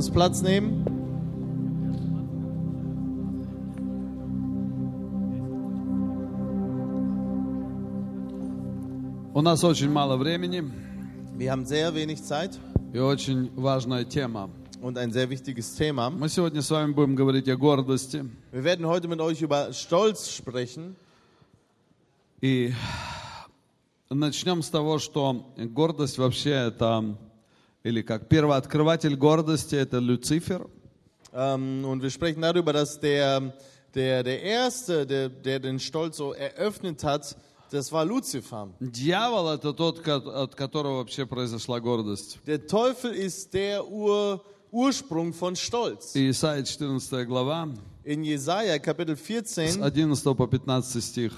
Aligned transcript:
uns 0.00 0.08
Platz 0.08 0.40
nehmen. 0.40 0.84
У 9.34 9.42
нас 9.42 9.62
очень 9.62 9.90
мало 9.90 10.16
времени 10.16 10.62
Wir 11.36 11.50
haben 11.52 11.66
sehr 11.66 11.94
wenig 11.94 12.22
Zeit 12.22 12.58
и 12.94 12.98
очень 12.98 13.50
важная 13.56 14.04
тема. 14.04 14.48
und 14.80 14.96
ein 14.96 15.12
sehr 15.12 15.28
wichtiges 15.28 15.74
Thema. 15.74 16.08
Мы 16.08 16.28
сегодня 16.30 16.62
с 16.62 16.70
вами 16.70 16.92
будем 16.92 17.14
говорить 17.14 17.48
о 17.48 17.56
гордости. 17.56 18.24
Wir 18.52 18.64
werden 18.64 18.86
heute 18.86 19.06
mit 19.08 19.20
euch 19.20 19.42
über 19.42 19.72
Stolz 19.72 20.30
sprechen. 20.30 20.94
И 22.40 22.72
начнем 24.08 24.62
с 24.62 24.70
того, 24.70 24.98
что 24.98 25.44
гордость 25.58 26.16
вообще 26.16 26.52
это, 26.52 27.16
или 27.85 28.01
как 28.01 28.27
первооткрыватель 28.27 29.15
гордости, 29.15 29.75
это 29.75 29.99
Люцифер. 29.99 30.67
Ähm, 31.31 31.85
und 31.85 32.01
wir 32.01 32.09
sprechen 32.09 32.41
darüber, 32.41 32.73
dass 32.73 32.99
der, 32.99 33.53
der, 33.93 34.23
der 34.23 34.41
Erste, 34.41 35.05
der, 35.05 35.29
der 35.29 35.59
den 35.59 35.79
Stolz 35.79 36.17
so 36.17 36.33
eröffnet 36.33 37.03
hat, 37.03 37.37
das 37.69 37.91
war 37.91 38.03
Luzifer. 38.03 38.69
Дьявол 38.79 39.49
это 39.49 39.73
тот, 39.73 40.07
от 40.07 40.55
которого 40.55 40.97
вообще 40.97 41.27
произошла 41.27 41.79
гордость. 41.79 42.39
Der 42.47 42.65
Teufel 42.65 43.11
ist 43.11 43.53
der 43.53 43.87
Ur, 43.87 44.41
Ursprung 44.71 45.31
von 45.33 45.55
Stolz. 45.55 46.15
Исайя 46.15 46.63
14 46.63 47.27
глава, 47.27 47.69
In 48.03 48.23
Jesaja 48.23 48.79
Kapitel 48.79 49.15
с 49.15 49.21
14 49.21 49.77
11 49.77 50.35
по 50.35 50.47
15 50.47 51.03
стих. 51.03 51.33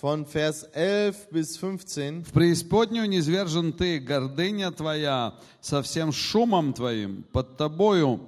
Von 0.00 0.24
Vers 0.26 0.64
11 0.74 1.28
bis 1.32 1.58
15. 1.58 2.28
В 2.28 2.32
преисподнюю 2.32 3.08
низвержен 3.08 3.72
ты, 3.72 3.98
гордыня 3.98 4.70
твоя, 4.70 5.34
со 5.60 5.82
всем 5.82 6.12
шумом 6.12 6.72
твоим, 6.72 7.24
под 7.32 7.56
тобою 7.56 8.20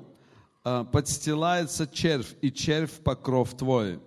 э, 0.65 0.84
подстилается 0.91 1.87
червь, 1.87 2.34
и 2.43 2.51
червь 2.51 3.01
покров 3.04 3.57
твой. 3.57 4.01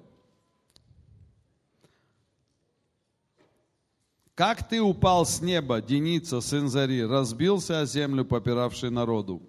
Как 4.36 4.68
ты 4.68 4.82
упал 4.82 5.26
с 5.26 5.42
неба, 5.42 5.80
Деница, 5.80 6.42
сын 6.42 6.68
Зари, 6.68 7.06
разбился 7.06 7.80
о 7.80 7.86
землю, 7.86 8.26
попиравший 8.26 8.90
народу. 8.90 9.42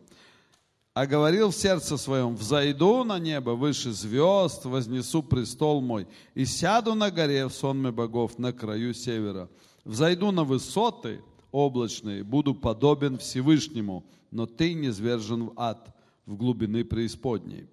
А 0.94 1.06
говорил 1.06 1.50
в 1.50 1.56
сердце 1.56 1.96
своем, 1.96 2.36
взойду 2.36 3.02
на 3.02 3.18
небо 3.18 3.50
выше 3.50 3.90
звезд, 3.90 4.64
вознесу 4.64 5.24
престол 5.24 5.80
мой, 5.80 6.06
и 6.36 6.44
сяду 6.44 6.94
на 6.94 7.10
горе 7.10 7.48
в 7.48 7.52
сонме 7.52 7.90
богов 7.90 8.38
на 8.38 8.52
краю 8.52 8.94
севера. 8.94 9.50
Взойду 9.84 10.30
на 10.30 10.44
высоты 10.44 11.20
облачные, 11.50 12.22
буду 12.22 12.54
подобен 12.54 13.18
Всевышнему, 13.18 14.06
но 14.30 14.46
ты 14.46 14.72
не 14.74 14.90
звержен 14.90 15.46
в 15.46 15.52
ад, 15.56 15.92
в 16.26 16.36
глубины 16.36 16.84
преисподней. 16.84 17.68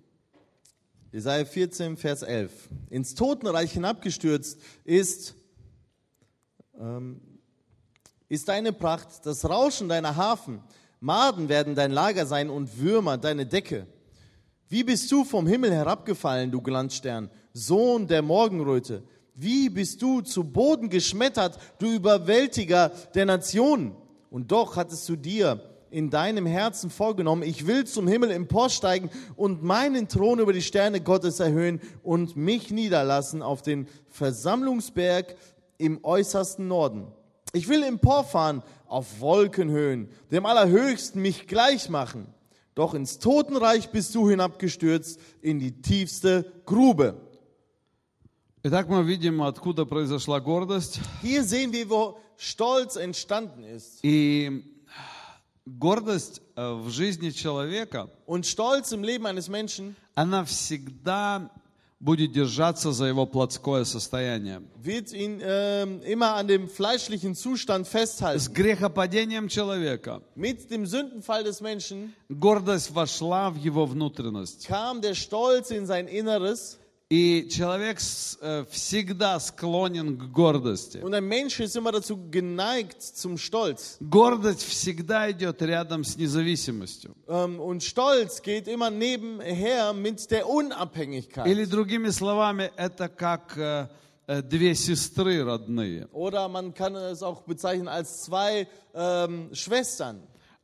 Jesaja 1.11 1.45
14, 1.45 1.99
Vers 1.99 2.23
11. 2.23 2.51
Ins 2.89 3.13
Totenreich 3.13 3.73
hinabgestürzt 3.73 4.57
ist, 4.83 5.35
ähm, 6.73 7.21
ist 8.29 8.47
deine 8.47 8.73
Pracht, 8.73 9.25
das 9.25 9.47
Rauschen 9.47 9.89
deiner 9.89 10.15
Hafen. 10.15 10.63
Maden 11.03 11.49
werden 11.49 11.73
dein 11.73 11.91
Lager 11.91 12.27
sein 12.27 12.51
und 12.51 12.79
Würmer 12.79 13.17
deine 13.17 13.47
Decke. 13.47 13.87
Wie 14.69 14.83
bist 14.83 15.11
du 15.11 15.23
vom 15.23 15.47
Himmel 15.47 15.73
herabgefallen, 15.73 16.51
du 16.51 16.61
Glanzstern, 16.61 17.31
Sohn 17.53 18.07
der 18.07 18.21
Morgenröte? 18.21 19.03
Wie 19.33 19.69
bist 19.69 19.99
du 20.03 20.21
zu 20.21 20.43
Boden 20.43 20.89
geschmettert, 20.89 21.57
du 21.79 21.87
Überwältiger 21.87 22.89
der 23.15 23.25
Nationen? 23.25 23.95
Und 24.29 24.51
doch 24.51 24.75
hattest 24.75 25.09
du 25.09 25.15
dir 25.15 25.67
in 25.89 26.11
deinem 26.11 26.45
Herzen 26.45 26.91
vorgenommen, 26.91 27.41
ich 27.41 27.65
will 27.65 27.85
zum 27.85 28.07
Himmel 28.07 28.29
emporsteigen 28.29 29.09
und 29.35 29.63
meinen 29.63 30.07
Thron 30.07 30.39
über 30.39 30.53
die 30.53 30.61
Sterne 30.61 31.01
Gottes 31.01 31.39
erhöhen 31.39 31.81
und 32.03 32.35
mich 32.37 32.69
niederlassen 32.69 33.41
auf 33.41 33.63
den 33.63 33.87
Versammlungsberg 34.07 35.35
im 35.79 36.03
äußersten 36.03 36.67
Norden. 36.67 37.07
Ich 37.52 37.68
will 37.68 37.82
emporfahren 37.82 38.62
auf 38.86 39.20
Wolkenhöhen, 39.20 40.08
dem 40.30 40.46
Allerhöchsten 40.46 41.22
mich 41.22 41.46
gleich 41.46 41.88
machen. 41.88 42.26
Doch 42.74 42.92
ins 42.92 43.18
Totenreich 43.18 43.90
bist 43.90 44.14
du 44.14 44.28
hinabgestürzt, 44.28 45.18
in 45.40 45.58
die 45.58 45.80
tiefste 45.80 46.52
Grube. 46.66 47.16
Итак, 48.62 48.88
мы 48.88 49.04
видим, 49.04 49.42
откуда 49.42 49.86
произошла 49.86 50.40
гордость. 50.40 51.00
Hier 51.22 51.44
sehen 51.44 51.72
wir, 51.72 51.88
wo 51.88 52.18
Stolz 52.36 52.96
entstanden 52.96 53.62
ist. 53.62 54.00
И 54.02 54.64
гордость 55.64 56.42
э, 56.56 56.72
в 56.72 56.90
жизни 56.90 57.30
человека, 57.30 58.10
Und 58.26 58.44
Stolz 58.44 58.92
im 58.92 59.02
Leben 59.02 59.24
eines 59.26 59.48
Menschen 59.48 59.96
она 60.14 60.44
всегда 60.44 61.50
будет 62.01 62.31
держаться 62.31 62.91
за 62.91 63.05
его 63.05 63.25
плотское 63.27 63.83
состояние. 63.85 64.61
wird 64.83 65.13
ihn 65.13 65.39
ähm, 65.43 66.01
immer 66.01 66.33
an 66.35 66.47
dem 66.47 66.67
fleischlichen 66.67 67.35
Zustand 67.35 67.85
С 67.85 67.89
festhalten. 67.91 68.53
грехопадением 68.53 69.47
человека 69.47 70.21
Mit 70.35 70.71
dem 70.71 70.87
Sündenfall 70.87 71.43
des 71.43 71.61
Menschen 71.61 72.13
гордость 72.29 72.89
вошла 72.91 73.51
в 73.51 73.57
его 73.57 73.85
внутренность. 73.85 74.65
kam 74.67 75.01
der 75.01 75.13
Stolz 75.13 75.69
in 75.69 75.85
sein 75.85 76.07
Inneres 76.07 76.79
И 77.11 77.49
человек 77.49 77.99
э, 78.39 78.63
всегда 78.69 79.37
склонен 79.41 80.17
к 80.17 80.31
гордости. 80.31 80.99
und 80.99 81.13
ein 81.13 81.25
Mensch 81.25 81.59
ist 81.59 81.75
immer 81.75 81.91
dazu 81.91 82.17
geneigt 82.29 83.01
zum 83.01 83.37
Stolz. 83.37 83.97
Гордость 83.99 84.63
всегда 84.63 85.29
идет 85.29 85.61
рядом 85.61 86.05
с 86.05 86.15
независимостью. 86.15 87.13
Ähm, 87.27 87.59
und 87.59 87.83
Stolz 87.83 88.41
geht 88.41 88.69
immer 88.69 88.89
nebenher 88.89 89.91
mit 89.91 90.31
der 90.31 90.47
Unabhängigkeit. 90.47 91.47
Или 91.47 91.65
другими 91.65 92.11
словами, 92.11 92.71
это 92.77 93.09
как 93.09 93.57
э, 93.57 93.89
э, 94.27 94.41
две 94.41 94.73
сестры 94.73 95.43
родные. 95.43 96.07
Oder 96.13 96.47
man 96.47 96.73
kann 96.73 96.95
es 96.95 97.21
auch 97.23 97.41
bezeichnen 97.41 97.89
als 97.89 98.21
zwei 98.21 98.69
ähm, 98.93 99.49
Schwestern. 99.51 100.21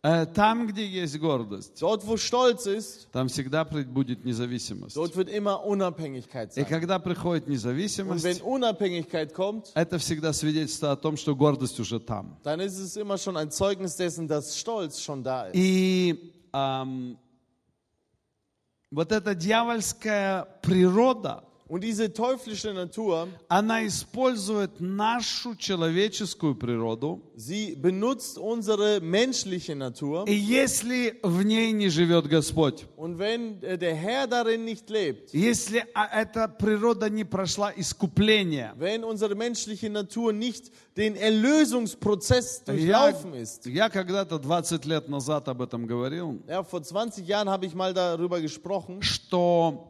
Э, 0.10 0.26
Там, 0.26 0.68
где 0.68 0.86
есть 0.88 1.18
гордость, 1.20 1.82
Dort, 1.82 2.06
wo 2.08 2.16
Stolz 2.16 2.66
ist, 2.66 3.10
там 3.12 3.28
всегда 3.28 3.66
будет 3.66 4.24
независимость. 4.24 4.96
dort 4.96 5.14
wird 5.18 5.28
immer 5.28 5.66
Unabhängigkeit 5.66 6.52
И 6.56 6.62
sein. 6.62 6.66
когда 6.66 6.98
приходит 6.98 7.44
Und 7.44 7.50
wenn 7.50 7.54
независимость, 7.56 8.42
Unabhängigkeit 8.42 9.34
kommt, 9.34 9.72
это 9.76 9.98
всегда 10.00 10.32
свидетельство 10.32 10.92
о 10.92 10.96
том, 10.96 11.18
что 11.18 11.36
гордость 11.36 11.78
уже 11.82 12.00
там. 12.00 12.38
dann 12.44 12.62
ist 12.62 12.78
es 12.80 12.96
immer 12.96 13.18
schon 13.18 13.36
ein 13.36 13.52
Zeugnis 13.52 13.98
dessen, 13.98 14.30
dass 14.30 14.58
Stolz 14.58 15.02
schon 15.02 15.24
da 15.24 15.48
ist. 15.48 15.56
И 15.56 16.32
ам, 16.54 17.18
вот 18.90 19.12
эта 19.12 19.36
дьявольская 19.36 20.46
природа, 20.62 21.44
Und 21.73 21.83
diese 21.83 22.13
teuflische 22.13 22.75
Natur, 22.75 23.29
она 23.49 23.87
использует 23.87 24.79
нашу 24.79 25.55
человеческую 25.55 26.55
природу. 26.55 27.23
sie 27.35 27.75
benutzt 27.77 28.37
unsere 28.37 29.01
menschliche 29.01 29.75
Natur. 29.75 30.27
И 30.29 30.35
если 30.35 31.19
в 31.23 31.43
ней 31.43 31.73
не 31.73 31.89
живет 31.89 32.27
Господь, 32.29 32.87
Und 32.97 33.19
wenn 33.19 33.63
äh, 33.63 33.79
der 33.79 33.95
Herr 33.95 34.27
darin 34.27 34.67
nicht 34.67 34.91
lebt, 34.91 35.33
если 35.33 35.87
а, 35.95 36.09
эта 36.21 36.47
природа 36.47 37.09
не 37.09 37.25
прошла 37.25 37.73
искупление, 37.75 38.75
wenn 38.77 39.03
unsere 39.03 39.35
menschliche 39.35 39.89
Natur 39.89 40.35
nicht 40.35 40.71
den 40.99 41.17
Erlösungsprozess 41.17 42.65
я, 42.67 42.75
durchlaufen 42.75 43.33
ist, 43.35 43.65
я 43.65 43.89
когда-то 43.89 44.39
20 44.39 44.85
лет 44.85 45.09
назад 45.09 45.49
об 45.49 45.63
этом 45.63 45.87
говорил, 45.87 46.43
ja, 46.47 46.63
vor 46.65 46.83
20 46.83 47.27
Jahren 47.27 47.49
habe 47.49 47.65
ich 47.65 47.75
mal 47.75 47.95
darüber 47.95 48.43
gesprochen, 48.43 49.01
что 49.01 49.89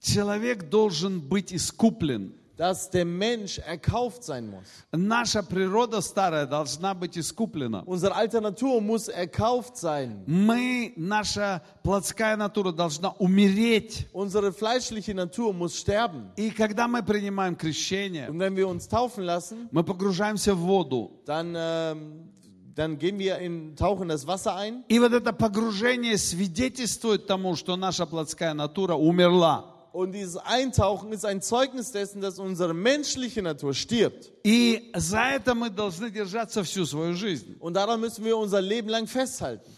человек 0.00 0.68
должен 0.70 1.20
быть 1.20 1.52
искуплен. 1.52 2.34
dass 2.60 2.90
der 2.90 3.06
Mensch 3.06 3.58
erkauft 3.58 4.22
sein 4.22 4.50
muss. 4.50 4.66
Наша 4.92 5.42
природа 5.42 6.02
старая 6.02 6.44
должна 6.44 6.92
быть 6.92 7.16
искуплена. 7.16 7.84
Unsere 7.86 8.14
alte 8.14 8.38
Natur 8.42 8.82
muss 8.82 9.08
erkauft 9.08 9.78
sein. 9.78 10.24
Мы, 10.26 10.92
наша 10.96 11.62
плотская 11.82 12.36
натура 12.36 12.70
должна 12.72 13.12
умереть. 13.12 14.08
Unsere 14.12 14.52
fleischliche 14.52 15.14
Natur 15.14 15.54
muss 15.54 15.74
sterben. 15.74 16.32
И 16.36 16.50
когда 16.50 16.86
мы 16.86 17.02
принимаем 17.02 17.56
крещение, 17.56 18.28
Und 18.28 18.38
wenn 18.38 18.54
wir 18.54 18.68
uns 18.68 18.86
taufen 18.88 19.24
lassen, 19.24 19.68
мы 19.72 19.82
погружаемся 19.82 20.54
в 20.54 20.58
воду. 20.58 21.12
dann, 21.24 21.54
ähm, 21.56 22.28
dann 22.74 22.98
gehen 22.98 23.18
wir 23.18 23.38
in, 23.38 23.74
tauchen 23.74 24.08
das 24.08 24.26
Wasser 24.26 24.54
ein. 24.56 24.84
И 24.88 24.98
вот 24.98 25.14
это 25.14 25.32
погружение 25.32 26.18
свидетельствует 26.18 27.26
тому, 27.26 27.56
что 27.56 27.76
наша 27.76 28.04
плотская 28.04 28.52
натура 28.52 28.96
умерла. 28.96 29.69
Und 29.93 30.11
dieses 30.11 30.35
Eintauchen 30.35 31.13
ist 31.13 31.23
ein 31.23 31.41
Zeugnis 31.41 31.91
dessen, 31.93 32.19
dass 32.19 32.37
unsere 32.37 32.73
menschliche 32.73 33.41
Natur 33.41 33.73
stirbt. 33.73 34.29
И 34.43 34.91
за 34.93 35.35
это 35.35 35.55
мы 35.55 35.69
должны 35.69 36.11
держаться 36.11 36.63
всю 36.63 36.85
свою 36.85 37.13
жизнь. 37.13 37.55
Und 37.59 37.75
daran 37.75 38.01
müssen 38.01 38.25
wir 38.25 38.37
unser 38.37 38.61
Leben 38.61 38.89
lang 38.89 39.07
festhalten. 39.07 39.71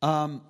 Ам, 0.00 0.42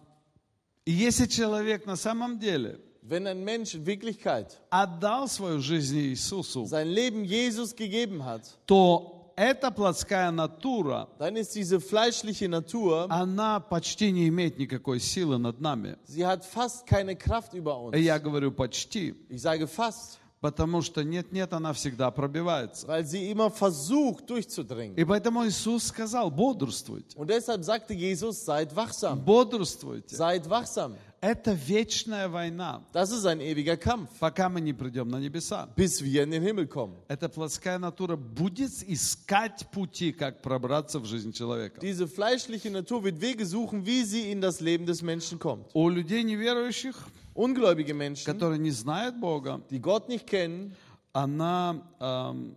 И 0.85 0.93
если 0.93 1.27
человек 1.27 1.85
на 1.85 1.97
самом 1.97 2.39
деле 2.39 2.81
Wenn 3.03 3.27
ein 3.27 3.43
Mensch 3.43 3.75
in 3.75 3.87
Wirklichkeit 3.87 4.61
отдал 4.69 5.29
свою 5.29 5.61
жизнь 5.61 5.99
Иисусу, 5.99 6.67
sein 6.67 6.89
Leben 6.89 7.25
Jesus 7.25 7.75
gegeben 7.75 8.25
hat, 8.25 8.43
то 8.67 9.12
эта 9.36 9.72
плотская 9.72 10.32
натура, 10.32 11.08
dann 11.20 11.36
ist 11.36 11.56
diese 11.56 11.80
fleischliche 11.80 12.48
Natur, 12.48 13.08
она 13.10 13.60
почти 13.60 14.12
не 14.12 14.28
имеет 14.28 14.58
никакой 14.58 15.00
силы 15.00 15.38
над 15.38 15.60
нами. 15.60 15.98
sie 16.06 16.26
hat 16.26 16.44
fast 16.46 16.86
keine 16.86 17.16
Kraft 17.16 17.54
über 17.54 17.78
uns. 17.80 17.96
И 17.96 18.02
я 18.02 18.20
говорю 18.20 18.52
почти, 18.52 19.16
Ich 19.30 19.42
sage 19.42 19.68
fast, 19.68 20.20
потому 20.44 20.82
что 20.82 21.04
нет-нет, 21.06 21.54
она 21.54 21.72
всегда 21.72 22.12
пробивается. 22.12 22.86
weil 22.86 23.06
sie 23.06 23.32
immer 23.32 23.50
versucht 23.50 24.30
durchzudringen. 24.30 24.94
И 24.98 25.06
поэтому 25.06 25.48
Иисус 25.48 25.86
сказал, 25.88 26.30
бодрствуйте, 26.30 27.18
Und 27.18 27.30
deshalb 27.30 27.64
sagte 27.64 27.94
Jesus, 27.94 28.44
seid 28.46 28.76
wachsam, 28.76 29.24
бодрствуйте. 29.24 30.14
seid 30.16 30.48
wachsam. 30.50 30.96
Это 31.22 31.54
вечная 31.54 32.28
война, 32.28 32.82
Das 32.92 33.10
ist 33.12 33.26
ein 33.26 33.40
ewiger 33.40 33.78
Kampf, 33.78 34.10
пока 34.20 34.50
мы 34.50 34.60
не 34.60 34.74
придем 34.74 35.08
на 35.08 35.22
небеса. 35.22 35.70
bis 35.78 36.04
wir 36.04 36.24
in 36.24 36.32
den 36.32 36.44
Himmel 36.44 36.68
kommen. 36.68 36.98
Эта 37.08 37.30
плотская 37.30 37.80
натура 37.80 38.18
будет 38.18 38.72
искать 38.86 39.66
пути, 39.72 40.12
как 40.12 40.42
пробраться 40.42 41.00
в 41.00 41.06
жизнь 41.06 41.32
человека. 41.32 41.80
Diese 41.80 42.10
fleischliche 42.10 42.70
Natur 42.70 43.06
wird 43.06 43.22
Wege 43.22 43.46
suchen, 43.46 43.86
wie 43.86 44.04
sie 44.04 44.30
in 44.34 44.42
das 44.42 44.60
Leben 44.60 44.86
des 44.86 45.02
Menschen 45.02 45.40
kommt. 45.40 45.68
У 45.74 45.88
людей 45.88 46.24
неверующих, 46.26 46.96
Ungläubige 47.35 47.95
Menschen, 47.95 48.25
которые 48.25 48.59
не 48.59 48.71
знают 48.73 49.19
Бога, 49.21 49.61
die 49.71 49.81
Gott 49.81 50.09
nicht 50.09 50.27
kennen, 50.27 50.75
она, 51.13 51.83
эм, 52.01 52.57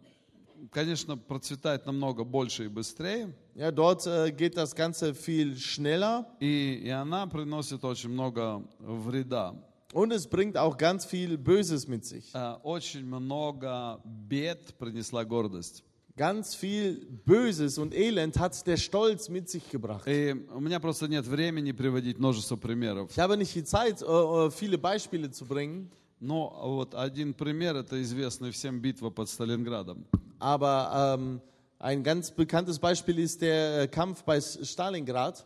конечно, 0.71 1.18
процветает 1.18 1.85
намного 1.85 2.23
больше 2.23 2.65
и 2.65 2.68
быстрее, 2.68 3.33
ja, 3.56 3.71
dort 3.71 4.06
äh, 4.07 4.31
geht 4.31 4.56
das 4.57 4.73
Ganze 4.75 5.13
viel 5.13 5.57
schneller 5.57 6.25
и, 6.39 6.81
и 6.83 6.89
она 6.89 7.27
приносит 7.27 7.83
очень 7.83 8.09
много 8.09 8.63
вреда. 8.79 9.53
und 9.94 10.12
es 10.13 10.25
bringt 10.25 10.57
auch 10.57 10.77
ganz 10.77 11.06
viel 11.06 11.38
Böses 11.38 11.88
mit 11.88 12.06
sich. 12.06 12.31
Э, 12.33 12.56
Очень 12.63 13.06
много 13.06 14.00
бед 14.06 14.77
принесла 14.77 15.25
гордость. 15.25 15.83
Ganz 16.18 16.56
viel 16.56 17.07
Böses 17.25 17.77
und 17.77 17.94
Elend 17.95 18.38
hat 18.38 18.68
der 18.68 18.77
Stolz 18.77 19.29
mit 19.29 19.50
sich 19.50 19.69
gebracht. 19.69 20.06
И 20.07 20.35
у 20.53 20.59
меня 20.59 20.79
просто 20.79 21.07
нет 21.07 21.25
времени 21.25 21.71
приводить 21.71 22.19
множество 22.19 22.57
примеров. 22.57 23.09
Ich 23.12 23.19
habe 23.19 23.38
nicht 23.38 23.56
die 23.56 23.63
Zeit, 23.63 24.01
äh, 24.01 24.06
äh, 24.06 24.51
viele 24.51 24.77
Beispiele 24.77 25.31
zu 25.31 25.45
bringen, 25.45 25.89
Но 26.19 26.53
вот 26.63 26.94
один 26.94 27.33
пример, 27.33 27.75
это 27.75 28.00
известная 28.03 28.51
всем 28.51 28.79
битва 28.79 29.09
под 29.09 29.27
Сталинградом. 29.27 30.06
aber 30.38 31.18
ähm, 31.18 31.41
ein 31.79 32.03
ganz 32.03 32.29
bekanntes 32.29 32.77
Beispiel 32.77 33.18
ist 33.18 33.41
der 33.41 33.81
äh, 33.81 33.88
Kampf 33.88 34.23
bei 34.23 34.39
Stalingrad. 34.39 35.44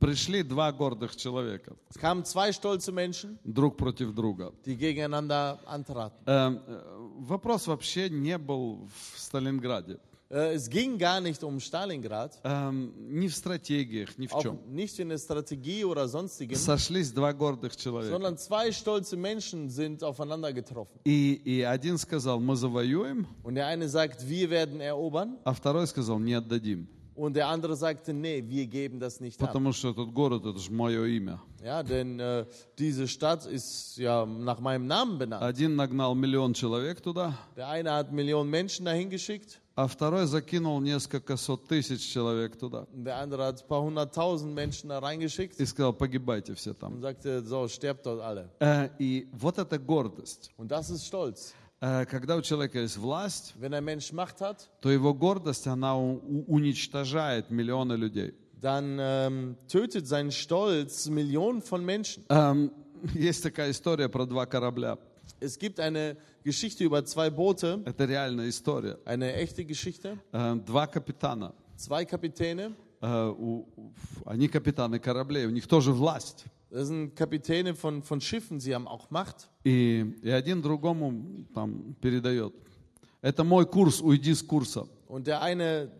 Пришли 0.00 0.42
два 0.42 0.70
гордых 0.72 1.16
человека, 1.16 1.76
Es 1.88 1.98
kamen 1.98 2.24
zwei 2.24 2.52
stolze 2.52 2.92
Menschen, 2.92 3.38
друг 3.44 3.76
против 3.76 4.12
друга. 4.14 4.52
die 4.66 4.76
gegeneinander 4.76 5.58
antraten. 5.66 6.18
Эм, 6.26 6.60
э, 6.66 6.82
Вопрос 7.20 7.66
вообще 7.68 8.10
не 8.10 8.36
был 8.36 8.86
в 9.14 9.18
Сталинграде. 9.18 9.98
Äh, 10.30 10.54
Es 10.56 10.68
ging 10.68 10.98
gar 10.98 11.20
nicht 11.20 11.42
um 11.44 11.60
Stalingrad, 11.60 12.38
Эм, 12.42 12.92
Ни 13.20 13.28
в 13.28 13.36
стратегиях, 13.36 14.18
ни 14.18 14.26
в 14.26 14.32
чем. 14.42 14.58
nicht 14.68 14.98
in 14.98 15.08
der 15.10 15.18
Strategie 15.18 15.84
oder 15.84 16.08
sonstigem, 16.08 16.56
Сошлись 16.56 17.12
два 17.12 17.32
гордых 17.32 17.76
человека. 17.76 18.10
sondern 18.12 18.36
zwei 18.36 18.72
stolze 18.72 19.16
Menschen 19.16 19.70
sind 19.70 20.02
aufeinander 20.02 20.52
getroffen. 20.52 20.98
И, 21.04 21.34
и 21.44 21.62
один 21.62 21.96
сказал, 21.98 22.40
мы 22.40 22.56
завоюем, 22.56 23.26
Und 23.44 23.54
der 23.54 23.68
eine 23.68 23.88
sagt, 23.88 24.28
wir 24.28 24.50
werden 24.50 24.80
erobern, 24.80 25.38
а 25.44 25.54
второй 25.54 25.86
сказал, 25.86 26.18
не 26.18 26.34
отдадим. 26.34 26.88
und 27.15 27.35
der 27.35 27.47
andere 27.47 27.75
sagte, 27.75 28.13
nee, 28.13 28.43
wir 28.47 28.65
geben 28.67 28.99
das 28.99 29.19
nicht 29.19 29.41
ab. 29.41 29.47
Потому 29.49 29.73
что 29.73 29.89
этот 29.89 30.13
город, 30.13 30.45
это 30.45 30.57
же 30.59 30.71
мое 30.71 31.05
имя. 31.05 31.39
Ja, 31.61 31.83
denn 31.83 32.17
äh, 32.21 32.45
diese 32.77 33.07
Stadt 33.09 33.45
ist 33.45 33.97
ja 33.97 34.25
nach 34.25 34.61
meinem 34.61 34.87
Namen 34.87 35.17
benannt. 35.17 35.43
Один 35.43 35.75
нагнал 35.75 36.15
миллион 36.15 36.53
человек 36.53 37.01
туда, 37.01 37.33
Der 37.57 37.67
eine 37.67 37.91
hat 37.91 38.13
Millionen 38.13 38.49
Menschen 38.49 38.85
dahin 38.85 39.09
geschickt, 39.09 39.59
а 39.75 39.87
второй 39.87 40.25
закинул 40.27 40.79
несколько 40.79 41.35
сот 41.35 41.67
тысяч 41.67 42.09
человек 42.13 42.57
туда. 42.57 42.87
und 42.93 43.03
der 43.03 43.17
andere 43.17 43.43
hat 43.45 43.61
ein 43.61 43.67
paar 43.67 43.81
hunderttausend 43.81 44.53
Menschen 44.55 44.87
da 44.89 44.99
reingeschickt 44.99 45.59
И 45.59 45.65
сказал, 45.65 45.91
погибайте 45.91 46.55
все 46.55 46.73
там. 46.73 46.93
und 46.93 47.01
sagte, 47.01 47.43
so, 47.43 47.67
sterbt 47.67 48.05
dort 48.05 48.21
alle. 48.21 48.49
Э, 48.61 48.87
И 48.97 49.27
вот 49.33 49.57
эта 49.57 49.77
гордость. 49.77 50.51
Und 50.55 50.71
das 50.71 50.89
ist 50.89 51.05
Stolz. 51.05 51.53
Э, 51.86 52.06
Когда 52.06 52.36
у 52.36 52.40
человека 52.42 52.78
есть 52.80 52.96
власть, 52.96 53.54
hat, 53.60 54.58
то 54.80 54.90
его 54.90 55.12
гордость, 55.12 55.66
она 55.66 55.94
уничтожает 55.98 57.50
миллионы 57.50 57.94
людей. 57.94 58.34
dann 58.60 58.96
ähm, 58.98 59.56
tötet 59.68 60.06
sein 60.06 60.30
Stolz 60.30 61.08
Millionen 61.10 61.60
von 61.60 61.84
Menschen. 61.84 62.24
Эм, 62.30 62.70
Есть 63.14 63.42
такая 63.42 63.70
история 63.70 64.08
про 64.08 64.24
два 64.24 64.46
корабля. 64.46 64.96
Es 65.40 65.58
gibt 65.58 65.78
eine 65.78 66.16
Geschichte 66.44 66.84
über 66.84 67.04
zwei 67.04 67.28
Boote, 67.28 67.82
Это 67.84 68.06
реальная 68.06 68.48
история. 68.48 68.98
eine 69.04 69.34
echte 69.34 69.64
Geschichte. 69.66 70.18
Э, 70.32 70.54
Два 70.66 70.86
капитана. 70.86 71.52
Zwei 71.76 72.06
Kapitäne, 72.06 72.72
Э, 73.02 73.28
у- 73.28 73.66
у- 73.76 73.92
Они 74.24 74.48
капитаны 74.48 74.98
кораблей, 74.98 75.44
у 75.44 75.50
них 75.50 75.66
тоже 75.66 75.92
власть. 75.92 76.46
das 76.73 76.87
sind 76.87 77.15
Kapitäne 77.15 77.73
von, 77.75 78.03
von 78.03 78.21
Schiffen, 78.21 78.59
sie 78.59 78.73
haben 78.75 78.87
auch 78.87 79.09
Macht. 79.11 79.49
И, 79.65 80.05
и 80.21 80.29
один 80.29 80.61
другому 80.61 81.45
там 81.53 81.95
передает. 82.01 82.53
Это 83.21 83.43
мой 83.43 83.65
курс, 83.65 84.01
уйди 84.01 84.33
с 84.33 84.41
курса. 84.43 84.87
Und 85.07 85.25
der 85.27 85.41
eine 85.41 85.91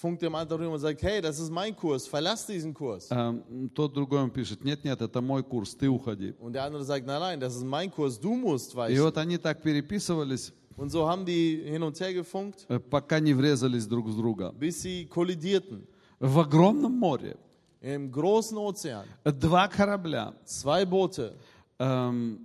funkt 0.00 0.22
dem 0.22 0.34
anderen 0.34 0.62
rüber 0.62 0.74
und 0.74 0.80
sagt, 0.80 1.02
hey, 1.02 1.20
das 1.20 1.38
ist 1.38 1.50
mein 1.50 1.74
Kurs, 1.76 2.06
verlass 2.06 2.46
diesen 2.46 2.72
Kurs. 2.72 3.08
Эм, 3.10 3.70
Тот 3.74 3.92
другой 3.94 4.20
ему 4.20 4.30
пишет, 4.30 4.64
нет, 4.64 4.82
нет, 4.84 5.00
это 5.02 5.20
мой 5.20 5.42
курс, 5.42 5.74
ты 5.74 5.88
уходи. 5.88 6.32
Und 6.38 6.52
der 6.54 6.64
andere 6.64 6.84
sagt, 6.84 7.06
nein, 7.06 7.20
nein, 7.20 7.40
das 7.40 7.56
ist 7.56 7.64
mein 7.64 7.90
Kurs, 7.90 8.18
du 8.20 8.34
musst 8.34 8.72
И 8.72 8.76
weichen. 8.76 9.02
вот 9.02 9.16
они 9.18 9.36
так 9.38 9.62
переписывались, 9.62 10.52
Und 10.76 10.90
so 10.90 11.06
haben 11.06 11.26
die 11.26 11.62
hin 11.66 11.82
und 11.82 11.98
her 12.00 12.14
gefunkt, 12.14 12.64
э, 12.68 12.78
пока 12.78 13.20
не 13.20 13.34
врезались 13.34 13.86
друг 13.86 14.06
в 14.06 14.16
друга. 14.16 14.52
bis 14.58 14.80
sie 14.82 15.06
kollidierten. 15.06 15.86
В 16.18 16.38
огромном 16.38 16.92
море 16.92 17.36
Im 17.85 18.11
großen 18.11 18.57
Ozean. 18.57 19.05
два 19.23 19.67
корабля 19.67 20.33
Zwei 20.43 20.85
Boote 20.85 21.35
эм, 21.77 22.39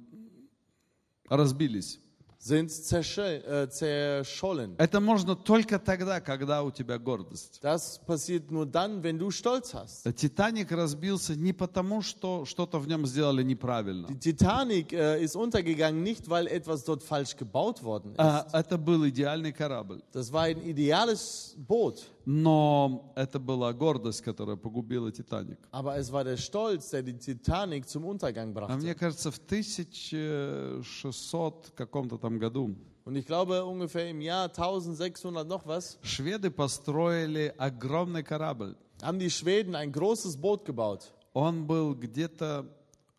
разбились. 1.30 1.98
sind 2.42 2.70
äh, 2.70 3.68
zerschollen. 3.68 4.74
Это 4.78 4.98
можно 4.98 5.36
только 5.36 5.78
тогда, 5.78 6.20
когда 6.20 6.62
у 6.62 6.70
тебя 6.70 6.98
гордость. 6.98 7.58
Das 7.62 7.98
passiert 8.06 8.50
nur 8.50 8.64
dann, 8.64 9.02
wenn 9.02 9.18
du 9.18 9.30
Stolz 9.30 9.74
hast. 9.74 10.06
Титаник 10.14 10.72
разбился 10.72 11.36
не 11.36 11.52
потому, 11.52 12.00
что 12.00 12.46
что-то 12.46 12.78
в 12.78 12.88
нем 12.88 13.04
сделали 13.06 13.42
неправильно. 13.42 14.08
Die 14.08 14.18
Titanic 14.18 14.92
äh, 14.94 15.22
ist 15.22 15.36
untergegangen, 15.36 16.02
nicht 16.02 16.30
weil 16.30 16.46
etwas 16.46 16.84
dort 16.84 17.02
falsch 17.02 17.36
gebaut 17.36 17.82
worden 17.82 18.12
ist. 18.12 18.18
А, 18.20 18.46
Это 18.52 18.78
был 18.78 19.06
идеальный 19.06 19.52
корабль. 19.52 20.02
Das 20.12 20.32
war 20.32 20.44
ein 20.44 20.62
ideales 20.62 21.54
Boot, 21.58 22.02
Но 22.26 23.12
это 23.16 23.38
была 23.38 23.72
гордость, 23.72 24.20
которая 24.22 24.56
погубила 24.56 25.10
Титаник. 25.10 25.58
aber 25.72 25.96
es 25.96 26.12
war 26.12 26.22
der 26.24 26.36
Stolz, 26.36 26.90
der 26.90 27.02
die 27.02 27.16
Titanic 27.18 27.88
zum 27.88 28.04
Untergang 28.04 28.54
А 28.56 28.76
мне 28.76 28.94
кажется, 28.94 29.30
в 29.30 29.38
1600 29.38 31.74
каком-то 31.74 32.18
там 32.18 32.38
году 32.38 32.76
Und 33.06 33.16
ich 33.16 33.24
glaube, 33.26 33.64
ungefähr 33.64 34.10
im 34.10 34.20
Jahr 34.20 34.44
1600 34.50 35.48
noch 35.48 35.66
was, 35.66 35.98
шведы 36.02 36.50
построили 36.50 37.54
огромный 37.56 38.22
корабль. 38.22 38.76
haben 39.02 39.18
die 39.18 39.30
Schweden 39.30 39.74
ein 39.74 39.90
großes 39.90 40.36
Boot 40.36 40.62
gebaut. 40.64 41.10
Он 41.32 41.66
был 41.66 41.94
где-то 41.94 42.66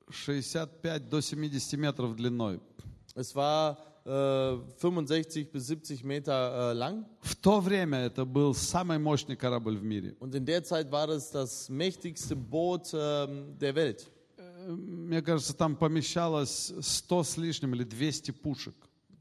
65 0.10 1.10
до 1.10 1.22
70 1.22 1.80
метров 1.80 2.16
длиной. 2.16 2.60
Es 3.16 3.36
war 3.36 3.78
äh, 3.78 3.82
65 4.79 5.51
bis 5.51 5.67
70 5.67 6.05
Meter 6.05 6.71
äh, 6.71 6.75
lang. 6.75 7.05
В 7.21 7.35
то 7.37 7.61
время 7.61 7.99
это 8.07 8.25
был 8.25 8.55
самый 8.55 8.99
мощный 8.99 9.37
корабль 9.37 9.77
в 9.77 9.83
мире. 9.83 10.15
Und 10.21 10.35
in 10.35 10.45
der 10.45 10.63
Zeit 10.65 10.91
war 10.93 11.09
es 11.09 11.31
das 11.31 11.69
mächtigste 11.69 12.37
Boot 12.37 12.93
ähm, 12.95 13.59
der 13.59 13.75
Welt. 13.75 14.07
Э, 14.39 14.71
Мне 14.71 15.23
кажется, 15.23 15.55
там 15.55 15.77
помещалось 15.77 16.71
100 16.79 17.25
с 17.25 17.37
лишним 17.37 17.75
или 17.75 17.85
200 17.85 18.33
пушек. 18.43 18.75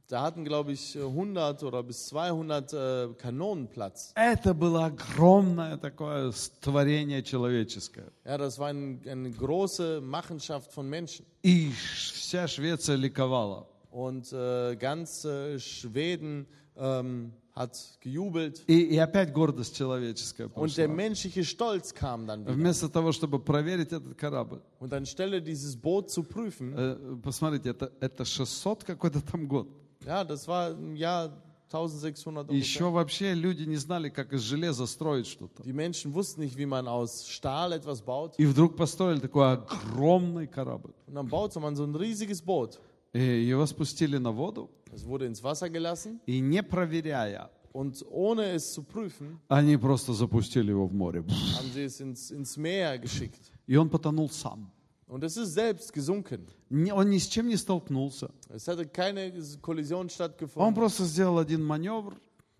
Da 0.08 0.22
hatten, 0.22 0.46
glaube 0.46 0.72
ich, 0.74 0.96
100 0.96 1.64
oder 1.64 1.82
bis 1.82 2.06
200 2.10 2.74
äh, 2.74 3.08
Kanonen 3.18 3.68
Platz. 3.68 4.12
Это 4.16 4.54
было 4.54 4.86
огромное 4.86 5.78
такое 5.78 6.32
творение 6.62 7.24
человеческое. 7.24 8.12
Ja, 8.24 8.38
das 8.38 8.60
war 8.60 8.68
ein, 8.70 9.02
eine 9.08 9.32
große 9.32 10.02
Machenschaft 10.02 10.72
von 10.72 10.88
Menschen. 10.88 11.26
И 11.42 11.72
ш- 11.72 12.14
вся 12.14 12.48
Швеция 12.48 12.98
ликовала. 12.98 13.66
Und 13.92 14.32
äh, 14.34 14.76
ganz 14.76 15.24
äh, 15.26 15.58
Schweden 15.60 16.48
ähm, 16.76 17.32
hat 17.54 17.78
gejubelt. 18.02 18.62
И, 18.68 18.82
и 18.82 18.98
опять 18.98 19.32
гордость 19.32 19.76
человеческая 19.78 20.48
Und 20.50 20.76
der 20.78 20.88
пошла. 20.88 20.96
menschliche 20.96 21.44
Stolz 21.46 21.94
kam 21.94 22.28
dann 22.28 22.44
wieder. 22.46 22.54
Вместо 22.54 22.90
того, 22.90 23.14
чтобы 23.14 23.40
проверить 23.40 23.94
этот 23.94 24.16
корабль. 24.18 24.60
Und 24.80 24.92
anstelle 24.94 25.42
dieses 25.42 25.78
Boot 25.78 26.10
zu 26.10 26.24
prüfen, 26.24 26.74
Э, 26.76 27.16
Посмотрите, 27.24 27.70
это, 27.70 27.92
это 28.02 28.26
600 28.26 28.84
какой-то 28.84 29.22
там 29.22 29.48
год. 29.48 29.70
ja, 30.06 30.26
das 30.26 30.46
war 30.50 30.72
im 30.72 30.98
Jahr 30.98 31.32
1600 31.72 32.52
И 32.52 32.58
еще 32.58 32.84
ungefähr. 32.84 32.94
вообще 32.94 33.34
люди 33.34 33.64
не 33.64 33.78
знали, 33.78 34.10
как 34.10 34.34
из 34.34 34.42
железа 34.42 34.86
строить 34.86 35.26
что-то. 35.28 35.64
Die 35.64 35.72
Menschen 35.74 36.14
wussten 36.14 36.42
nicht, 36.42 36.58
wie 36.58 36.66
man 36.66 36.90
aus 36.90 37.26
Stahl 37.30 37.72
etwas 37.72 38.02
baut. 38.02 38.34
И 38.38 38.46
вдруг 38.46 38.76
построили 38.76 39.20
такой 39.22 39.54
огромный 39.54 40.48
корабль. 40.48 40.94
Und 41.08 41.16
dann 41.16 41.28
baute 41.30 41.62
man 41.62 41.78
so 41.78 41.86
ein 41.86 41.96
riesiges 41.96 42.42
Boot. 42.42 42.80
И 43.13 43.19
его 43.21 43.67
спустили 43.67 44.19
на 44.19 44.31
воду. 44.33 44.71
Es 44.93 45.05
wurde 45.05 45.27
ins 45.27 45.43
Wasser 45.43 45.69
gelassen 45.69 46.21
И 46.27 46.41
не 46.41 46.63
проверяя, 46.63 47.51
Und 47.73 48.05
ohne 48.11 48.53
es 48.53 48.73
zu 48.73 48.83
prüfen, 48.83 49.39
они 49.49 49.77
просто 49.77 50.13
запустили 50.13 50.71
его 50.71 50.87
в 50.87 50.93
море. 50.93 51.23
haben 51.57 51.71
sie 51.73 51.85
es 51.85 52.01
ins, 52.01 52.31
ins 52.31 52.57
Meer 52.57 52.99
geschickt. 52.99 53.51
И 53.67 53.77
он 53.77 53.89
потонул 53.89 54.29
сам. 54.31 54.71
Und 55.09 55.25
es 55.25 55.37
ist 55.37 55.55
selbst 55.55 55.93
gesunken. 55.93 56.47
Он 56.71 57.11
ни 57.11 57.19
с 57.19 57.27
чем 57.29 57.49
не 57.49 57.57
столкнулся. 57.57 58.31
Es 58.49 58.67
hatte 58.69 58.87
keine 58.87 59.33
Kollision 59.61 60.03
Он 60.03 60.09
stattgefunden. 60.09 60.75
просто 60.75 61.05
сделал 61.05 61.39
один 61.39 61.65
маневр, 61.65 62.15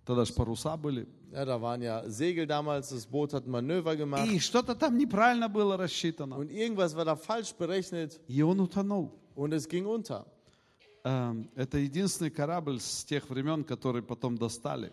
тогда 0.05 0.25
же 0.25 0.33
паруса 0.33 0.77
были. 0.77 1.07
Ja, 1.33 1.45
da 1.45 1.61
waren 1.61 1.81
ja 1.83 2.09
Segel 2.11 2.45
damals, 2.47 2.89
das 2.91 3.07
Boot 3.07 3.33
hat 3.33 3.47
ein 3.47 3.51
Manöver 3.53 3.95
gemacht. 3.97 4.27
И 4.29 4.39
что-то 4.41 4.75
там 4.75 4.97
неправильно 4.99 5.49
было 5.49 5.77
рассчитано. 5.77 6.37
Und 6.37 6.51
irgendwas 6.51 6.97
war 6.97 7.05
da 7.05 7.15
falsch 7.17 7.53
berechnet 7.55 8.21
И 8.29 8.43
он 8.43 8.61
утонул. 8.61 9.13
und 9.37 9.53
es 9.53 9.69
ging 9.69 9.87
unter. 9.87 10.27
Эм, 11.05 11.49
Это 11.57 11.79
единственный 11.79 12.31
корабль 12.31 12.79
с 12.81 13.05
тех 13.05 13.29
времен, 13.31 13.65
который 13.65 14.03
потом 14.03 14.37
достали. 14.37 14.93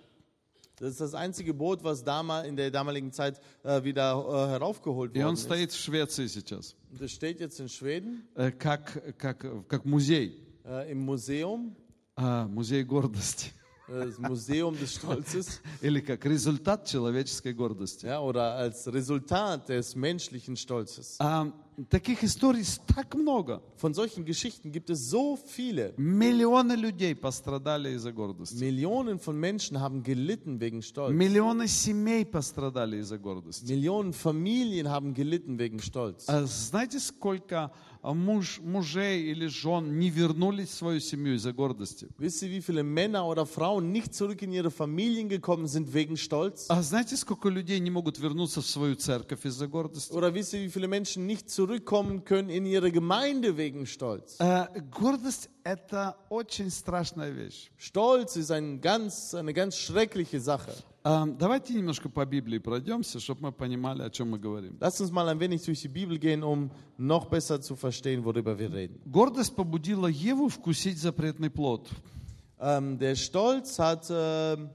Das 0.80 0.90
ist 0.92 1.02
das 1.02 1.16
einzige 1.16 1.56
Boot, 1.56 1.84
was 1.84 2.04
damal, 2.04 2.46
in 2.46 2.56
der 2.56 2.70
damaligen 2.70 3.12
Zeit 3.12 3.42
äh, 3.64 3.84
wieder 3.84 4.14
äh, 4.14 4.50
heraufgeholt 4.52 5.16
worden 5.16 5.34
ist. 5.34 5.44
стоит 5.46 5.72
в 5.72 5.80
Швеции 5.80 6.28
сейчас, 6.28 6.76
das 7.00 7.12
steht 7.12 7.40
jetzt 7.40 7.60
in 7.60 7.68
Schweden 7.68 8.28
э, 8.36 8.52
как, 8.52 9.18
как, 9.18 9.44
как 9.68 9.86
музей, 9.86 10.40
äh, 10.66 10.92
im 10.92 11.04
Museum, 11.04 11.76
А, 12.16 12.48
музей 12.48 12.84
гордости. 12.84 13.52
äh, 13.89 14.07
das 14.07 14.19
Museum 14.19 14.79
des 14.79 14.95
Stolzes, 14.95 15.61
Или 15.81 16.01
как 16.01 16.25
результат 16.25 16.87
человеческой 16.87 17.53
гордости. 17.53 18.07
ja, 18.07 18.21
oder 18.21 18.55
als 18.57 18.87
Resultat 18.87 19.69
des 19.69 19.95
menschlichen 19.97 20.57
Stolzes. 20.57 21.17
А, 21.19 21.53
таких 21.91 22.23
историй 22.23 22.65
так 22.87 23.15
много. 23.15 23.61
Von 23.77 23.95
solchen 23.95 24.25
Geschichten 24.25 24.71
gibt 24.73 24.91
es 24.91 25.11
so 25.11 25.37
viele. 25.37 25.95
Миллионы 25.97 26.75
людей 26.77 27.15
пострадали 27.15 27.95
из-за 27.95 28.13
гордости. 28.13 28.63
Millionen 28.63 29.19
von 29.19 29.39
Menschen 29.39 29.81
haben 29.81 30.03
gelitten 30.03 30.61
wegen 30.61 30.83
Stolz. 30.83 31.13
Миллионы 31.13 31.67
семей 31.67 32.25
пострадали 32.25 32.99
из-за 32.99 33.19
гордости. 33.19 33.65
Millionen 33.73 34.13
Familien 34.13 34.89
haben 34.89 35.15
gelitten 35.15 35.59
wegen 35.59 35.81
Stolz. 35.81 36.29
А 36.29 36.45
знаете, 36.47 37.01
сколько 37.01 37.73
а, 37.96 37.96
муж, 38.07 38.61
мужей 38.63 39.31
или 39.31 39.47
жен 39.47 39.99
не 39.99 40.11
вернулись 40.11 40.69
в 40.69 40.75
свою 40.75 41.01
семью 41.01 41.35
из-за 41.37 41.53
гордости? 41.53 42.09
Wisst 42.19 42.43
ihr, 42.43 42.51
wie 42.51 42.61
viele 42.61 42.83
Männer 42.83 43.27
oder 43.27 43.47
Frauen 43.47 43.93
nicht 43.93 44.15
zurück 44.15 44.43
in 44.43 44.53
ihre 44.53 44.71
Familien 44.71 45.29
gekommen 45.29 45.67
sind 45.67 45.93
wegen 45.95 46.17
Stolz? 46.17 46.67
А 46.69 46.83
знаете, 46.83 47.17
сколько 47.17 47.49
людей 47.49 47.79
не 47.81 47.91
могут 47.91 48.19
вернуться 48.19 48.61
в 48.61 48.67
свою 48.67 48.97
церковь 48.97 49.45
из-за 49.47 49.67
гордости? 49.67 50.13
Oder 50.13 50.35
wisst 50.35 50.53
ihr, 50.55 50.61
wie 50.63 50.71
viele 50.71 50.89
Menschen 50.89 51.27
nicht 51.27 51.51
zurückkommen 51.51 52.25
können 52.25 52.49
in 52.49 52.67
ihre 52.67 52.91
Gemeinde 52.91 53.57
wegen 53.57 53.87
Stolz? 53.87 54.37
Э, 54.41 54.67
Гордость – 54.91 55.65
это 55.65 56.17
очень 56.29 56.71
страшная 56.71 57.31
вещь. 57.31 57.71
Stolz 57.77 58.37
ist 58.37 58.51
ein 58.51 58.81
ganz, 58.81 59.35
eine 59.35 59.55
ganz 59.55 59.77
schreckliche 59.77 60.41
Sache. 60.41 60.73
А, 61.10 61.26
Давайте 61.26 61.74
немножко 61.74 62.10
по 62.10 62.26
Библии 62.26 62.58
пройдемся, 62.58 63.22
чтобы 63.22 63.44
мы 63.44 63.52
понимали, 63.54 64.02
о 64.02 64.10
чем 64.10 64.32
мы 64.32 64.40
говорим. 64.40 64.78
Lasst 64.82 65.00
uns 65.00 65.10
mal 65.10 65.30
ein 65.30 65.40
wenig 65.40 65.64
durch 65.64 65.82
die 65.82 65.88
Bibel 65.88 66.20
gehen, 66.20 66.44
um 66.44 66.70
noch 66.98 67.28
besser 67.28 67.62
zu 67.62 67.78
verstehen, 67.78 68.26
worüber 68.26 68.60
wir 68.60 68.74
reden. 68.74 69.00
Гордость 69.06 69.56
побудила 69.56 70.08
Еву 70.08 70.50
вкусить 70.50 70.98
запретный 70.98 71.50
плод. 71.50 71.88
Ähm, 72.60 73.00
der 73.00 73.16
Stolz 73.16 73.80
hat 73.80 74.08
ähm, 74.10 74.70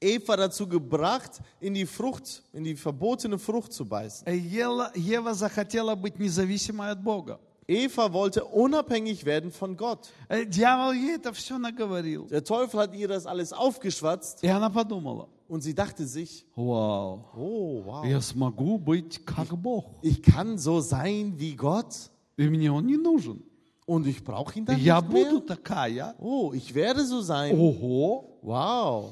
Eva 0.00 0.38
dazu 0.38 0.66
gebracht, 0.66 1.42
in 1.60 1.74
die 1.74 1.84
Frucht, 1.84 2.42
in 2.54 2.64
die 2.64 2.74
verbotene 2.74 3.38
Frucht 3.38 3.74
zu 3.74 3.84
beißen. 3.84 4.26
Э, 4.26 4.34
Ева 4.34 5.34
захотела 5.34 5.96
быть 5.96 6.18
независимой 6.18 6.92
от 6.92 7.02
Бога. 7.02 7.38
Eva 7.69 8.13
wollte 8.13 8.43
unabhängig 8.45 9.25
werden 9.25 9.51
von 9.51 9.75
Gott. 9.75 10.11
Э, 10.29 10.45
Дьявол 10.45 10.93
ей 10.93 11.15
это 11.15 11.33
все 11.33 11.57
наговорил. 11.57 12.27
Der 12.27 12.43
Teufel 12.43 12.79
hat 12.79 12.93
ihr 12.95 13.07
das 13.07 13.25
alles 13.25 13.53
aufgeschwatzt 13.53 14.43
И 14.43 14.47
она 14.47 14.69
подумала, 14.69 15.27
und 15.47 15.61
sie 15.61 15.73
dachte 15.73 16.05
sich, 16.05 16.45
вау, 16.55 17.25
oh 17.35 17.81
wow, 17.85 18.05
я 18.05 18.21
смогу 18.21 18.77
быть 18.77 19.25
как 19.25 19.47
Бог. 19.57 19.85
ich 20.03 20.21
kann 20.21 20.57
so 20.59 20.79
sein 20.81 21.33
wie 21.37 21.55
Gott 21.55 22.11
И 22.37 22.47
мне 22.49 22.71
он 22.71 22.85
не 22.85 22.97
нужен. 22.97 23.41
und 23.87 24.05
ich 24.05 24.23
brauche 24.23 24.59
ihn 24.59 24.65
dann 24.65 24.79
Я 24.79 25.01
nicht 25.01 25.11
mehr. 25.13 25.25
буду 25.25 25.39
такая. 25.41 26.13
Oh, 26.19 26.51
ich 26.53 26.73
werde 26.75 27.03
so 27.05 27.21
sein. 27.21 27.55
Ого. 27.57 28.39
Wow. 28.43 29.11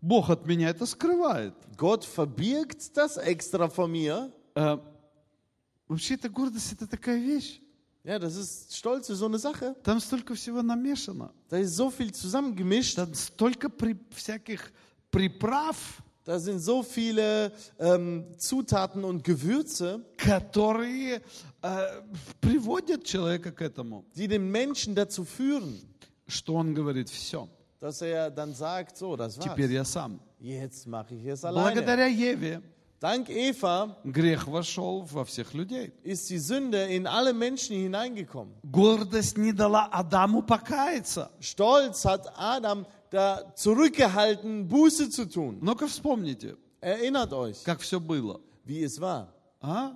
Бог 0.00 0.28
от 0.30 0.46
меня 0.46 0.68
это 0.70 0.84
скрывает. 0.86 1.54
Gott 1.76 2.04
verbirgt 2.04 2.96
das 2.96 3.16
extra 3.16 3.68
von 3.68 3.90
mir. 3.90 4.30
Э, 4.54 4.78
Вообще-то 5.87 6.29
гордость 6.29 6.73
это 6.73 6.87
такая 6.87 7.19
вещь. 7.19 7.61
Ja, 8.03 8.19
das 8.19 8.37
ist 8.37 8.73
Stolz 8.73 9.07
so 9.07 9.25
eine 9.25 9.37
Sache. 9.37 9.75
Там 9.83 9.99
столько 9.99 10.33
всего 10.33 10.61
намешано. 10.61 11.31
Da 11.49 11.57
ist 11.57 11.75
so 11.75 11.89
viel 11.89 12.13
zusammengemischt. 12.13 12.95
Там 12.95 13.13
столько 13.13 13.69
при- 13.69 13.97
всяких 14.11 14.71
приправ, 15.11 16.01
Da 16.25 16.39
sind 16.39 16.59
so 16.59 16.83
viele 16.83 17.53
ähm, 17.79 18.25
Zutaten 18.37 19.05
und 19.05 19.23
Gewürze, 19.23 20.01
которые 20.17 21.21
э, 21.61 22.01
приводят 22.41 23.05
человека 23.05 23.49
к 23.53 23.61
этому, 23.61 24.03
die 24.13 24.27
den 24.27 24.51
Menschen 24.51 24.93
dazu 24.93 25.23
führen, 25.23 25.79
что 26.27 26.55
он 26.55 26.73
говорит, 26.73 27.07
все, 27.09 27.47
dass 27.79 28.01
er 28.01 28.29
dann 28.29 28.53
sagt, 28.53 28.97
so, 28.97 29.15
das 29.15 29.37
war's. 29.37 29.43
теперь 29.45 29.71
я 29.71 29.85
сам. 29.85 30.19
Jetzt 30.39 30.85
mache 30.85 31.15
ich 31.15 31.25
es 31.25 31.45
alleine. 31.45 31.71
Благодаря 31.81 32.07
Еве 32.07 32.61
Dank 32.99 33.29
Eva 33.29 33.95
грех 34.03 34.47
вошел 34.47 35.01
во 35.03 35.23
всех 35.23 35.53
людей. 35.53 35.93
ist 36.03 36.29
die 36.31 36.39
Sünde 36.39 36.85
in 36.87 37.05
alle 37.05 37.33
Menschen 37.33 37.75
hineingekommen. 37.75 38.53
Гордость 38.63 39.37
не 39.37 39.51
дала 39.51 39.85
Адаму 39.91 40.41
покаяться. 40.41 41.29
Stolz 41.39 42.05
hat 42.05 42.25
Adam 42.35 42.87
da 43.11 43.53
zurückgehalten, 43.55 44.67
Buße 44.67 45.09
zu 45.09 45.25
tun. 45.29 45.59
Ну-ка 45.61 45.87
вспомните, 45.87 46.57
Erinnert 46.81 47.33
euch, 47.33 47.63
как 47.63 47.81
все 47.81 47.99
было. 47.99 48.39
wie 48.65 48.83
es 48.83 48.99
war. 48.99 49.27
А? 49.61 49.91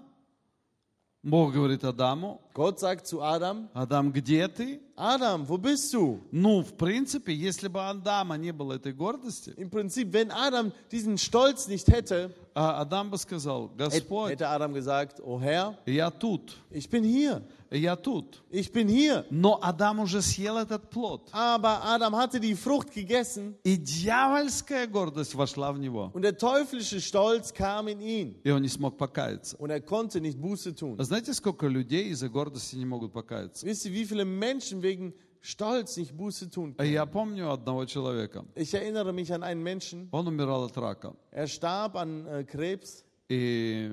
Бог 1.27 1.53
говорит 1.53 1.83
Адаму, 1.83 2.41
Gott 2.55 2.79
sagt 2.79 3.09
zu 3.09 3.21
Adam, 3.21 3.69
Адам, 3.75 4.13
где 4.13 4.47
ты? 4.47 4.81
Adam, 4.95 5.45
wo 5.49 5.59
bist 5.59 5.93
du? 5.93 6.21
Ну, 6.31 6.63
в 6.63 6.73
принципе, 6.75 7.35
если 7.35 7.67
бы 7.67 7.83
Адама 7.83 8.37
не 8.37 8.53
было 8.53 8.75
этой 8.75 8.93
гордости, 8.93 9.51
Im 9.57 9.69
Prinzip, 9.69 10.13
wenn 10.13 10.31
Adam 10.31 10.71
diesen 10.93 11.19
Stolz 11.19 11.67
nicht 11.67 11.89
hätte, 11.89 12.33
а 12.55 12.81
Адам 12.81 13.11
бы 13.11 13.19
сказал, 13.19 13.71
hätte 13.71 13.77
Господь, 13.77 14.31
hätte 14.31 14.49
Adam 14.49 14.73
gesagt, 14.73 15.21
oh 15.21 15.41
Herr, 15.41 15.77
я 15.85 16.13
тут, 16.13 16.57
ich 16.71 16.89
bin 16.89 17.03
hier, 17.03 17.43
я 17.71 17.97
тут. 17.97 18.43
ich 18.51 18.73
bin 18.73 18.89
hier. 18.89 19.25
Но 19.31 19.59
Адам 19.63 20.01
уже 20.01 20.23
съел 20.23 20.57
этот 20.59 20.91
плод. 20.91 21.29
Aber 21.33 21.83
Adam 21.85 22.15
hatte 22.17 22.39
die 22.41 22.55
Frucht 22.55 22.93
gegessen 22.93 23.57
И 23.65 23.77
дьявольская 23.77 24.87
гордость 24.87 25.35
вошла 25.35 25.73
в 25.73 25.79
него. 25.79 26.11
und 26.15 26.23
der 26.23 26.37
teuflische 26.37 27.01
Stolz 27.01 27.53
kam 27.53 27.89
in 27.89 28.01
ihn 28.01 28.37
И 28.45 28.51
он 28.51 28.63
не 28.63 28.69
смог 28.69 28.97
покаяться. 28.97 29.57
und 29.59 29.71
er 29.71 29.81
konnte 29.81 30.21
nicht 30.21 30.39
Buße 30.41 30.75
tun. 30.75 30.97
А 30.99 31.05
знаете, 31.05 31.33
сколько 31.35 31.67
людей 31.67 32.11
из-за 32.11 32.29
гордости 32.29 32.77
не 32.77 32.85
могут 32.87 33.13
покаяться? 33.13 33.67
Wisst 33.67 33.87
ihr, 33.87 33.93
wie 33.93 34.05
viele 34.05 34.25
Menschen 34.25 34.83
wegen 34.83 35.13
Stolz 35.41 35.97
nicht 35.97 36.17
Buße 36.17 36.51
tun 36.51 36.75
А 36.77 36.83
können? 36.83 36.93
Я 36.93 37.07
помню 37.07 37.51
одного 37.53 37.85
человека. 37.87 38.45
Ich 38.55 38.75
erinnere 38.75 39.13
mich 39.13 39.33
an 39.33 39.43
einen 39.43 39.63
Menschen, 39.63 40.09
Он 40.11 40.27
умирал 40.27 40.65
от 40.65 40.77
рака. 40.77 41.15
er 41.31 41.47
starb 41.47 41.97
an 41.97 42.27
äh, 42.27 42.45
Krebs, 42.45 43.05
И 43.29 43.91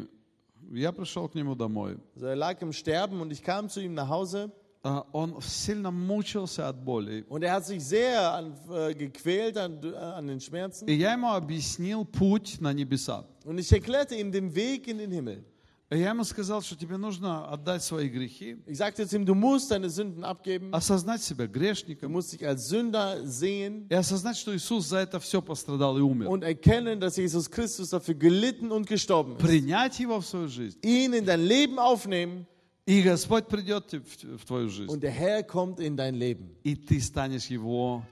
я 0.72 0.92
пришел 0.92 1.28
к 1.30 1.36
нему 1.36 1.56
домой. 1.56 1.98
also 2.16 2.28
er 2.28 2.36
lag 2.36 2.62
im 2.62 2.72
Sterben 2.74 3.22
und 3.22 3.32
ich 3.32 3.44
kam 3.44 3.70
zu 3.70 3.82
ihm 3.82 3.94
nach 3.94 4.10
Hause 4.10 4.52
А 4.86 5.06
Он 5.14 5.40
сильно 5.42 5.92
мучился 5.92 6.68
от 6.68 6.84
боли. 6.84 7.24
und 7.30 7.42
er 7.44 7.54
hat 7.54 7.66
sich 7.66 7.82
sehr 7.86 8.34
an, 8.34 8.54
äh, 8.70 8.94
gequält 8.94 9.58
an, 9.58 9.80
äh, 9.82 9.96
an 9.96 10.28
den 10.28 10.42
Schmerzen 10.42 10.88
И 10.90 10.94
я 10.96 11.14
ему 11.14 11.32
объяснил 11.34 12.04
путь 12.06 12.60
на 12.60 12.74
небеса. 12.74 13.26
und 13.46 13.58
ich 13.60 13.72
erklärte 13.72 14.16
ihm 14.16 14.32
den 14.32 14.54
Weg 14.54 14.88
in 14.88 14.98
den 14.98 15.12
Himmel. 15.12 15.46
Я 15.91 16.11
ему 16.11 16.23
сказал, 16.25 16.61
что 16.61 16.77
тебе 16.77 16.99
нужно 16.99 17.49
отдать 17.51 17.83
свои 17.83 18.11
грехи, 18.11 18.59
Ich 18.67 18.77
sagte 18.77 19.07
zu 19.07 19.17
ihm, 19.17 19.25
du 19.25 19.35
musst 19.35 19.71
deine 19.71 19.89
Sünden 19.89 20.23
abgeben, 20.23 20.71
осознать 20.75 21.23
себя 21.23 21.47
du 21.47 21.53
грешником 21.53 22.13
musst 22.13 22.31
dich 22.35 22.47
als 22.47 22.69
Sünder 22.69 23.27
sehen 23.27 23.87
и 23.89 23.95
осознать, 23.95 24.37
что 24.37 24.55
Иисус 24.55 24.87
за 24.87 24.99
это 24.99 25.19
все 25.19 25.41
пострадал 25.41 25.97
и 25.97 26.03
умер. 26.03 26.29
und 26.29 26.43
erkennen, 26.43 27.01
dass 27.01 27.17
Jesus 27.17 27.51
Christus 27.51 27.89
dafür 27.89 28.15
gelitten 28.17 28.71
und 28.71 28.87
gestorben 28.87 29.37
ist. 29.37 29.41
Принять 29.41 29.99
его 29.99 30.21
в 30.21 30.27
свою 30.27 30.49
жизнь. 30.49 30.79
Ihn 30.83 31.15
in 31.15 31.25
dein 31.25 31.41
Leben 31.47 31.79
aufnehmen 31.79 32.47
И 32.85 33.01
Господь 33.03 33.47
придет 33.49 33.91
в 33.93 34.37
в 34.39 34.45
твою 34.45 34.69
жизнь. 34.69 34.91
und 34.93 35.01
der 35.03 35.11
Herr 35.11 35.43
kommt 35.43 35.81
in 35.81 35.97
dein 35.97 36.15
Leben. 36.17 36.55
И 36.65 36.77
ты 36.77 37.01
станешь 37.01 37.47
его 37.47 38.03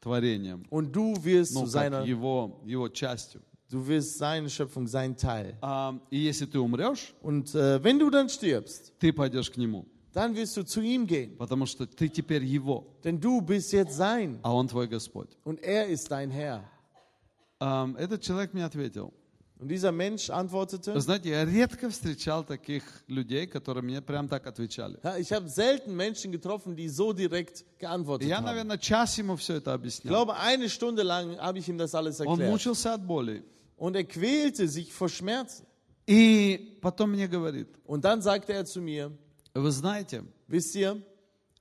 творением. 0.00 0.64
Und 0.68 0.90
du 0.90 1.14
wirst 1.22 1.54
Ну, 1.54 1.60
zu 1.60 1.64
как 1.66 1.72
seiner, 1.72 2.04
его, 2.04 2.60
его 2.64 2.88
частью. 2.88 3.40
du 3.69 3.85
wirst 3.87 4.17
seine 4.17 4.49
Schöpfung, 4.49 4.87
sein 4.87 5.15
Teil. 5.17 5.57
А, 5.61 5.97
и 6.09 6.17
если 6.19 6.45
ты 6.45 6.59
умрешь, 6.59 7.13
Und 7.21 7.53
äh, 7.55 7.83
wenn 7.83 7.99
du 7.99 8.09
dann 8.09 8.29
stirbst, 8.29 8.93
ты 8.99 9.11
пойдешь 9.11 9.49
к 9.51 9.57
нему. 9.57 9.85
dann 10.13 10.33
wirst 10.35 10.55
du 10.55 10.63
zu 10.63 10.81
ihm 10.81 11.05
gehen, 11.07 11.35
Потому 11.37 11.65
что 11.65 11.85
ты 11.85 12.07
теперь 12.07 12.43
его, 12.43 12.85
denn 13.03 13.19
du 13.19 13.41
bist 13.41 13.73
jetzt 13.73 13.95
sein 13.97 14.39
а 14.43 14.53
он 14.53 14.67
твой 14.67 14.87
Господь. 14.87 15.29
und 15.43 15.59
er 15.63 15.87
ist 15.87 16.09
dein 16.11 16.29
Herr. 16.31 16.63
А, 17.59 17.89
этот 17.97 18.21
человек 18.21 18.53
мне 18.53 18.63
ответил. 18.65 19.13
Und 19.57 19.69
dieser 19.69 19.93
Mensch 19.93 20.27
Вы 20.27 20.33
antwortete, 20.35 20.99
знаете, 20.99 21.29
я 21.29 21.45
редко 21.45 21.89
встречал 21.89 22.43
таких 22.43 22.83
людей, 23.07 23.47
которые 23.47 23.83
мне 23.83 24.01
прям 24.01 24.27
так 24.27 24.45
отвечали. 24.47 24.99
ja, 25.01 25.17
ich 25.17 25.31
habe 25.31 25.47
selten 25.47 25.95
Menschen 25.95 26.31
getroffen, 26.33 26.75
die 26.75 26.89
so 26.89 27.13
direkt 27.13 27.61
И 27.61 27.79
geantwortet 27.79 28.27
Я, 28.27 28.37
haben. 28.39 28.45
наверное, 28.45 28.77
час 28.77 29.17
ему 29.17 29.37
все 29.37 29.55
это 29.55 29.71
Ich 29.71 29.75
объяснял. 29.75 30.09
glaube, 30.13 30.35
eine 30.37 30.69
Stunde 30.69 31.03
lang 31.03 31.37
habe 31.39 31.59
ich 31.59 31.69
ihm 31.69 31.77
das 31.77 31.95
alles 31.95 32.19
Он 32.19 32.27
erklärt. 32.39 32.51
мучился 32.51 32.93
от 32.93 33.05
боли. 33.07 33.43
Und 33.79 33.95
er 33.95 34.03
quälte 34.05 34.67
sich 34.67 34.93
vor 34.93 35.09
Schmerzen. 35.09 35.65
И 36.07 36.77
потом 36.81 37.11
мне 37.11 37.27
говорит, 37.27 37.67
Und 37.85 38.05
dann 38.05 38.21
sagte 38.21 38.53
er 38.53 38.65
zu 38.65 38.79
mir, 38.81 39.11
вы 39.53 39.71
знаете, 39.71 40.23
wisst 40.47 40.75
ihr, 40.75 41.01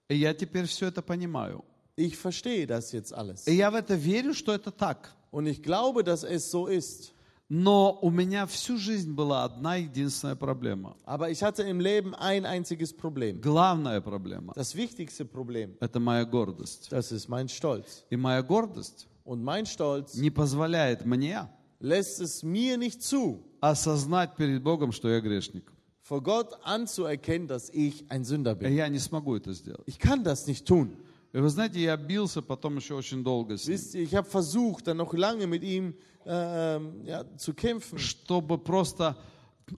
я 0.09 0.35
теперь 0.35 0.67
все 0.67 0.87
это 0.89 1.01
понимаю. 1.03 1.65
ich 1.97 2.17
verstehe 2.17 2.67
das 2.67 2.93
jetzt 2.93 3.13
alles. 3.15 3.47
И 3.47 3.55
я 3.55 3.71
в 3.71 3.75
это 3.75 3.95
верю, 3.95 4.35
что 4.35 4.53
это 4.53 4.71
так. 4.71 5.15
Und 5.31 5.47
ich 5.47 5.63
glaube, 5.63 6.05
dass 6.05 6.25
es 6.25 6.51
so 6.51 6.67
ist. 6.67 7.13
Но 7.49 7.99
у 8.01 8.11
меня 8.11 8.47
всю 8.47 8.79
жизнь 8.79 9.13
была 9.15 9.45
одна 9.45 9.77
единственная 9.77 10.35
проблема. 10.35 10.97
Aber 11.05 11.31
ich 11.31 11.43
hatte 11.43 11.63
im 11.63 11.79
Leben 11.79 12.15
ein 12.15 12.47
einziges 12.47 12.93
Problem. 12.93 13.41
Главная 13.41 14.01
проблема 14.01 14.53
Das 14.55 14.75
wichtigste 14.75 15.25
Problem, – 15.25 15.81
это 15.81 16.01
моя 16.01 16.25
гордость. 16.25 16.89
das 16.91 17.13
ist 17.13 17.29
mein 17.29 17.49
Stolz. 17.49 18.05
И 18.11 18.17
моя 18.17 18.43
гордость 18.43 19.07
Und 19.25 19.43
mein 19.43 19.67
Stolz 19.67 20.15
не 20.17 20.31
позволяет 20.31 21.05
мне 21.05 21.49
lässt 21.81 22.21
es 22.21 22.43
mir 22.43 22.77
nicht 22.77 23.03
zu, 23.03 23.43
осознать 23.61 24.37
перед 24.37 24.63
Богом, 24.63 24.93
что 24.93 25.09
я 25.09 25.21
грешник. 25.21 25.71
vor 26.03 26.23
Gott 26.23 26.59
anzuerkennen, 26.65 27.49
dass 27.49 27.71
ich 27.71 28.05
ein 28.11 28.25
Sünder 28.25 28.53
И 28.53 28.65
bin. 28.65 28.75
я 28.75 28.89
не 28.89 28.99
смогу 28.99 29.37
это 29.37 29.53
сделать. 29.55 29.83
Ich 29.87 29.99
kann 29.99 30.23
das 30.23 30.47
nicht 30.47 30.67
tun. 30.67 30.97
И 31.33 31.39
вы 31.39 31.49
знаете, 31.49 31.81
я 31.81 31.97
бился 31.97 32.43
потом 32.43 32.77
еще 32.77 32.95
очень 32.95 33.25
долго 33.25 33.57
с 33.57 33.67
ним, 33.67 33.75
Wisst 33.77 33.95
ihr, 33.95 34.03
ich 34.03 34.15
habe 34.15 34.29
versucht, 34.29 34.87
dann 34.87 34.99
noch 34.99 35.13
lange 35.15 35.47
mit 35.47 35.63
ihm 35.65 35.95
äh, 36.27 36.77
ähm, 36.77 37.05
ja, 37.05 37.25
zu 37.37 37.55
kämpfen, 37.55 37.99
чтобы 37.99 38.59
просто 38.59 39.17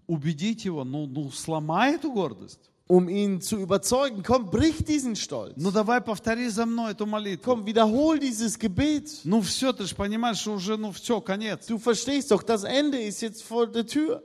убедить 0.06 0.64
его, 0.64 0.85
ну, 0.85 1.06
ну 1.06 1.30
сломай 1.30 1.95
эту 1.95 2.12
гордость. 2.12 2.70
um 2.90 3.09
ihn 3.09 3.40
zu 3.40 3.56
überzeugen. 3.56 4.23
Komm, 4.23 4.50
brich 4.50 4.85
diesen 4.85 5.16
Stolz. 5.16 5.54
Ну 5.56 5.71
давай 5.73 6.00
повтори 6.00 6.49
за 6.49 6.66
мной 6.66 6.92
эту 6.92 7.06
молитву. 7.06 7.52
Komm, 7.52 7.64
wiederhol 7.66 8.18
dieses 8.18 8.59
Gebet. 8.59 9.21
Ну 9.25 9.40
все, 9.40 9.73
ты 9.73 9.85
же 9.85 9.95
понимаешь, 9.95 10.38
что 10.38 10.52
уже, 10.52 10.76
ну 10.76 10.92
все, 10.92 11.21
конец. 11.21 11.66
Du 11.66 11.78
verstehst 11.78 12.30
doch, 12.30 12.42
das 12.42 12.64
Ende 12.64 13.00
ist 13.02 13.23
jetzt 13.23 13.42
vor 13.42 13.66
der 13.66 13.87
Tür. 13.87 14.23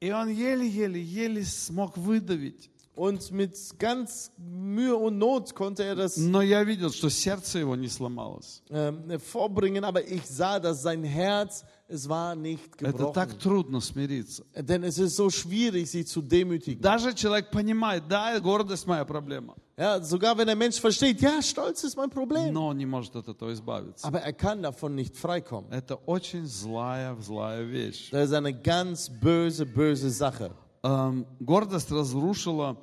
И 0.00 0.12
он 0.12 0.28
еле-еле, 0.28 1.00
еле 1.00 1.44
смог 1.44 1.96
выдавить. 1.96 2.70
Und 2.94 3.32
mit 3.32 3.56
ganz 3.80 4.30
Mühe 4.38 4.94
und 4.94 5.18
Not 5.18 5.52
konnte 5.52 5.82
er 5.82 5.96
das 5.96 6.16
Но 6.16 6.42
я 6.42 6.62
видел, 6.62 6.92
что 6.92 7.08
сердце 7.08 7.58
его 7.58 7.74
не 7.74 7.88
сломалось. 7.88 8.62
ähm, 8.70 9.18
vorbringen, 9.18 9.82
aber 9.84 10.06
ich 10.06 10.24
sah, 10.26 10.60
dass 10.60 10.82
sein 10.82 11.02
Herz, 11.02 11.64
es 11.89 12.07
war 12.07 12.35
nicht 12.35 12.81
Это 12.81 13.11
так 13.11 13.37
трудно 13.39 13.81
смириться. 13.81 14.45
Denn 14.55 14.83
es 14.83 14.97
ist 14.99 15.15
so 15.15 15.29
schwierig, 15.29 15.89
sich 15.89 16.07
zu 16.07 16.21
demütigen. 16.21 16.81
Даже 16.81 17.13
человек 17.13 17.49
понимает, 17.51 18.07
да, 18.07 18.39
гордость 18.39 18.85
моя 18.87 19.03
проблема, 19.05 19.55
Ja, 19.75 20.01
sogar 20.03 20.37
wenn 20.37 20.45
der 20.47 20.55
Mensch 20.55 20.79
versteht, 20.79 21.21
ja, 21.21 21.41
Stolz 21.41 21.83
ist 21.83 21.95
mein 21.97 22.09
Problem. 22.09 22.51
но 22.53 22.67
он 22.67 22.77
не 22.77 22.85
может 22.85 23.15
от 23.15 23.27
этого 23.27 23.51
избавиться. 23.53 24.05
Aber 24.05 24.21
er 24.21 24.33
kann 24.33 24.61
davon 24.61 24.93
nicht 24.95 25.15
freikommen. 25.17 25.71
Это 25.71 25.95
очень 25.95 26.45
злая, 26.45 27.15
злая 27.19 27.63
вещь. 27.63 28.11
Das 28.11 28.29
ist 28.29 28.33
eine 28.33 28.53
ganz 28.53 29.09
böse, 29.09 29.65
böse 29.65 30.09
Sache. 30.11 30.51
Эм, 30.83 31.25
Гордость 31.39 31.91
разрушила 31.91 32.77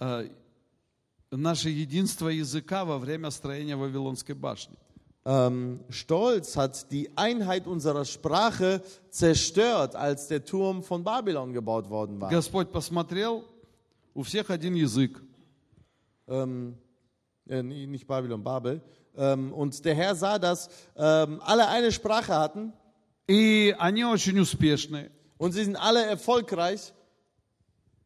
э, 0.00 0.28
наше 1.30 1.70
единство 1.70 2.28
языка 2.28 2.84
во 2.84 2.98
время 2.98 3.30
строения 3.30 3.76
Вавилонской 3.76 4.34
башни. 4.34 4.76
Ähm, 5.25 5.79
Stolz 5.89 6.55
hat 6.55 6.91
die 6.91 7.09
Einheit 7.17 7.65
unserer 7.65 8.05
Sprache 8.05 8.81
zerstört, 9.09 9.95
als 9.95 10.27
der 10.27 10.45
Turm 10.45 10.83
von 10.83 11.03
Babylon 11.03 11.51
gebaut 11.51 11.89
worden 11.89 12.21
war. 12.21 12.29
Господь 12.29 12.71
посмотрел, 12.71 13.43
у 14.13 14.23
всех 14.23 14.49
один 14.49 14.75
язык. 14.75 15.21
ähm, 16.27 16.77
äh, 17.47 17.63
nee, 17.63 17.87
nicht 17.87 18.07
Babylon, 18.07 18.43
Babel. 18.43 18.81
Ähm, 19.15 19.51
und 19.53 19.83
der 19.83 19.95
Herr 19.95 20.15
sah, 20.15 20.37
dass 20.37 20.69
ähm, 20.95 21.41
alle 21.43 21.67
eine 21.67 21.91
Sprache 21.91 22.33
hatten 22.33 22.73
И 23.27 23.75
они 23.79 24.03
очень 24.03 24.39
успешные, 24.39 25.11
und 25.37 25.53
sie 25.53 25.63
sind 25.63 25.75
alle 25.75 26.05
erfolgreich, 26.05 26.93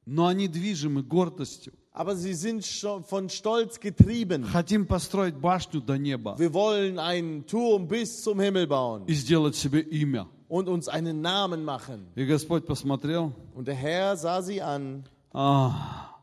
но 0.05 0.27
они 0.27 0.47
движимы 0.47 1.03
гордостью. 1.03 1.73
aber 1.93 2.15
sie 2.15 2.33
sind 2.33 2.65
schon 2.65 3.03
von 3.03 3.29
Stolz 3.29 3.79
getrieben. 3.79 4.43
Хотим 4.45 4.85
построить 4.85 5.35
башню 5.35 5.81
до 5.81 5.97
неба 5.97 6.35
Wir 6.37 6.53
wollen 6.53 6.99
einen 6.99 7.45
Turm 7.45 7.87
bis 7.87 8.23
zum 8.23 8.39
Himmel 8.39 8.67
bauen 8.67 9.03
и 9.07 9.13
сделать 9.13 9.55
себе 9.55 9.81
имя. 9.81 10.27
und 10.47 10.67
uns 10.67 10.87
einen 10.87 11.21
Namen 11.21 11.63
machen. 11.63 12.07
И 12.15 12.25
Господь 12.25 12.65
посмотрел, 12.65 13.33
Und 13.55 13.67
der 13.67 13.75
Herr 13.75 14.15
sah 14.17 14.41
sie 14.41 14.61
an. 14.61 15.03
«А, 15.33 16.15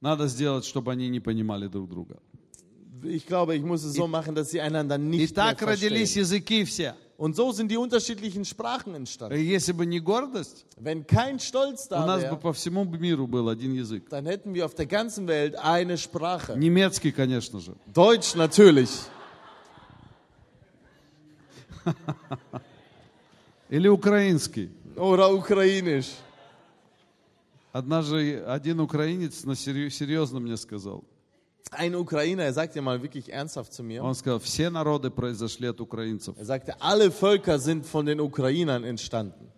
надо 0.00 0.28
сделать, 0.28 0.64
чтобы 0.64 0.92
они 0.92 1.08
не 1.08 1.20
понимали 1.20 1.66
друг 1.68 1.88
друга. 1.88 2.18
Ich 3.04 3.26
glaube, 3.26 3.56
ich 3.56 3.62
muss 3.64 3.82
es 3.82 3.94
so 3.94 4.06
machen, 4.06 4.34
dass 4.36 4.50
sie 4.50 4.60
einander 4.60 4.94
И 4.96 4.98
nicht 4.98 5.34
mehr 5.36 5.44
так 5.56 5.62
родились 5.62 6.12
verstehen. 6.12 6.22
языки 6.22 6.64
все. 6.64 6.94
Und 7.17 7.35
so 7.35 7.51
sind 7.51 7.71
die 7.71 7.77
unterschiedlichen 7.77 8.45
Sprachen 8.45 8.93
entstanden. 8.93 9.35
Если 9.39 9.71
бы 9.71 9.87
не 9.87 9.99
гордость, 9.99 10.67
Wenn 10.79 11.07
kein 11.07 11.39
Stolz 11.39 11.87
у 11.87 11.89
da 11.89 12.05
нас 12.05 12.21
бы 12.21 12.29
wäre, 12.29 12.37
по 12.37 12.53
всему 12.53 12.83
миру 12.85 13.25
был 13.25 13.49
один 13.49 13.73
язык. 13.73 14.07
dann 14.09 14.27
hätten 14.27 14.53
wir 14.53 14.65
auf 14.65 14.75
der 14.75 14.85
ganzen 14.85 15.27
Welt 15.27 15.55
eine 15.55 15.97
Sprache. 15.97 16.55
Немецкий, 16.55 17.11
конечно 17.11 17.59
же. 17.59 17.75
Deutsch 17.91 18.35
natürlich. 18.35 18.91
Или 23.69 23.87
украинский. 23.87 24.69
Oder 24.95 25.33
Ukrainisch. 25.33 26.09
Однажды 27.73 28.39
один 28.41 28.79
украинец 28.79 29.43
на 29.43 29.55
серьезно 29.55 30.39
мне 30.39 30.57
сказал. 30.57 31.03
Ein 31.70 31.94
Ukrainer, 31.94 32.44
er 32.44 32.52
sagte 32.52 32.82
mal 32.82 33.02
wirklich 33.02 33.32
ernsthaft 33.32 33.72
zu 33.72 33.82
mir, 33.82 34.02
Он 34.02 34.14
сказал, 34.14 34.40
все 34.40 34.68
народы 34.68 35.10
произошли 35.10 35.68
от 35.68 35.80
украинцев. 35.80 36.36
er 36.38 36.44
sagte, 36.44 36.74
alle 36.80 37.10
Völker 37.10 37.58
sind 37.58 37.86
von 37.86 38.04
den 38.04 38.20
Ukrainern 38.20 38.84
entstanden. 38.84 39.48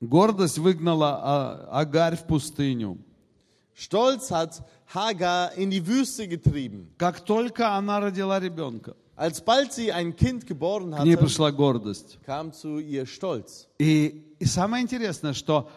Гордость 0.00 0.58
выгнала 0.58 1.18
А- 1.22 1.80
Агарь 1.80 2.16
в 2.16 2.24
пустыню. 2.26 2.98
Stolz 3.74 4.30
hat 4.30 4.62
Hagar 4.94 5.52
in 5.56 5.70
die 5.70 5.86
Wüste 5.86 6.26
getrieben. 6.28 6.88
Как 6.98 7.20
только 7.24 7.70
она 7.74 8.00
родила 8.00 8.38
ребенка, 8.40 8.94
Alsbald 9.16 9.72
sie 9.72 9.92
ein 9.92 10.14
Kind 10.16 10.46
geboren 10.46 10.92
к 10.94 11.02
ней 11.04 11.14
hatte, 11.14 11.24
пришла 11.24 11.50
гордость. 11.50 12.18
kam 12.24 12.52
zu 12.52 12.78
ihr 12.78 13.06
Stolz. 13.06 13.66
И, 13.78 14.22
и 14.38 14.44
самое 14.46 14.82
интересное, 14.82 15.32
что 15.34 15.68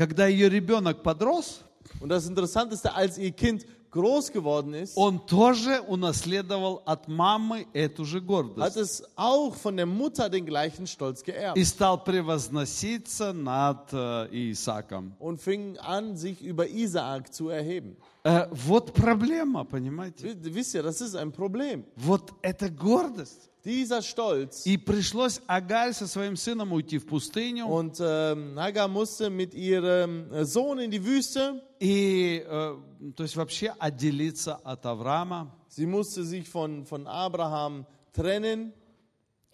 когда 0.00 0.26
ее 0.26 0.48
ребенок 0.48 1.02
подрос, 1.02 1.60
Und 2.00 2.08
das 2.08 2.26
Interessanteste, 2.26 2.94
als 2.94 3.18
ihr 3.18 3.32
Kind 3.32 3.66
groß 3.90 4.30
geworden 4.32 4.72
ist, 4.72 4.96
он 4.96 5.26
тоже 5.26 5.80
унаследовал 5.86 6.82
от 6.86 7.08
мамы 7.08 7.66
эту 7.74 8.04
же 8.06 8.18
hat 8.20 8.26
гордость. 8.26 8.76
es 8.76 9.02
auch 9.16 9.54
von 9.56 9.76
der 9.76 9.84
Mutter 9.86 10.30
den 10.30 10.46
gleichen 10.46 10.86
Stolz 10.86 11.22
geerbt 11.22 11.58
И 11.58 11.64
стал 11.64 12.02
превозноситься 12.02 13.32
над 13.34 13.92
э, 13.92 14.28
Исааком. 14.52 15.12
und 15.18 15.40
fing 15.40 15.76
an, 15.78 16.16
sich 16.16 16.40
über 16.40 16.66
Isaak 16.68 17.34
zu 17.34 17.48
erheben. 17.50 17.96
Э, 18.24 18.46
вот 18.52 18.94
проблема, 18.94 19.64
понимаете? 19.64 20.24
Wi- 20.28 20.54
Wisst 20.54 20.74
ihr, 20.74 20.82
das 20.82 21.00
ist 21.00 21.14
ein 21.16 21.32
Problem. 21.32 21.84
Вот 21.96 22.32
это 22.42 22.70
гордость. 22.70 23.49
Dieser 23.63 24.03
Stolz 24.03 24.65
И 24.67 24.77
пришлось 24.77 25.41
Агарь 25.47 25.91
со 25.93 26.07
своим 26.07 26.35
сыном 26.35 26.71
уйти 26.71 26.99
в 26.99 27.07
пустыню. 27.07 27.65
Und 27.65 27.99
ähm, 27.99 28.59
Hagar 28.59 28.87
musste 28.87 29.31
mit 29.31 29.55
ihrem 29.55 30.31
äh, 30.31 30.45
Sohn 30.45 30.79
in 30.79 30.91
die 30.91 31.03
Wüste. 31.03 31.61
И, 31.79 32.43
э, 32.47 32.75
то 33.15 33.23
есть 33.23 33.35
вообще 33.35 33.73
отделиться 33.79 34.55
от 34.63 34.85
Авраама. 34.85 35.51
Sie 35.67 35.87
musste 35.87 36.23
sich 36.23 36.47
von, 36.47 36.85
von 36.85 37.07
Abraham 37.07 37.85
trennen. 38.13 38.71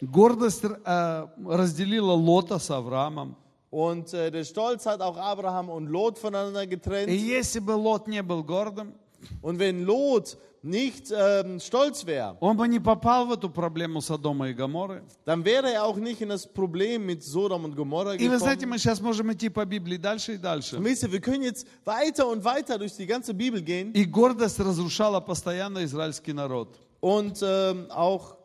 Гордость 0.01 0.63
э, 0.65 1.27
разделила 1.45 2.11
Лота 2.11 2.59
с 2.59 2.69
Авраамом. 2.69 3.37
Und 3.69 4.13
äh, 4.13 4.29
der 4.29 4.43
Stolz 4.43 4.85
hat 4.85 4.99
auch 4.99 5.15
Abraham 5.15 5.69
und 5.69 5.87
Lot 5.87 6.19
voneinander 6.19 6.63
И 6.63 6.67
getrennt. 6.67 7.09
если 7.09 7.59
бы 7.59 7.71
Лот 7.71 8.07
не 8.07 8.21
был 8.21 8.43
гордым, 8.43 8.93
Und 9.41 9.59
wenn 9.59 9.85
Lot 9.85 10.37
nicht 10.65 11.11
ähm, 11.11 11.59
stolz 11.59 12.05
wäre, 12.05 12.37
он 12.39 12.55
бы 12.55 12.67
не 12.67 12.79
попал 12.79 13.25
в 13.25 13.31
эту 13.31 13.49
проблему 13.49 13.99
Содома 13.99 14.49
и 14.49 14.53
Гоморры. 14.53 15.01
dann 15.25 15.43
wäre 15.43 15.71
er 15.73 15.83
auch 15.85 15.97
nicht 15.97 16.21
in 16.21 16.29
das 16.29 16.45
Problem 16.45 17.05
mit 17.07 17.23
Sodom 17.23 17.65
und 17.65 17.75
Gomorra 17.75 18.13
И 18.15 18.27
вы 18.29 18.37
знаете, 18.37 18.65
gekommen. 18.67 18.69
мы 18.73 18.77
сейчас 18.77 19.01
можем 19.01 19.31
идти 19.33 19.49
по 19.49 19.65
Библии 19.65 19.97
дальше 19.97 20.33
и 20.33 20.37
дальше. 20.37 20.77
Und 20.77 20.83
wisst 20.85 21.01
ihr, 21.03 21.11
wir 21.11 21.19
können 21.19 21.41
jetzt 21.43 21.65
weiter 21.83 22.27
und 22.27 22.43
weiter 22.43 22.77
durch 22.77 22.93
die 22.95 23.07
ganze 23.07 23.33
Bibel 23.33 23.61
gehen 23.63 23.91
И 23.93 24.05
гордость 24.05 24.59
разрушала 24.59 25.19
постоянно 25.19 25.83
израильский 25.83 26.33
народ. 26.33 26.77
und 26.99 27.41
ähm, 27.41 27.87
auch 27.89 28.35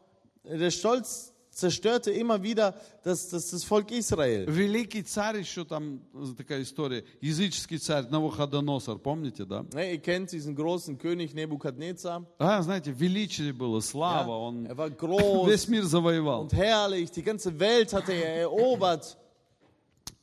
der 0.45 0.71
Stolz 0.71 1.30
zerstörte 1.51 2.11
immer 2.11 2.43
wieder 2.43 2.75
das, 3.03 3.31
das, 3.31 3.49
das 3.51 3.65
Volk 3.65 3.91
Israel. 3.91 4.45
Великий 4.47 5.03
царь 5.03 5.39
еще 5.39 5.65
там 5.65 6.01
такая 6.37 6.61
история. 6.63 7.03
Языческий 7.23 7.79
царь 7.79 8.07
Навуходоносор, 8.11 8.99
помните, 8.99 9.47
да? 9.47 9.65
Ne, 9.73 9.95
ihr 9.95 9.99
kennt 10.03 10.33
diesen 10.33 10.55
großen 10.55 10.99
König 10.99 11.33
Nebukadnezar. 11.35 12.27
А, 12.39 12.61
знаете, 12.63 12.93
величие 12.93 13.55
было, 13.55 13.77
Ja, 13.79 13.81
слава, 13.81 14.33
он 14.37 14.67
er 14.67 14.77
war 14.77 14.91
groß 14.91 15.49
весь 15.49 15.67
мир 15.69 15.85
завоевал. 15.87 16.43
und 16.43 16.53
herrlich. 16.53 17.11
Die 17.11 17.23
ganze 17.23 17.59
Welt 17.59 17.93
hatte 17.95 18.13
er 18.13 18.43
erobert. 18.43 19.17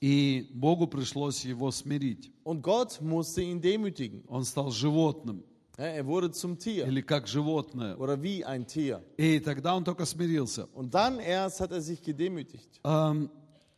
И 0.02 0.50
Богу 0.54 0.86
пришлось 0.88 1.46
его 1.46 1.72
смирить. 1.72 2.32
Und 2.44 2.62
Gott 2.62 3.00
musste 3.02 3.42
ihn 3.42 3.62
demütigen. 3.62 4.24
Он 4.28 4.44
стал 4.44 4.70
животным, 4.70 5.38
Ja, 5.38 5.47
er 5.78 6.06
wurde 6.06 6.32
zum 6.32 6.58
Tier 6.60 6.86
или 6.88 7.02
как 7.02 7.28
животное. 7.28 7.96
oder 7.98 8.22
wie 8.22 8.46
ein 8.46 8.66
Tier. 8.68 9.02
И 9.18 9.40
тогда 9.40 9.76
он 9.76 9.84
только 9.84 10.06
смирился. 10.06 10.68
Und 10.74 10.94
dann 10.94 11.20
erst 11.20 11.60
hat 11.62 11.72
er 11.72 11.82
sich 11.82 12.02
gedemütigt. 12.04 12.80
Ам, 12.84 13.30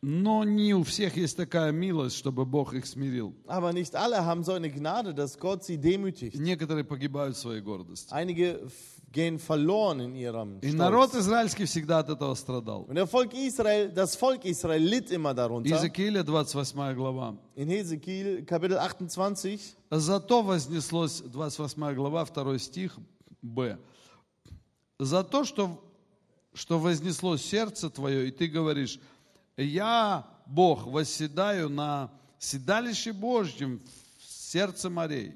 Но 0.02 0.44
не 0.44 0.74
у 0.74 0.82
всех 0.84 1.16
есть 1.16 1.36
такая 1.38 1.72
милость, 1.72 2.16
чтобы 2.18 2.44
Бог 2.44 2.74
их 2.74 2.84
смирил. 2.86 3.34
Aber 3.46 3.72
nicht 3.72 3.96
alle 3.96 4.24
haben 4.26 4.44
so 4.44 4.52
eine 4.52 4.70
Gnade, 4.70 5.14
dass 5.14 5.38
Gott 5.38 5.64
sie 5.64 5.78
demütigt. 5.78 6.38
Некоторые 6.38 6.84
погибают 6.84 7.34
в 7.34 7.40
своей 7.40 7.62
гордости. 7.62 8.12
Einige 8.12 8.60
f- 8.66 8.72
gehen 9.11 9.39
verloren 9.39 9.99
in 9.99 10.15
ihrem 10.15 10.59
И 10.61 10.71
народ 10.71 11.09
Stolz. 11.09 11.19
израильский 11.19 11.65
всегда 11.65 11.99
от 11.99 12.09
этого 12.09 12.33
страдал. 12.35 12.85
Und 12.87 12.95
der 12.95 13.07
Volk 13.07 13.33
Israel, 13.33 13.89
das 13.89 14.15
Volk 14.15 14.45
Israel 14.45 14.81
litt 14.81 15.11
immer 15.11 15.33
darunter. 15.33 15.69
Иезекииля 15.69 16.23
28 16.23 16.93
глава. 16.95 17.35
In 17.55 17.67
Hesekiel 17.69 18.45
Kapitel 18.45 18.77
28. 18.77 19.75
Зато 19.91 20.41
вознеслось, 20.41 21.21
28 21.21 21.93
глава, 21.93 22.25
2 22.25 22.57
стих, 22.59 22.97
Б. 23.41 23.77
За 24.99 25.23
то, 25.23 25.43
что, 25.43 25.83
что 26.53 26.79
вознесло 26.79 27.35
сердце 27.37 27.89
твое, 27.89 28.27
и 28.27 28.31
ты 28.31 28.47
говоришь, 28.47 28.99
я, 29.57 30.25
Бог, 30.45 30.87
восседаю 30.87 31.69
на 31.69 32.11
седалище 32.39 33.11
Божьем 33.11 33.81
в 34.19 34.23
сердце 34.23 34.89
морей. 34.89 35.35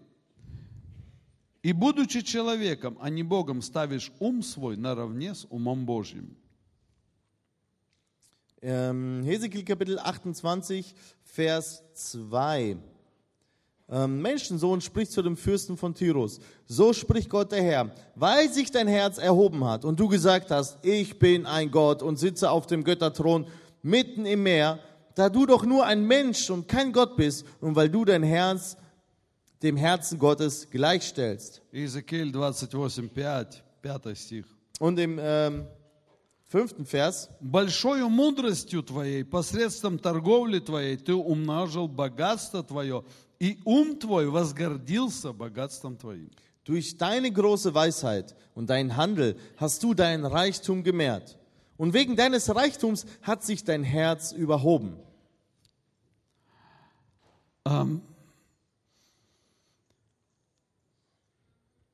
И 1.65 1.73
будучи 1.73 2.23
человеком, 2.23 2.97
а 3.01 3.11
не 3.11 3.23
Богом, 3.23 3.61
ставишь 3.61 4.13
ум 4.19 4.43
свой 4.43 4.77
наравне 4.77 5.35
с 5.35 5.47
умом 5.51 5.85
Божьим. 5.85 6.37
Ähm, 8.63 9.23
Hesekiel 9.25 9.65
Kapitel 9.65 9.99
28, 9.99 10.95
Vers 11.23 11.83
2. 11.95 12.77
Ähm, 13.93 14.23
Menschensohn 14.23 14.81
spricht 14.81 15.13
zu 15.13 15.23
dem 15.23 15.37
Fürsten 15.37 15.77
von 15.77 15.95
Tyrus. 15.95 16.41
So 16.67 16.93
spricht 16.93 17.29
Gott 17.29 17.53
der 17.53 17.63
Herr. 17.63 17.91
Weil 18.15 18.49
sich 18.49 18.71
dein 18.71 18.87
Herz 18.87 19.19
erhoben 19.19 19.65
hat 19.65 19.85
und 19.85 19.99
du 19.99 20.09
gesagt 20.09 20.51
hast, 20.51 20.79
ich 20.83 21.19
bin 21.19 21.45
ein 21.45 21.71
Gott 21.71 22.03
und 22.03 22.19
sitze 22.19 22.51
auf 22.51 22.67
dem 22.67 22.85
Götterthron 22.85 23.47
mitten 23.83 24.27
im 24.27 24.45
Meer, 24.45 24.79
da 25.15 25.29
du 25.29 25.45
doch 25.45 25.65
nur 25.65 25.87
ein 25.87 26.07
Mensch 26.07 26.51
und 26.51 26.69
kein 26.69 26.93
Gott 26.93 27.17
bist 27.17 27.45
und 27.61 27.75
weil 27.77 27.89
du 27.89 28.05
dein 28.05 28.23
Herz 28.23 28.77
dem 29.65 29.77
Herzen 29.77 30.19
Gottes 30.19 30.69
gleichstellst. 30.71 31.63
Иезекииль 31.73 32.35
28, 32.35 33.11
5, 33.13 33.63
5 33.83 34.19
стих. 34.19 34.47
Und 34.79 34.99
im 34.99 35.19
ähm, 35.21 35.67
fünften 36.45 36.87
Vers, 36.87 37.31
Большою 37.41 38.09
мудростью 38.09 38.83
твоей, 38.83 39.25
посредством 39.25 39.99
торговли 39.99 40.59
твоей, 40.59 40.97
ты 40.97 41.15
умножил 41.15 41.87
богатство 41.87 42.63
твое, 42.63 43.05
и 43.39 43.59
ум 43.65 43.99
твой 43.99 44.29
возгордился 44.29 45.33
богатством 45.33 45.97
твоим. 45.97 46.31
Durch 46.65 46.97
deine 46.97 47.31
große 47.31 47.75
Weisheit 47.75 48.37
und 48.55 48.71
deinen 48.71 48.97
Handel 48.97 49.37
hast 49.57 49.83
du 49.83 49.95
deinen 49.95 50.25
Reichtum 50.25 50.83
gemehrt. 50.83 51.39
Und 51.77 51.95
wegen 51.95 52.17
deines 52.17 52.55
Reichtums 52.55 53.07
hat 53.23 53.43
sich 53.43 53.65
dein 53.65 53.83
Herz 53.83 54.33
überhoben. 54.33 54.97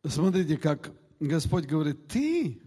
Смотрите, 0.06 0.58
как 0.58 0.92
Господь 1.20 1.66
говорит, 1.66 2.08
ты 2.08 2.60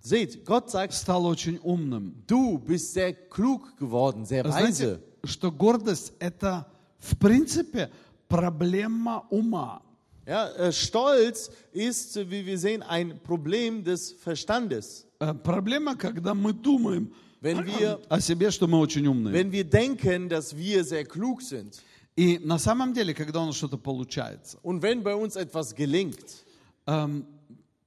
Seht, 0.00 0.44
Gott 0.44 0.70
sagt, 0.70 0.94
стал 0.94 1.26
очень 1.26 1.58
умным. 1.62 2.14
du 2.26 2.58
bist 2.58 2.92
sehr 2.92 3.12
klug 3.12 3.76
geworden, 3.78 4.24
sehr 4.24 4.44
Знаете, 4.48 4.86
weise. 4.86 5.00
что 5.24 5.50
гордость– 5.50 6.12
это, 6.20 6.66
в 6.98 7.16
принципе, 7.18 7.90
проблема 8.28 9.26
ума. 9.30 9.82
Ja, 10.24 10.48
äh, 10.56 10.72
Stolz 10.72 11.50
ist, 11.72 12.16
wie 12.30 12.46
wir 12.46 12.58
sehen, 12.58 12.82
ein 12.82 13.18
Problem 13.24 13.82
des 13.82 14.12
Verstandes. 14.12 15.04
Э, 15.18 15.34
Проблема, 15.34 15.96
когда 15.96 16.32
мы 16.34 16.52
думаем 16.52 17.12
Wenn 17.40 17.64
wir, 17.66 17.98
о 18.08 18.20
себе, 18.20 18.50
что 18.52 18.68
мы 18.68 18.78
очень 18.78 19.06
умные. 19.08 19.32
wenn 19.32 19.50
wir 19.50 19.64
denken, 19.64 20.28
dass 20.28 20.56
wir 20.56 20.84
sehr 20.84 21.04
klug 21.04 21.42
sind 21.42 21.82
И 22.16 22.38
на 22.38 22.58
самом 22.58 22.92
деле, 22.94 23.14
когда 23.14 23.42
у 23.42 23.46
нас 23.46 23.56
что-то 23.56 23.78
получается, 23.78 24.58
und 24.62 24.80
wenn 24.82 25.02
bei 25.02 25.14
uns 25.16 25.34
etwas 25.34 25.74
gelingt, 25.74 26.44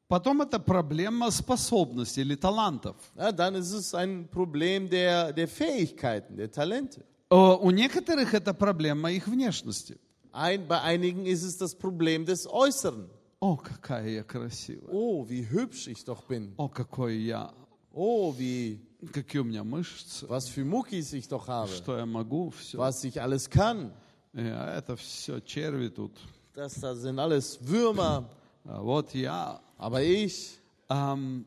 потом 0.08 0.42
это 0.42 0.58
проблема 0.58 1.30
способностей 1.30 2.20
или 2.22 2.34
талантов. 2.36 2.96
ja, 3.16 3.32
dann 3.32 3.54
ist 3.56 3.72
es 3.72 3.94
ein 3.94 4.28
Problem 4.28 4.88
der, 4.88 5.32
der 5.32 5.48
Fähigkeiten, 5.48 6.36
der 6.36 6.50
Talente. 6.50 7.02
Э, 7.30 7.56
У 7.60 7.70
некоторых 7.70 8.34
это 8.34 8.54
проблема 8.54 9.10
их 9.10 9.26
внешности. 9.26 9.98
Ein, 10.32 10.66
bei 10.68 10.80
einigen 10.82 11.26
ist 11.26 11.42
es 11.42 11.56
das 11.56 11.74
Problem 11.74 12.24
des 12.24 12.46
Äußeren. 12.46 13.08
О, 13.40 13.56
какая 13.56 14.08
я 14.08 14.22
красивая. 14.22 14.88
Oh, 14.92 15.26
wie 15.28 15.48
hübsch 15.50 15.88
ich 15.88 16.04
doch 16.04 16.22
bin. 16.26 16.54
О, 16.56 16.68
какой 16.68 17.16
я. 17.18 17.52
Oh, 17.92 18.32
wie, 18.38 18.80
Какие 19.12 19.40
у 19.40 19.44
меня 19.44 19.62
мышцы. 19.64 20.26
was 20.28 20.48
für 20.48 20.64
Muckis 20.64 21.12
ich 21.12 21.28
doch 21.28 21.48
habe. 21.48 21.68
Что 21.68 21.96
я 21.98 22.06
могу. 22.06 22.50
Все. 22.50 22.78
Was 22.78 23.02
ich 23.04 23.20
alles 23.20 23.48
kann. 23.50 23.92
Это 24.34 24.96
все 24.96 25.40
черви 25.40 25.88
тут. 25.88 26.12
Das 26.54 26.74
da 26.80 26.94
sind 26.94 27.18
alles 27.18 27.58
Würmer. 27.60 28.28
А 28.64 28.80
вот 28.82 29.14
я. 29.14 29.60
Aber 29.78 30.02
ich, 30.02 30.58
Ам, 30.88 31.44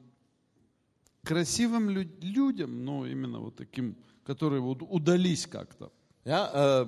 красивым 1.24 1.90
лю- 1.90 2.10
людям, 2.22 2.84
ну, 2.86 3.06
именно 3.06 3.40
вот 3.40 3.56
таким, 3.56 3.96
которые 4.26 4.62
вот 4.62 4.82
удались 4.82 5.48
как-то, 5.48 5.92
ja, 6.26 6.84
äh, 6.84 6.86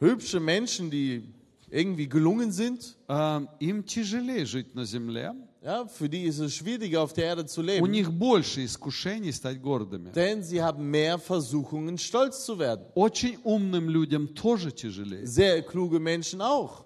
hübsche 0.00 0.40
Menschen, 0.40 0.90
die 0.90 1.32
irgendwie 1.70 2.06
gelungen 2.08 2.52
sind, 2.52 2.96
ам, 3.08 3.48
им 3.60 3.84
тяжелее 3.84 4.46
жить 4.46 4.74
на 4.74 4.84
земле. 4.84 5.32
ja, 5.62 5.84
für 5.86 6.08
die 6.08 6.22
ist 6.22 6.38
es 6.38 6.54
schwieriger, 6.54 7.02
auf 7.02 7.12
der 7.12 7.24
Erde 7.26 7.44
zu 7.46 7.60
У 7.60 7.64
leben. 7.64 7.90
них 7.90 8.10
больше 8.12 8.64
искушений 8.64 9.32
стать 9.32 9.60
гордыми. 9.60 10.12
Denn 10.12 10.42
sie 10.44 10.62
haben 10.62 10.90
mehr 10.90 11.18
Versuchungen, 11.18 11.98
stolz 11.98 12.44
zu 12.44 12.58
werden. 12.58 12.84
Очень 12.94 13.38
умным 13.42 13.88
людям 13.90 14.28
тоже 14.34 14.70
тяжелее. 14.70 15.26
Sehr 15.26 15.62
kluge 15.62 15.98
Menschen 15.98 16.40
auch. 16.40 16.84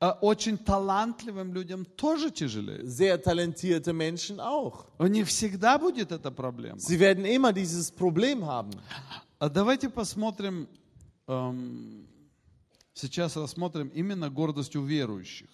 А 0.00 0.18
очень 0.20 0.58
талантливым 0.58 1.54
людям 1.54 1.84
тоже 1.84 2.30
тяжелее. 2.32 2.84
Sehr 2.84 3.22
talentierte 3.22 3.92
Menschen 3.92 4.40
auch. 4.40 4.86
У 4.98 5.06
них 5.06 5.28
всегда 5.28 5.78
будет 5.78 6.10
эта 6.10 6.32
проблема. 6.32 6.78
Sie 6.78 6.98
werden 6.98 7.24
immer 7.24 7.52
dieses 7.52 7.92
Problem 7.92 8.44
haben. 8.44 8.72
А 9.38 9.48
давайте 9.48 9.88
посмотрим, 9.88 10.66
эм, 11.28 12.08
сейчас 12.94 13.36
рассмотрим 13.36 13.88
именно 13.94 14.28
гордость 14.28 14.74
у 14.76 14.82
верующих. 14.82 15.48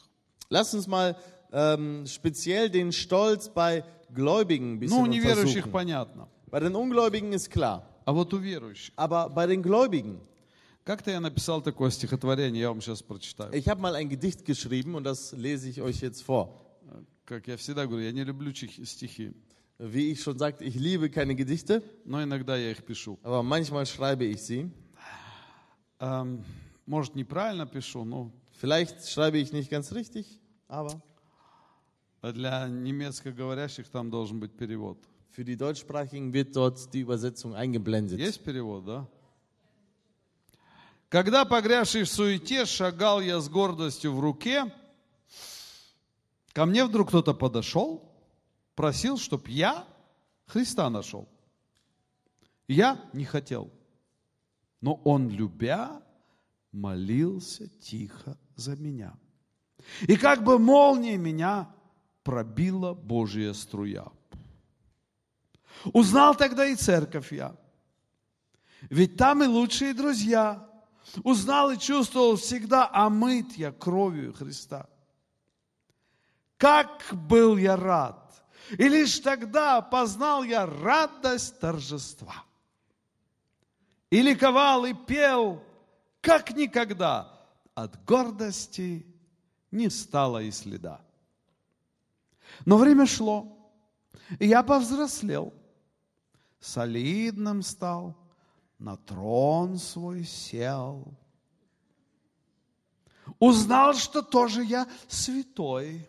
Lass 0.50 0.72
uns 0.74 0.86
mal 0.86 1.14
ähm, 1.52 2.06
speziell 2.06 2.70
den 2.70 2.90
Stolz 2.92 3.50
bei 3.50 3.84
Gläubigen 4.14 4.74
ein 4.76 4.80
bisschen 4.80 4.96
Ну, 4.96 5.02
у 5.02 5.06
неверующих 5.06 5.66
untersuchen. 5.66 5.72
понятно. 5.72 6.28
Bei 6.50 6.60
den 6.60 6.74
Ungläubigen 6.74 7.34
ist 7.34 7.50
klar. 7.50 7.82
А 8.06 8.12
вот 8.12 8.32
у 8.32 8.38
верующих. 8.38 8.94
Aber 8.96 9.28
bei 9.28 9.46
den 9.46 9.62
Gläubigen, 9.62 10.20
Как-то 10.84 11.10
я 11.10 11.20
написал 11.20 11.60
такое 11.60 11.90
стихотворение, 11.90 12.62
я 12.62 12.68
вам 12.70 12.80
сейчас 12.80 13.02
прочитаю. 13.02 13.52
ich 13.54 13.66
habe 13.68 13.80
mal 13.80 13.94
ein 13.94 14.08
Gedicht 14.08 14.44
geschrieben 14.44 14.94
und 14.94 15.04
das 15.04 15.32
lese 15.32 15.68
ich 15.68 15.80
euch 15.82 16.00
jetzt 16.00 16.22
vor. 16.22 16.48
Как 17.26 17.46
я 17.46 17.56
всегда 17.58 17.86
говорю, 17.86 18.04
я 18.04 18.12
не 18.12 18.24
люблю 18.24 18.52
чих- 18.52 18.84
стихи, 18.86 19.34
Wie 19.78 20.10
ich 20.12 20.22
schon 20.22 20.38
sagte, 20.38 20.64
ich 20.64 20.74
liebe 20.74 21.08
keine 21.10 21.34
Gedichte, 21.36 21.82
но 22.04 22.22
иногда 22.22 22.56
я 22.56 22.70
их 22.72 22.84
пишу. 22.84 23.18
aber 23.22 23.42
manchmal 23.42 23.84
schreibe 23.86 24.24
ich 24.24 24.40
sie. 24.42 24.70
Эм, 26.00 26.42
Может, 26.86 27.14
неправильно 27.16 27.66
пишу, 27.66 28.04
но 28.04 28.32
Vielleicht 28.52 29.08
schreibe 29.08 29.38
ich 29.38 29.52
nicht 29.52 29.70
ganz 29.70 29.92
richtig, 29.92 30.40
aber 30.68 31.00
для 32.22 32.66
немецкоговорящих 32.66 33.88
там 33.88 34.10
должен 34.10 34.40
быть 34.40 34.52
перевод. 34.56 34.98
für 35.30 35.44
die 35.44 35.56
Deutschsprachigen 35.56 36.32
wird 36.32 36.56
dort 36.56 36.92
die 36.92 37.00
Übersetzung 37.00 37.54
eingeblendet. 37.54 38.18
Есть 38.18 38.42
перевод, 38.42 38.84
да? 38.86 39.06
Когда, 41.13 41.45
погрязший 41.45 42.05
в 42.05 42.09
суете, 42.09 42.65
шагал 42.65 43.21
я 43.21 43.39
с 43.39 43.47
гордостью 43.47 44.15
в 44.15 44.19
руке, 44.19 44.73
ко 46.53 46.65
мне 46.65 46.83
вдруг 46.85 47.09
кто-то 47.09 47.35
подошел, 47.35 48.11
просил, 48.73 49.19
чтоб 49.19 49.47
я 49.47 49.85
Христа 50.47 50.89
нашел. 50.89 51.29
Я 52.67 52.99
не 53.13 53.25
хотел, 53.25 53.69
но 54.81 54.95
он, 55.03 55.29
любя, 55.29 56.01
молился 56.71 57.67
тихо 57.67 58.35
за 58.55 58.75
меня. 58.75 59.13
И 60.07 60.15
как 60.15 60.43
бы 60.43 60.57
молнией 60.57 61.17
меня 61.17 61.69
пробила 62.23 62.95
Божья 62.95 63.53
струя. 63.53 64.07
Узнал 65.85 66.33
тогда 66.33 66.65
и 66.65 66.75
церковь 66.75 67.31
я. 67.31 67.55
Ведь 68.89 69.15
там 69.15 69.43
и 69.43 69.45
лучшие 69.45 69.93
друзья. 69.93 70.72
Узнал 71.23 71.71
и 71.71 71.77
чувствовал 71.77 72.37
всегда, 72.37 72.89
омыт 72.91 73.53
я 73.53 73.71
кровью 73.71 74.33
Христа. 74.33 74.87
Как 76.57 77.05
был 77.11 77.57
я 77.57 77.75
рад! 77.75 78.19
И 78.71 78.87
лишь 78.87 79.19
тогда 79.19 79.81
познал 79.81 80.43
я 80.43 80.65
радость 80.65 81.59
торжества. 81.59 82.45
И 84.09 84.21
ликовал, 84.21 84.85
и 84.85 84.93
пел, 84.93 85.61
как 86.21 86.55
никогда. 86.55 87.29
От 87.75 88.05
гордости 88.05 89.05
не 89.71 89.89
стало 89.89 90.41
и 90.43 90.51
следа. 90.51 91.01
Но 92.65 92.77
время 92.77 93.05
шло, 93.07 93.57
и 94.39 94.47
я 94.47 94.63
повзрослел, 94.63 95.53
солидным 96.59 97.63
стал, 97.63 98.15
на 98.83 98.97
трон 98.97 99.77
свой 99.77 100.25
сел. 100.25 101.07
Узнал, 103.39 103.93
что 103.93 104.21
тоже 104.21 104.65
я 104.65 104.89
святой. 105.07 106.05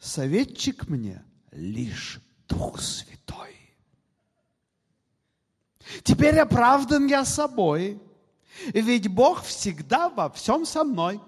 Советчик 0.00 0.88
мне 0.88 1.24
лишь 1.52 2.20
Дух 2.48 2.80
Святой. 2.80 3.54
Теперь 6.02 6.36
оправдан 6.40 7.06
я 7.06 7.24
собой, 7.24 8.02
ведь 8.72 9.06
Бог 9.06 9.44
всегда 9.44 10.08
во 10.08 10.28
всем 10.28 10.66
со 10.66 10.82
мной. 10.82 11.20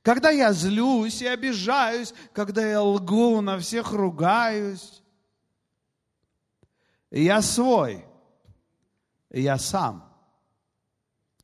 Когда 0.00 0.30
я 0.30 0.54
злюсь 0.54 1.20
и 1.20 1.26
обижаюсь, 1.26 2.14
когда 2.32 2.66
я 2.66 2.80
лгу, 2.80 3.42
на 3.42 3.58
всех 3.58 3.92
ругаюсь, 3.92 5.03
я 7.22 7.42
свой, 7.42 8.04
я 9.30 9.56
сам. 9.58 10.12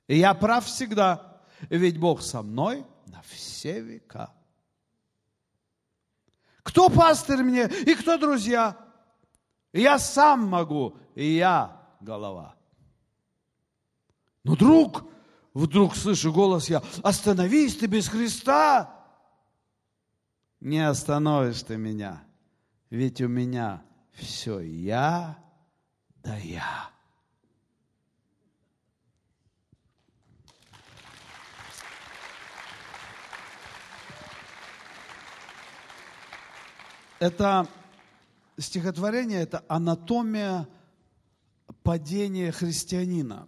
Я 0.09 0.35
прав 0.35 0.65
всегда, 0.65 1.41
ведь 1.69 1.99
Бог 1.99 2.23
со 2.23 2.43
мной 2.43 2.85
на 3.07 3.23
все 3.23 3.81
века. 3.81 4.35
Кто 6.65 6.89
пастырь 6.89 7.45
мне 7.45 7.69
и 7.69 7.95
кто 7.95 8.19
друзья? 8.19 8.77
Я 9.73 10.01
сам 10.01 10.49
могу, 10.49 10.99
и 11.15 11.37
я 11.37 11.81
голова. 12.01 12.57
Но 14.43 14.57
друг, 14.57 15.05
вдруг 15.55 15.95
слышу 15.95 16.33
голос 16.33 16.69
я, 16.69 16.83
остановись 17.05 17.77
ты 17.77 17.87
без 17.87 18.09
Христа. 18.09 18.93
Не 20.59 20.81
остановишь 20.81 21.63
ты 21.63 21.77
меня, 21.77 22.25
ведь 22.91 23.21
у 23.21 23.29
меня 23.29 23.85
все 24.13 24.59
я 24.59 25.39
да 26.23 26.37
я. 26.37 26.91
Это 37.19 37.69
стихотворение, 38.57 39.43
это 39.43 39.63
анатомия 39.69 40.67
падения 41.83 42.51
христианина. 42.51 43.47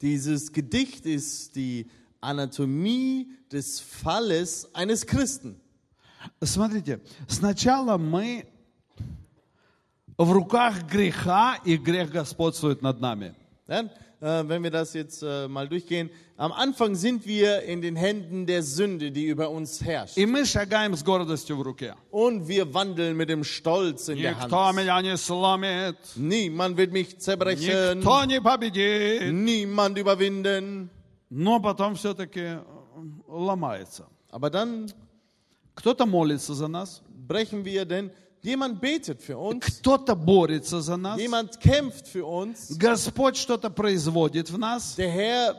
Dieses 0.00 0.52
Gedicht 0.52 1.06
ist 1.06 1.54
die 1.56 1.88
Anatomie 2.20 3.28
des 3.50 3.80
Falles 3.80 4.68
eines 4.74 5.06
Christen. 5.06 5.60
Смотрите, 6.42 7.00
сначала 7.28 7.96
мы 7.96 8.46
в 10.17 10.31
руках 10.31 10.83
греха, 10.87 11.57
и 11.65 11.77
грех 11.77 12.11
господствует 12.11 12.81
над 12.81 12.99
нами. 13.01 13.33
Ja, 13.67 13.89
äh, 14.19 14.47
wenn 14.47 14.61
wir 14.63 14.69
das 14.71 14.93
jetzt 14.93 15.23
äh, 15.23 15.47
mal 15.47 15.67
durchgehen, 15.67 16.09
am 16.37 16.51
Anfang 16.51 16.95
sind 16.95 17.25
wir 17.25 17.63
in 17.63 17.81
den 17.81 17.95
Händen 17.95 18.45
der 18.45 18.61
Sünde, 18.63 19.11
die 19.11 19.25
über 19.25 19.49
uns 19.49 19.81
herrscht. 19.83 20.17
И 20.17 20.25
мы 20.25 20.45
шагаем 20.45 20.95
с 20.95 21.03
гордостью 21.03 21.57
в 21.57 21.61
руке. 21.61 21.95
Und 22.11 22.47
wir 22.47 22.73
wandeln 22.73 23.15
mit 23.17 23.29
dem 23.29 23.43
Stolz 23.43 24.09
in 24.09 24.21
der 24.21 24.33
Никто 24.35 24.57
Hand. 24.67 24.77
меня 24.77 25.01
не 25.01 25.17
сломит, 25.17 25.95
Niemand 26.15 26.77
wird 26.77 26.91
mich 26.91 27.17
zerbrechen, 27.19 27.97
никто 27.99 28.25
не 28.25 28.41
победит. 28.41 29.31
niemand 29.31 29.97
überwinden. 29.97 30.89
Но 31.29 31.59
потом 31.61 31.95
все-таки 31.95 32.57
ломается. 33.27 34.07
Aber 34.29 34.49
dann 34.49 34.91
Кто-то 35.73 36.05
молится 36.05 36.53
за 36.53 36.67
нас, 36.67 37.01
brechen 37.27 37.63
wir, 37.63 37.85
denn 37.85 38.11
jemand 38.46 38.80
betet 38.80 39.20
für 39.20 39.36
uns, 39.36 39.64
кто-то 39.64 40.14
борется 40.14 40.80
за 40.80 40.96
нас, 40.96 41.18
jemand 41.18 41.60
kämpft 41.60 42.08
für 42.08 42.24
uns, 42.24 42.78
Господь 42.78 43.36
что-то 43.36 43.70
производит 43.70 44.50
в 44.50 44.58
нас, 44.58 44.94
der 44.96 45.10
Herr 45.10 45.54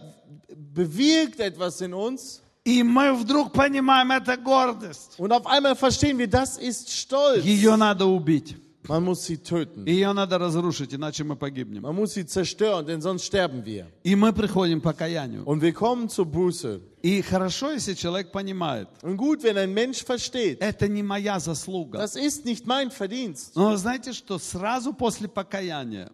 bewirkt 0.50 1.39
etwas 1.39 1.82
in 1.82 1.93
uns 1.93 2.41
и 2.63 2.84
мы 2.84 3.13
вдруг 3.13 3.54
понимаем, 3.54 4.12
это 4.12 4.36
гордость. 4.36 5.17
und 5.17 5.32
auf 5.32 5.45
einmal 5.47 5.76
verstehen 5.76 6.17
wir, 6.17 6.28
das 6.28 6.58
ist 6.58 6.89
Stolz. 6.91 7.43
Ее 7.43 7.76
надо 7.76 8.06
убить, 8.06 8.56
Man 8.89 9.04
muss 9.04 9.26
sie 9.26 9.38
töten. 9.38 9.86
ее 9.86 10.13
надо 10.13 10.38
разрушить, 10.38 10.93
иначе 10.93 11.23
мы 11.23 11.36
погибнем. 11.36 11.82
Man 11.84 11.93
muss 11.95 12.13
sie 12.13 12.26
zerstören, 12.26 12.86
denn 12.86 13.02
sonst 13.02 13.23
sterben 13.26 13.65
wir. 13.65 13.88
И 14.04 14.15
мы 14.15 14.32
приходим 14.34 14.80
к 14.80 14.84
покаянию. 14.84 15.43
Und 15.45 15.62
wir 15.62 15.73
kommen 15.73 16.08
zur 16.10 16.26
Buße. 16.26 16.80
И 17.04 17.21
хорошо, 17.21 17.71
если 17.71 17.93
человек 17.93 18.32
понимает, 18.32 18.88
Und 19.02 19.17
gut, 19.17 19.43
wenn 19.43 19.58
ein 19.58 19.73
Mensch 19.73 20.04
versteht, 20.04 20.60
это 20.62 20.88
не 20.88 21.04
моя 21.04 21.39
заслуга. 21.39 21.97
das 22.00 22.15
ist 22.15 22.45
nicht 22.45 22.65
mein 22.65 22.89
Verdienst. 22.91 23.56
Но 23.56 23.76
знаете, 23.76 24.13
что 24.13 24.38
сразу 24.39 24.93
после 24.93 25.28
покаяния 25.28 26.10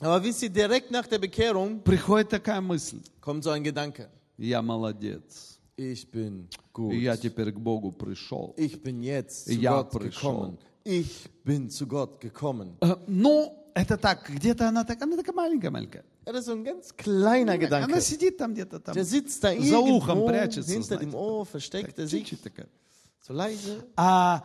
Aber 0.00 0.22
wisst 0.24 0.42
ihr, 0.42 0.48
direkt 0.50 0.90
nach 0.90 1.06
der 1.06 1.18
Bekehrung 1.18 1.80
приходит 1.82 2.30
такая 2.30 2.60
мысль. 2.60 3.00
kommt 3.20 3.44
so 3.44 3.50
ein 3.50 3.62
Gedanke. 3.62 4.08
Я 4.36 4.62
молодец. 4.62 5.58
Ich 5.76 6.10
bin 6.10 6.48
gut. 6.72 6.92
И 6.94 7.00
я 7.02 7.16
теперь 7.16 7.52
к 7.52 7.58
Богу 7.60 7.92
пришел. 7.92 8.54
Ich 8.56 8.82
bin 8.82 9.02
jetzt 9.02 9.46
zu 9.46 9.52
Ja, 9.54 9.82
Gott 9.82 9.90
пришел. 9.90 10.32
gekommen. 10.32 10.58
Ich 10.83 11.29
bin 11.43 11.69
zu 11.69 11.87
Gott 11.87 12.19
gekommen. 12.21 12.77
Э, 12.81 12.95
Ну, 13.07 13.53
это 13.73 13.97
так, 13.97 14.29
где-то 14.29 14.67
она, 14.69 14.83
так, 14.83 15.01
она 15.01 15.15
такая 15.17 15.35
маленькая-маленькая. 15.35 16.03
Ja, 16.25 16.33
das 16.33 16.41
ist 16.41 16.45
so 16.47 16.53
ein 16.53 16.63
ganz 16.63 16.95
kleiner 16.95 17.53
Она 17.53 17.57
Gedanke. 17.57 18.01
сидит 18.01 18.37
там 18.37 18.53
где-то 18.53 18.79
там. 18.79 18.93
Der 18.93 19.03
sitzt 19.03 19.43
da 19.43 19.49
За 19.59 19.79
ухом 19.79 20.19
irgendwo 20.19 20.27
прячется, 20.27 20.71
hinter 20.71 20.83
знаете. 20.97 21.05
dem 21.05 21.15
Ohr, 21.15 21.45
versteckt 21.45 21.97
er 21.97 22.07
sich 22.07 22.23
Чуть-чуть 22.29 22.43
такая. 22.43 22.67
so 23.21 23.33
leise. 23.33 23.83
А, 23.95 24.43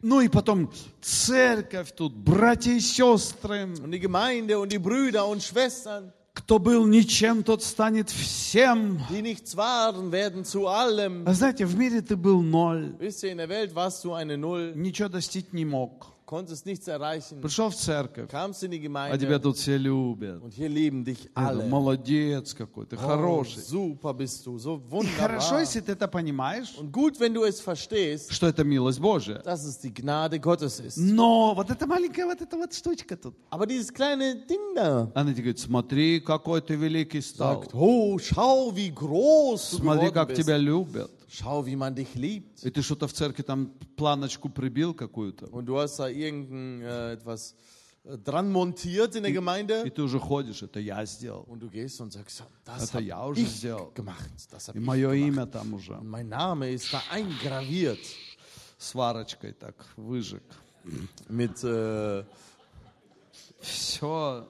ну 0.00 0.20
и 0.20 0.28
потом 0.28 0.70
церковь 1.00 1.92
тут, 1.94 2.14
братья 2.14 2.72
и 2.72 2.80
сестры. 2.80 3.64
Und 3.82 3.90
die 3.92 4.00
Gemeinde 4.00 4.58
und 4.58 4.70
die 4.72 4.78
Brüder 4.78 5.26
und 5.26 5.42
Schwestern, 5.42 6.12
Кто 6.39 6.57
был 6.57 6.87
ничем, 6.87 7.43
тот 7.43 7.61
станет 7.63 8.09
всем. 8.09 8.99
die 9.09 9.21
nichts 9.21 9.55
waren, 9.57 10.11
werden 10.11 10.45
zu 10.45 10.67
allem. 10.67 11.23
А 11.25 11.33
знаете, 11.33 11.65
в 11.65 11.77
мире 11.77 12.01
ты 12.01 12.15
был 12.15 12.41
ноль. 12.41 12.95
Wisst 12.99 13.23
ihr, 13.23 13.31
in 13.31 13.37
der 13.37 13.49
Welt 13.49 13.75
warst 13.75 14.03
du 14.05 14.13
eine 14.13 14.37
Null, 14.37 14.73
Ничего 14.75 15.09
достичь 15.09 15.51
не 15.51 15.65
мог. 15.65 16.07
Konntest 16.29 16.67
nichts 16.67 16.87
erreichen, 16.87 17.41
Пришел 17.41 17.69
в 17.71 17.75
церковь, 17.75 18.29
kamst 18.29 18.61
in 18.63 18.69
die 18.69 18.77
а 18.77 19.17
тебя 19.17 19.37
Gemeinde 19.37 19.39
тут 19.39 19.57
все 19.57 19.77
любят. 19.77 20.43
und 20.43 20.53
hier 20.53 20.69
lieben 20.69 21.03
dich 21.03 21.27
говорю, 21.33 21.61
alle. 21.61 21.67
Молодец 21.67 22.53
какой, 22.53 22.85
ты 22.85 22.95
Oh, 22.97 22.99
хороший. 22.99 23.63
super 23.63 24.13
bist 24.13 24.45
du, 24.45 24.59
so 24.59 24.77
И 25.01 25.07
хорошо, 25.17 25.55
wunderbar. 25.55 25.61
если 25.61 25.79
ты 25.81 25.93
это 25.93 26.07
понимаешь, 26.07 26.75
Und 26.77 26.91
gut, 26.91 27.19
wenn 27.19 27.33
du 27.33 27.43
es 27.45 27.59
verstehst, 27.59 28.31
что 28.31 28.45
это 28.47 28.63
милость 28.63 28.99
Божия. 28.99 29.41
dass 29.43 29.65
es 29.65 29.79
die 29.79 29.91
Gnade 29.91 30.39
Gottes 30.39 30.79
ist. 30.79 30.97
Но 30.97 31.55
вот 31.55 31.71
эта 31.71 31.87
маленькая 31.87 32.25
вот 32.27 32.39
эта 32.39 32.55
вот 32.57 32.73
штучка 32.75 33.17
тут. 33.17 33.33
Aber 33.49 33.65
dieses 33.65 33.91
kleine 33.91 34.35
Ding 34.47 34.75
da 34.75 35.09
Она 35.15 35.31
тебе 35.31 35.43
говорит, 35.45 35.59
смотри, 35.59 36.19
какой 36.19 36.61
ты 36.61 36.75
великий 36.75 37.21
стал. 37.21 37.61
sagt, 37.63 37.71
oh, 37.73 38.19
schau, 38.19 38.71
wie 38.75 38.91
groß 38.91 39.71
du 39.71 39.77
Смотри, 39.77 40.11
как 40.11 40.29
bist. 40.29 40.35
тебя 40.35 40.57
любят. 40.57 41.09
Schau, 41.31 41.63
wie 41.65 41.75
man 41.75 41.93
dich 41.95 42.15
liebt. 42.15 42.63
И 42.65 42.71
ты 42.71 42.81
что-то 42.81 43.07
в 43.07 43.13
церкви 43.13 43.43
там 43.43 43.67
планочку 43.95 44.49
прибил 44.49 44.93
какую-то. 44.95 45.45
Und 45.51 45.65
du 45.67 45.77
hast 45.77 45.99
da 45.99 46.09
irgendein 46.09 46.81
äh, 46.81 47.13
etwas 47.13 47.53
äh, 48.03 48.17
dran 48.17 48.51
montiert 48.51 49.15
in 49.15 49.21
der 49.21 49.31
Gemeinde. 49.31 49.83
И 49.85 49.91
ты 49.91 50.01
уже 50.01 50.19
ходишь, 50.19 50.63
это 50.63 50.79
я 50.79 51.05
сделал. 51.05 51.43
Und 51.47 51.59
du 51.59 51.69
gehst 51.69 52.01
und 52.01 52.11
sagst, 52.11 52.43
das 52.65 52.89
Это 52.89 52.99
я 52.99 53.23
уже 53.27 53.41
ich 53.41 53.49
сделал. 53.49 53.91
gemacht. 53.93 54.27
Das 54.51 54.69
И 54.69 54.79
ich 54.79 54.83
мое 54.83 55.11
gemacht. 55.11 55.27
имя 55.27 55.45
там 55.45 55.73
уже. 55.75 55.93
Und 55.93 56.07
mein 56.09 56.29
Name 56.29 56.71
ist 56.71 56.91
da 56.91 57.01
eingraviert 57.11 57.99
Сварочкой 58.79 59.53
так 59.53 59.75
выжег. 59.97 60.41
mit, 61.29 61.63
äh, 61.63 62.23
Все, 63.61 64.47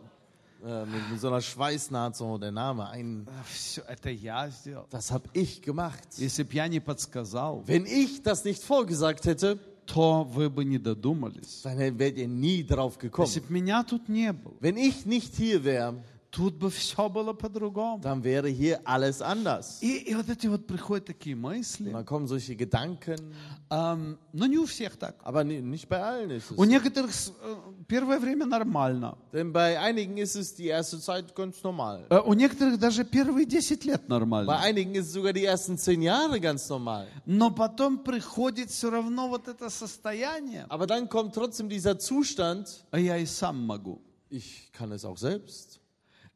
äh, 0.65 0.85
mit, 0.87 1.11
mit 1.11 1.21
so 1.21 1.29
einer 1.29 1.41
Schweißnaht 1.41 2.17
so 2.17 2.39
der 2.39 2.53
Name 2.53 2.89
ein. 2.89 3.27
все, 3.45 3.83
это 3.83 4.11
я 4.11 4.51
сделал. 4.51 4.87
Das 4.91 5.11
habe 5.11 5.29
ich 5.33 5.61
gemacht. 5.63 6.03
Если 6.17 6.43
бы 6.43 6.55
я 6.55 6.69
не 6.69 6.81
подсказал, 6.81 7.63
Wenn 7.67 7.85
ich 7.87 8.23
das 8.23 8.45
nicht 8.45 8.63
vorgesagt 8.63 9.27
hätte, 9.27 9.59
то 9.87 10.25
вы 10.25 10.49
бы 10.49 10.65
не 10.65 10.79
додумались. 10.79 11.61
dann 11.63 11.99
wärt 11.99 12.17
ihr 12.17 12.29
nie 12.29 12.65
drauf 12.65 12.97
gekommen. 12.99 13.27
Если 13.27 13.41
бы 13.41 13.53
меня 13.53 13.83
тут 13.85 14.09
не 14.09 14.33
было, 14.33 14.55
Wenn 14.61 14.77
ich 14.79 15.05
nicht 15.05 15.35
hier 15.37 15.63
wäre, 15.65 15.97
тут 16.31 16.55
бы 16.59 16.69
все 16.69 17.09
было 17.09 17.33
по-другому. 17.33 18.01
dann 18.03 18.25
wäre 18.25 18.49
hier 18.49 18.81
alles 18.85 19.23
anders. 19.23 19.81
И, 19.83 19.99
и 20.11 20.15
вот 20.17 20.29
эти 20.29 20.49
вот 20.49 20.67
приходят 20.67 21.05
такие 21.07 21.37
Und 21.37 21.43
мысли. 21.43 21.93
dann 21.93 22.05
kommen 22.05 22.27
solche 22.27 22.57
Gedanken, 22.57 23.33
Ам, 23.69 24.19
но 24.33 24.47
не 24.47 24.59
у 24.59 24.67
всех 24.67 24.97
так. 24.97 25.15
aber 25.23 25.45
ni- 25.45 25.61
nicht 25.63 25.89
bei 25.89 26.03
allen 26.03 26.31
ist 26.31 26.51
У 26.57 26.65
es. 26.65 26.69
некоторых 26.69 27.15
с- 27.15 27.29
э, 27.31 27.57
первое 27.87 28.19
время 28.19 28.47
нормально. 28.47 29.17
Denn 29.33 29.53
bei 29.53 29.79
einigen 29.79 30.17
ist 30.19 30.35
es 30.35 30.55
die 30.57 30.67
erste 30.67 30.99
Zeit 30.99 31.33
ganz 31.37 31.63
normal. 31.63 32.05
Э, 32.11 32.19
У 32.19 32.35
некоторых 32.35 32.79
даже 32.81 33.05
первые 33.05 33.47
10 33.47 33.85
лет 33.85 34.03
Bei 34.09 34.19
нормально. 34.19 34.59
einigen 34.59 34.93
ist 34.97 35.07
es 35.07 35.13
sogar 35.13 35.33
die 35.33 35.45
ersten 35.45 35.79
zehn 35.79 36.03
Jahre 36.03 36.41
ganz 36.41 36.69
normal. 36.69 37.07
Но 37.27 37.53
потом 37.53 38.03
приходит 38.03 38.71
все 38.71 38.91
равно 38.91 39.29
вот 39.29 39.47
это 39.47 39.71
состояние. 39.71 40.67
Aber 40.69 40.87
dann 40.89 41.09
kommt 41.09 41.33
trotzdem 41.35 41.69
dieser 41.69 41.97
Zustand, 41.99 42.85
А 42.91 42.99
я 42.99 43.17
и 43.19 43.25
сам 43.27 43.65
могу. 43.65 44.01
ich 44.31 44.71
kann 44.73 44.91
es 44.91 45.05
auch 45.05 45.17
selbst. 45.17 45.79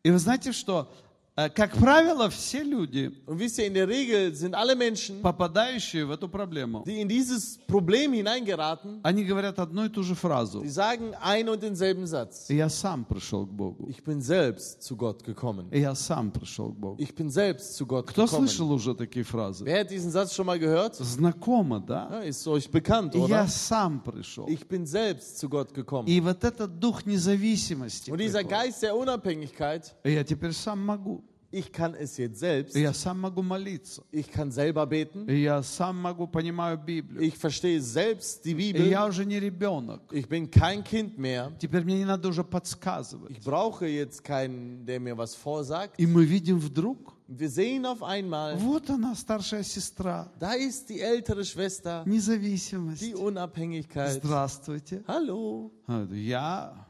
И 0.03 0.11
вы 0.11 0.19
знаете 0.19 0.51
что? 0.51 0.91
Э, 1.35 1.49
Как 1.49 1.75
правило, 1.79 2.29
все 2.29 2.61
люди, 2.61 3.11
Und 3.25 3.39
wisst 3.39 3.57
ihr, 3.57 3.65
in 3.65 3.73
der 3.73 3.87
Regel 3.87 4.35
sind 4.35 4.53
alle 4.53 4.75
Menschen, 4.75 5.19
попадающие 5.23 6.05
в 6.05 6.11
эту 6.11 6.29
проблему, 6.29 6.83
die 6.85 7.01
in 7.01 7.07
dieses 7.09 7.57
Problem 7.67 8.13
hineingeraten, 8.13 8.99
они 9.01 9.23
говорят 9.23 9.57
одну 9.57 9.85
и 9.85 9.89
ту 9.89 10.03
же 10.03 10.13
фразу. 10.13 10.61
die 10.61 10.69
sagen 10.69 11.15
ein 11.19 11.49
und 11.49 11.63
denselben 11.63 12.05
Satz. 12.05 12.49
Я 12.49 12.69
сам 12.69 13.03
пришел 13.03 13.47
к 13.47 13.49
Богу. 13.49 13.89
Ich 13.89 14.03
bin 14.03 14.21
selbst 14.21 14.83
zu 14.83 14.95
Gott 14.95 15.23
gekommen. 15.23 15.69
Я 15.71 15.95
сам 15.95 16.29
пришел 16.29 16.71
к 16.71 16.75
Богу. 16.77 17.01
Ich 17.01 17.15
bin 17.15 17.31
selbst 17.31 17.77
zu 17.77 17.87
Gott 17.87 18.05
Кто 18.05 18.25
gekommen. 18.25 18.47
слышал 18.47 18.71
уже 18.71 18.93
такие 18.93 19.25
фразы? 19.25 19.65
Wer 19.65 19.79
hat 19.79 19.89
diesen 19.89 20.11
Satz 20.11 20.35
schon 20.35 20.45
mal 20.45 20.59
gehört? 20.59 20.97
Знакомо, 20.97 21.79
да? 21.79 22.09
Ja, 22.11 22.19
ist 22.29 22.47
euch 22.47 22.69
bekannt, 22.69 23.15
Я 23.15 23.21
oder? 23.23 23.47
сам 23.47 24.01
пришел. 24.03 24.45
Ich 24.47 24.67
bin 24.67 24.85
selbst 24.85 25.39
zu 25.39 25.49
Gott 25.49 25.73
gekommen. 25.73 26.07
И 26.07 26.21
вот 26.21 26.43
этот 26.43 26.77
дух 26.79 27.07
независимости, 27.07 28.11
Und 28.11 28.19
dieser 28.19 28.43
приходит. 28.43 28.51
Geist 28.51 28.83
der 28.83 28.95
Unabhängigkeit, 28.95 29.95
я 30.03 30.23
теперь 30.23 30.51
сам 30.53 30.85
могу. 30.85 31.22
ich 31.52 31.72
kann 31.72 31.94
es 31.94 32.18
jetzt 32.18 32.40
selbst, 32.40 32.76
Я 32.76 32.92
сам 32.92 33.20
могу 33.22 33.40
молиться. 33.42 34.02
ich 34.12 34.30
kann 34.30 34.50
selber 34.50 34.86
beten, 34.86 35.26
Я 35.30 35.62
сам 35.62 35.98
могу, 36.00 36.26
понимаю 36.26 36.76
Библию. 36.76 37.22
ich 37.22 37.38
verstehe 37.38 37.80
selbst 37.80 38.44
die 38.44 38.50
И 38.52 38.54
Bibel, 38.74 38.86
я 38.86 39.06
уже 39.06 39.24
не 39.24 39.40
ребенок. 39.40 40.02
ich 40.12 40.28
bin 40.28 40.50
kein 40.50 40.84
Kind 40.84 41.16
mehr, 41.16 41.50
Теперь 41.58 41.84
мне 41.84 41.96
не 41.98 42.04
надо 42.04 42.28
уже 42.28 42.44
подсказывать. 42.44 43.30
ich 43.30 43.40
brauche 43.42 43.86
jetzt 43.86 44.22
keinen, 44.22 44.84
der 44.84 45.00
mir 45.00 45.16
was 45.16 45.34
vorsagt. 45.34 45.94
И 45.98 46.06
мы 46.06 46.26
видим 46.26 46.58
вдруг, 46.58 47.14
Wir 47.30 47.48
sehen 47.50 47.84
auf 47.86 48.02
einmal, 48.02 48.56
вот 48.58 48.88
она, 48.90 49.14
старшая 49.14 49.62
сестра, 49.62 50.30
da 50.38 50.52
ist 50.54 50.88
die 50.90 51.00
ältere 51.00 51.44
Schwester, 51.46 52.02
независимость. 52.06 53.00
die 53.02 53.14
Unabhängigkeit. 53.14 54.22
Здравствуйте. 54.22 55.02
Hallo. 55.06 55.70
А, 55.86 56.06
Я 56.12 56.86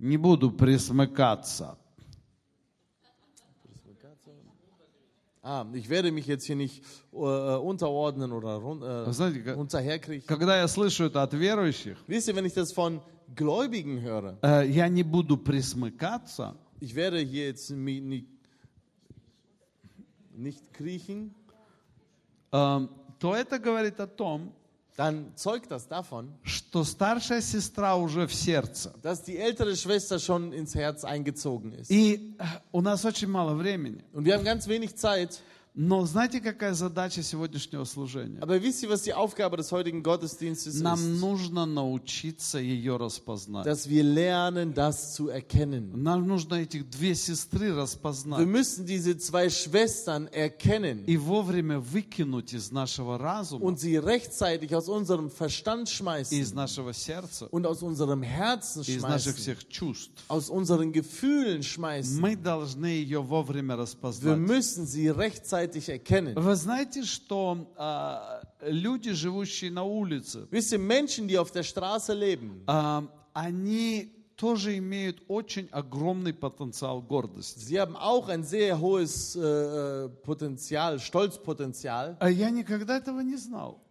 не 0.00 0.16
буду 0.16 0.50
присмыкаться. 0.50 1.76
Ah, 5.48 5.66
ich 5.74 5.90
werde 5.90 6.10
mich 6.10 6.26
jetzt 6.26 6.44
hier 6.46 6.56
nicht 6.56 6.82
äh, 7.12 7.16
unterordnen 7.16 8.32
oder 8.32 8.54
run, 8.56 8.80
Вы 8.80 9.12
знаете, 9.12 9.40
äh, 9.40 9.42
как- 9.42 9.58
unterherkriechen. 9.58 10.26
когда 10.26 10.56
я 10.56 10.66
слышу 10.68 11.04
это 11.04 11.22
от 11.22 11.34
верующих, 11.34 11.98
Wisst 12.06 12.28
ihr, 12.28 12.34
wenn 12.36 12.46
ich 12.46 12.54
das 12.54 12.72
von 12.72 13.02
Gläubigen 13.34 14.00
höre, 14.00 14.38
э, 14.42 14.66
я 14.68 14.88
не 14.88 15.02
буду 15.02 15.36
присмыкаться, 15.36 16.54
ich 16.80 16.94
werde 16.94 17.18
hier 17.18 17.46
jetzt 17.48 17.70
mi- 17.70 18.00
ni- 18.00 18.26
nicht 20.36 20.72
kriechen, 20.72 21.34
э, 22.52 22.88
то 23.18 23.34
это 23.34 23.58
говорит 23.58 24.00
о 24.00 24.06
том, 24.06 24.52
dann 24.96 25.32
zeugt 25.34 25.70
das 25.70 25.88
davon, 25.88 26.32
что 26.44 26.84
старшая 26.84 27.40
сестра 27.40 27.96
уже 27.96 28.26
в 28.28 28.34
сердце. 28.34 28.94
dass 29.02 29.22
die 29.22 29.36
ältere 29.36 29.76
Schwester 29.76 30.18
schon 30.18 30.52
ins 30.52 30.74
Herz 30.74 31.04
eingezogen 31.04 31.72
ist. 31.72 31.90
И 31.90 32.36
э, 32.38 32.44
у 32.70 32.80
нас 32.80 33.04
очень 33.04 33.28
мало 33.28 33.54
времени. 33.54 34.04
Und 34.12 34.24
wir 34.24 34.34
haben 34.34 34.44
ganz 34.44 34.68
wenig 34.68 34.96
Zeit. 34.96 35.40
Но 35.75 36.03
знаете, 36.05 36.41
какая 36.41 36.73
задача 36.73 37.21
сегодняшнего 37.21 37.85
служения? 37.85 38.39
Aber 38.41 38.61
wisst 38.61 38.81
ihr, 38.83 38.89
was 38.89 39.03
die 39.03 39.13
Aufgabe 39.13 39.55
des 39.55 39.71
heutigen 39.71 40.01
Gottesdienstes 40.03 40.81
Нам 40.81 40.99
ist? 40.99 41.21
нужно 41.21 41.65
научиться 41.65 42.57
ее 42.57 42.97
распознать. 42.97 43.65
Dass 43.65 43.87
wir 43.87 44.03
lernen, 44.03 44.73
das 44.73 45.13
zu 45.13 45.29
erkennen. 45.29 45.91
Нам 46.01 46.27
нужно 46.27 46.55
этих 46.55 46.89
две 46.89 47.13
сестры 47.15 47.67
Wir 47.67 47.77
распознать 47.77 48.45
müssen 48.47 48.85
diese 48.87 49.17
zwei 49.17 49.49
Schwestern 49.49 50.27
erkennen 50.33 51.05
и 51.05 51.17
вовремя 51.17 51.79
выкинуть 51.79 52.53
из 52.53 52.71
нашего 52.71 53.17
разума, 53.19 53.63
und 53.63 53.79
sie 53.79 53.97
rechtzeitig 53.97 54.75
aus 54.75 54.89
unserem 54.89 55.29
Verstand 55.29 55.87
и 55.87 55.91
из 55.91 55.97
schmeißen 55.97 56.55
нашего 56.55 56.93
сердца, 56.93 57.47
und 57.51 57.65
aus 57.67 57.83
unserem 57.83 58.23
Herzen 58.23 58.81
и 58.81 58.95
из 58.95 59.03
наших 59.03 59.37
schmeißen, 59.37 59.55
всех 59.55 59.67
чувств. 59.69 60.11
aus 60.27 60.49
unseren 60.49 60.91
Gefühlen 60.91 61.61
schmeißen. 61.63 62.19
Мы 62.19 62.35
должны 62.35 62.87
ее 62.87 63.21
вовремя 63.21 63.75
Wir 63.75 63.77
распознать. 63.77 64.37
müssen 64.39 64.85
sie 64.87 65.07
rechtzeitig 65.59 65.89
erkennen. 65.89 66.35
Вы 66.35 66.55
знаете, 66.55 67.03
что 67.03 67.71
а, 67.75 68.41
люди, 68.61 69.11
живущие 69.11 69.71
на 69.71 69.83
улице, 69.83 70.47
Wisst 70.51 70.71
ihr, 70.71 70.79
Menschen, 70.79 71.27
die 71.27 71.37
auf 71.37 71.51
der 71.51 71.63
Straße 71.63 72.13
leben, 72.13 72.63
а, 72.67 73.03
они 73.33 74.11
тоже 74.35 74.77
имеют 74.77 75.21
очень 75.27 75.67
огромный 75.71 76.33
потенциал 76.33 77.01
гордости. 77.01 77.59
sie 77.59 77.79
haben 77.79 77.95
auch 77.97 78.29
ein 78.29 78.43
sehr 78.43 78.79
hohes 78.79 79.35
äh, 79.35 79.41
äh, 79.41 80.09
Potenzial, 80.23 80.99
Stolzpotenzial. 80.99 82.17
А 82.19 82.29
я 82.29 82.49
никогда 82.49 82.97
этого 82.97 83.19
не 83.19 83.35
знал. 83.35 83.81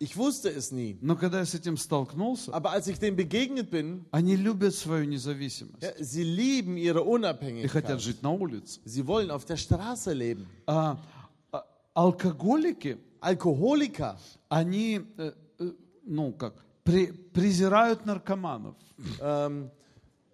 Ich 0.00 0.14
wusste 0.18 0.50
es 0.50 0.72
nie. 0.72 0.98
Но 1.00 1.16
когда 1.16 1.38
я 1.38 1.46
с 1.46 1.54
этим 1.54 1.78
столкнулся, 1.78 2.52
Aber 2.52 2.70
als 2.72 2.86
ich 2.86 2.98
dem 2.98 3.16
begegnet 3.16 3.70
bin, 3.70 4.04
они 4.10 4.36
любят 4.36 4.74
свою 4.74 5.06
независимость 5.06 5.82
ja, 5.82 5.92
sie 5.98 6.22
lieben 6.22 6.76
ihre 6.76 6.98
и 7.00 7.02
хотят 7.02 7.06
Unabhängigkeit. 7.06 8.00
жить 8.02 8.22
на 8.22 8.30
улице. 8.30 8.80
Sie 8.84 9.06
wollen 9.06 9.30
auf 9.30 9.46
der 9.46 9.56
Straße 9.56 10.12
leben. 10.12 10.46
А, 10.66 10.98
а, 11.50 11.64
алкоголики, 11.94 12.98
Alkoholiker, 13.20 14.18
они, 14.50 15.00
э, 15.16 15.32
э, 15.60 15.72
ну 16.04 16.32
как, 16.32 16.54
при- 16.84 17.12
презирают 17.32 18.04
наркоманов. 18.04 18.76
ähm, 19.20 19.70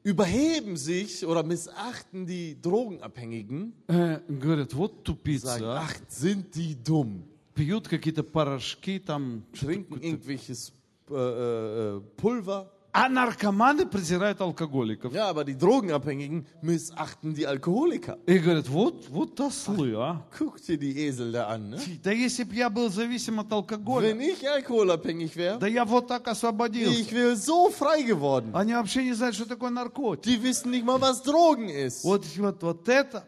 überheben 0.05 0.77
sich 0.77 1.25
oder 1.25 1.45
missachten 1.45 2.27
die 2.27 2.61
Drogenabhängigen, 2.61 3.73
Э, 3.87 4.19
говорят, 4.29 4.75
вот 4.75 4.91
sagen, 4.91 5.05
тупица, 5.05 5.57
а. 5.63 5.83
ach, 5.85 5.95
sind 6.09 6.55
die 6.57 6.75
dumm, 6.75 7.23
Пьют 7.58 7.88
какие-то 7.88 8.24
порошки 8.24 9.00
там. 9.00 9.44
trinken 9.54 10.00
irgendwelches 10.00 10.72
äh, 11.10 11.16
äh, 11.16 12.02
Pulver. 12.22 12.68
А 12.94 13.10
наркоманы 13.10 13.86
презирают 13.86 14.42
алкоголиков. 14.42 15.14
Ja, 15.14 15.30
aber 15.30 15.44
die 15.44 15.56
Drogenabhängigen 15.56 16.48
missachten 16.64 17.36
die 17.36 17.46
Alkoholiker. 17.46 18.18
И 18.26 18.40
говорят, 18.40 18.68
вот, 18.70 19.08
вот 19.10 19.40
ослы, 19.40 19.94
а. 19.96 20.26
Guck 20.40 20.60
dir 20.66 20.78
die 20.78 21.06
Esel 21.06 21.32
da 21.32 21.48
an. 21.48 21.70
Ne? 21.70 21.80
Да 22.04 22.12
если 22.12 22.44
бы 22.44 22.56
я 22.56 22.72
был 22.72 22.90
зависим 22.90 23.40
от 23.40 23.52
алкоголя, 23.52 24.10
Wenn 24.10 24.22
ich 24.22 24.48
alkoholabhängig 24.50 25.36
wäre, 25.36 25.60
да 25.60 25.68
я 25.68 25.86
вот 25.86 26.08
так 26.08 26.28
освободился. 26.28 27.00
ich 27.00 27.12
wäre 27.12 27.36
so 27.36 27.70
frei 27.70 28.02
geworden. 28.02 28.56
Они 28.56 28.74
вообще 28.74 29.04
не 29.04 29.14
знают, 29.14 29.36
что 29.36 29.46
такое 29.46 29.70
наркотик. 29.70 30.24
Die 30.26 30.42
wissen 30.42 30.72
nicht 30.72 30.86
mal, 30.86 31.00
was 31.00 31.22
Drogen 31.24 31.70
ist. 31.70 32.04
Вот, 32.04 32.26
вот, 32.38 32.64
вот 32.64 32.90
это. 32.90 33.28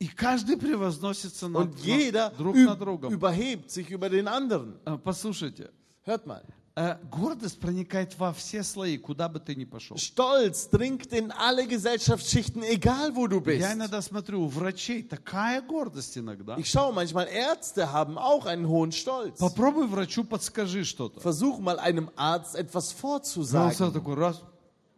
И 0.00 0.08
каждый 0.08 0.56
превозносится 0.56 1.48
над, 1.48 1.68
Und 1.68 1.78
jeder 1.84 2.30
над- 2.30 2.36
друг 2.36 2.56
над 2.56 2.78
другом. 2.78 3.12
überhebt 3.12 3.70
sich 3.70 3.90
über 3.90 4.08
den 4.10 4.26
anderen. 4.28 4.76
А, 4.84 4.98
Послушайте, 4.98 5.70
Hört 6.04 6.26
mal. 6.26 6.42
э, 6.76 6.96
гордость 7.08 7.60
проникает 7.60 8.18
во 8.18 8.32
все 8.34 8.64
слои, 8.64 8.98
куда 8.98 9.28
бы 9.28 9.38
ты 9.38 9.54
ни 9.54 9.64
пошел. 9.64 9.96
Stolz 9.96 10.68
dringt 10.70 11.12
in 11.12 11.30
alle 11.30 11.66
Gesellschaftsschichten, 11.68 12.64
egal 12.64 13.14
wo 13.14 13.28
du 13.28 13.40
bist. 13.40 13.60
Я 13.60 13.72
иногда 13.74 14.02
смотрю, 14.02 14.42
у 14.42 14.48
врачей 14.48 15.04
такая 15.04 15.62
гордость 15.62 16.18
иногда. 16.18 16.56
Ich 16.58 16.68
schaue 16.68 16.92
manchmal, 16.92 17.28
Ärzte 17.28 17.92
haben 17.92 18.18
auch 18.18 18.44
einen 18.46 18.66
hohen 18.68 18.90
Stolz. 18.90 19.38
Попробуй 19.38 19.86
врачу 19.86 20.24
подскажи 20.24 20.84
что-то. 20.84 21.20
Versuch 21.20 21.60
mal 21.60 21.78
einem 21.78 22.10
Arzt 22.16 22.56
etwas 22.56 22.90
И 22.90 22.94
он 22.94 23.00
vorzusagen. 23.00 23.92
такой, 23.92 24.14
раз, 24.16 24.42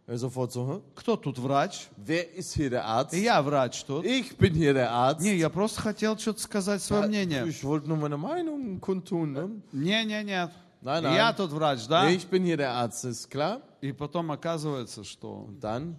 Er 0.09 0.19
sofort 0.19 0.53
so, 0.53 0.67
Hä? 0.69 0.81
кто 0.95 1.17
тут 1.17 1.39
врач? 1.39 1.89
wer 1.97 2.33
ist 2.37 2.55
hier 2.55 2.71
der 2.71 2.85
Arzt? 2.85 3.13
Я 3.15 3.43
врач 3.43 3.83
тут. 3.85 4.05
Ich 4.05 4.37
bin 4.39 4.55
hier 4.55 4.73
der 4.73 4.93
Arzt. 4.93 5.21
Не, 5.21 5.35
я 5.37 5.51
просто 5.51 5.81
хотел 5.81 6.17
что-то 6.17 6.41
сказать 6.41 6.81
свое 6.83 7.09
мнение. 7.09 7.45
Ich 7.49 7.65
wollte 7.65 7.89
nur 7.89 7.97
meine 7.97 8.17
Meinung 8.17 8.81
kundtun. 8.81 9.33
Ne? 9.33 9.51
Не, 9.73 10.05
не, 10.05 10.23
нет. 10.23 10.51
Nein, 10.81 11.03
nein. 11.03 11.15
Я 11.17 11.33
тут 11.33 11.51
врач, 11.51 11.87
да? 11.89 12.09
Ich 12.09 12.27
bin 12.29 12.45
hier 12.45 12.57
der 12.57 12.71
Arzt, 12.73 13.05
ist 13.05 13.29
klar? 13.31 13.61
И 13.81 13.91
потом 13.93 14.31
оказывается, 14.31 15.03
что 15.03 15.49
Dann 15.61 15.97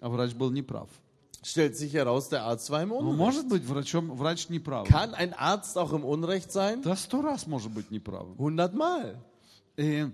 врач 0.00 0.34
был 0.34 0.50
неправ. 0.50 0.88
stellt 1.44 1.76
sich 1.76 1.94
heraus, 1.94 2.28
der 2.28 2.42
Arzt 2.42 2.68
war 2.70 2.82
im 2.82 2.88
Ну, 2.88 2.96
Unrecht. 2.98 3.16
может 3.18 3.48
быть, 3.48 3.62
врачом, 3.64 4.10
врач 4.16 4.48
неправ. 4.48 4.88
Kann 4.88 5.14
ein 5.14 5.32
Arzt 5.32 5.78
auch 5.78 5.92
im 5.92 6.04
Unrecht 6.04 6.50
sein? 6.50 6.82
Да 6.82 6.96
сто 6.96 7.22
раз 7.22 7.46
может 7.46 7.70
быть 7.70 7.92
неправым. 7.92 8.34
Hundertmal. 8.36 9.14
И 9.76 10.08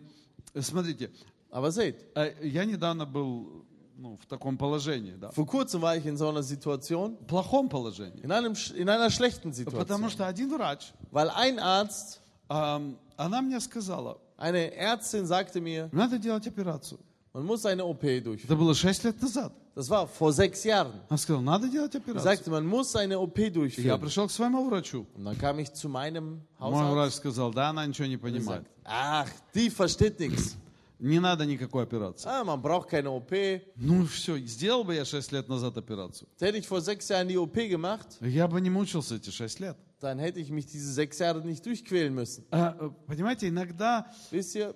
смотрите, 0.61 1.11
Aber 1.54 1.72
seht, 1.72 1.96
э, 2.16 2.34
я 2.44 2.66
недавно 2.66 3.06
был 3.06 3.66
ну, 3.98 4.18
в 4.22 4.26
таком 4.28 4.58
положении, 4.58 5.16
да. 5.20 5.30
vor 5.32 5.46
kurzem 5.46 5.82
war 5.82 5.98
ich 5.98 6.06
in 6.06 6.16
so 6.16 6.30
einer 6.30 6.44
Situation, 6.44 7.18
В 7.22 7.26
плохом 7.28 7.68
положении. 7.70 8.22
in, 8.24 8.32
einem, 8.32 8.54
sch- 8.54 8.74
in 8.76 8.88
einer 8.88 9.10
schlechten 9.10 9.52
Потому 9.52 10.08
Situation. 10.08 10.10
что 10.10 10.28
один 10.28 10.50
врач, 10.56 10.94
Weil 11.12 11.30
ein 11.32 11.60
Arzt, 11.60 12.22
ам, 12.48 12.98
она 13.18 13.42
мне 13.42 13.60
сказала, 13.60 14.18
eine 14.38 14.74
Ärztin 14.74 15.26
sagte 15.26 15.60
mir, 15.60 15.90
надо 15.92 16.18
делать 16.18 16.48
операцию. 16.48 17.00
Man 17.34 17.46
muss 17.46 17.66
eine 17.66 17.84
OP 17.86 18.02
durchführen. 18.22 18.46
Это 18.48 18.56
было 18.56 18.74
шесть 18.74 19.04
лет 19.04 19.22
назад. 19.22 19.52
Das 19.76 19.90
war 19.90 20.08
vor 20.08 20.32
sechs 20.34 20.64
Jahren. 20.64 20.94
Он 21.10 21.18
сказал, 21.18 21.42
надо 21.42 21.68
делать 21.70 21.94
Er 21.94 22.00
операцию. 22.00 22.24
sagte, 22.24 22.50
man 22.50 22.66
muss 22.66 22.96
eine 22.96 23.20
OP 23.20 23.38
И 23.38 23.44
Я 23.44 23.50
durchführen. 23.52 24.00
пришел 24.00 24.28
к 24.28 24.32
своему 24.32 24.68
врачу. 24.70 25.06
Und 25.16 25.26
dann 25.26 25.38
kam 25.38 25.60
ich 25.60 25.72
zu 25.74 25.90
meinem 25.90 26.42
Мой 26.58 26.72
Hausarzt 26.72 26.94
врач 26.94 27.14
сказал, 27.14 27.52
да, 27.54 27.70
она 27.70 27.86
ничего 27.86 28.08
не 28.08 28.16
und 28.16 28.22
понимает. 28.22 28.64
gesagt, 28.64 28.68
ach, 28.86 29.30
die 29.54 29.70
versteht 29.70 30.20
nichts. 30.20 30.56
Не 31.05 31.21
надо 31.21 31.45
никакой 31.45 31.83
операции. 31.85 32.27
Ah, 32.27 32.43
man 32.45 32.63
braucht 32.63 32.89
keine 32.89 33.11
OP. 33.11 33.31
Ну 33.77 34.07
все, 34.07 34.39
сделал 34.39 34.85
бы 34.85 34.95
я 34.95 35.05
шесть 35.05 35.33
лет 35.33 35.49
назад 35.49 35.77
операцию. 35.77 36.29
Hätte 36.41 36.57
ich 36.57 36.67
vor 36.67 36.81
sechs 36.81 37.09
Jahren 37.11 37.29
die 37.29 37.37
OP 37.37 37.55
gemacht, 37.69 38.17
Я 38.21 38.49
бы 38.49 38.59
не 38.61 38.71
мучился 38.71 39.17
эти 39.17 39.29
шесть 39.31 39.61
лет. 39.61 39.77
dann 40.01 40.19
hätte 40.19 40.41
ich 40.41 40.51
mich 40.51 40.65
diese 40.67 40.91
sechs 40.93 41.19
Jahre 41.19 41.43
nicht 41.45 41.65
durchquälen 41.67 42.15
müssen. 42.15 42.47
А, 42.51 42.75
э, 42.81 42.91
Понимаете, 43.07 43.49
иногда 43.49 44.11
Wisst 44.31 44.55
ihr, 44.57 44.75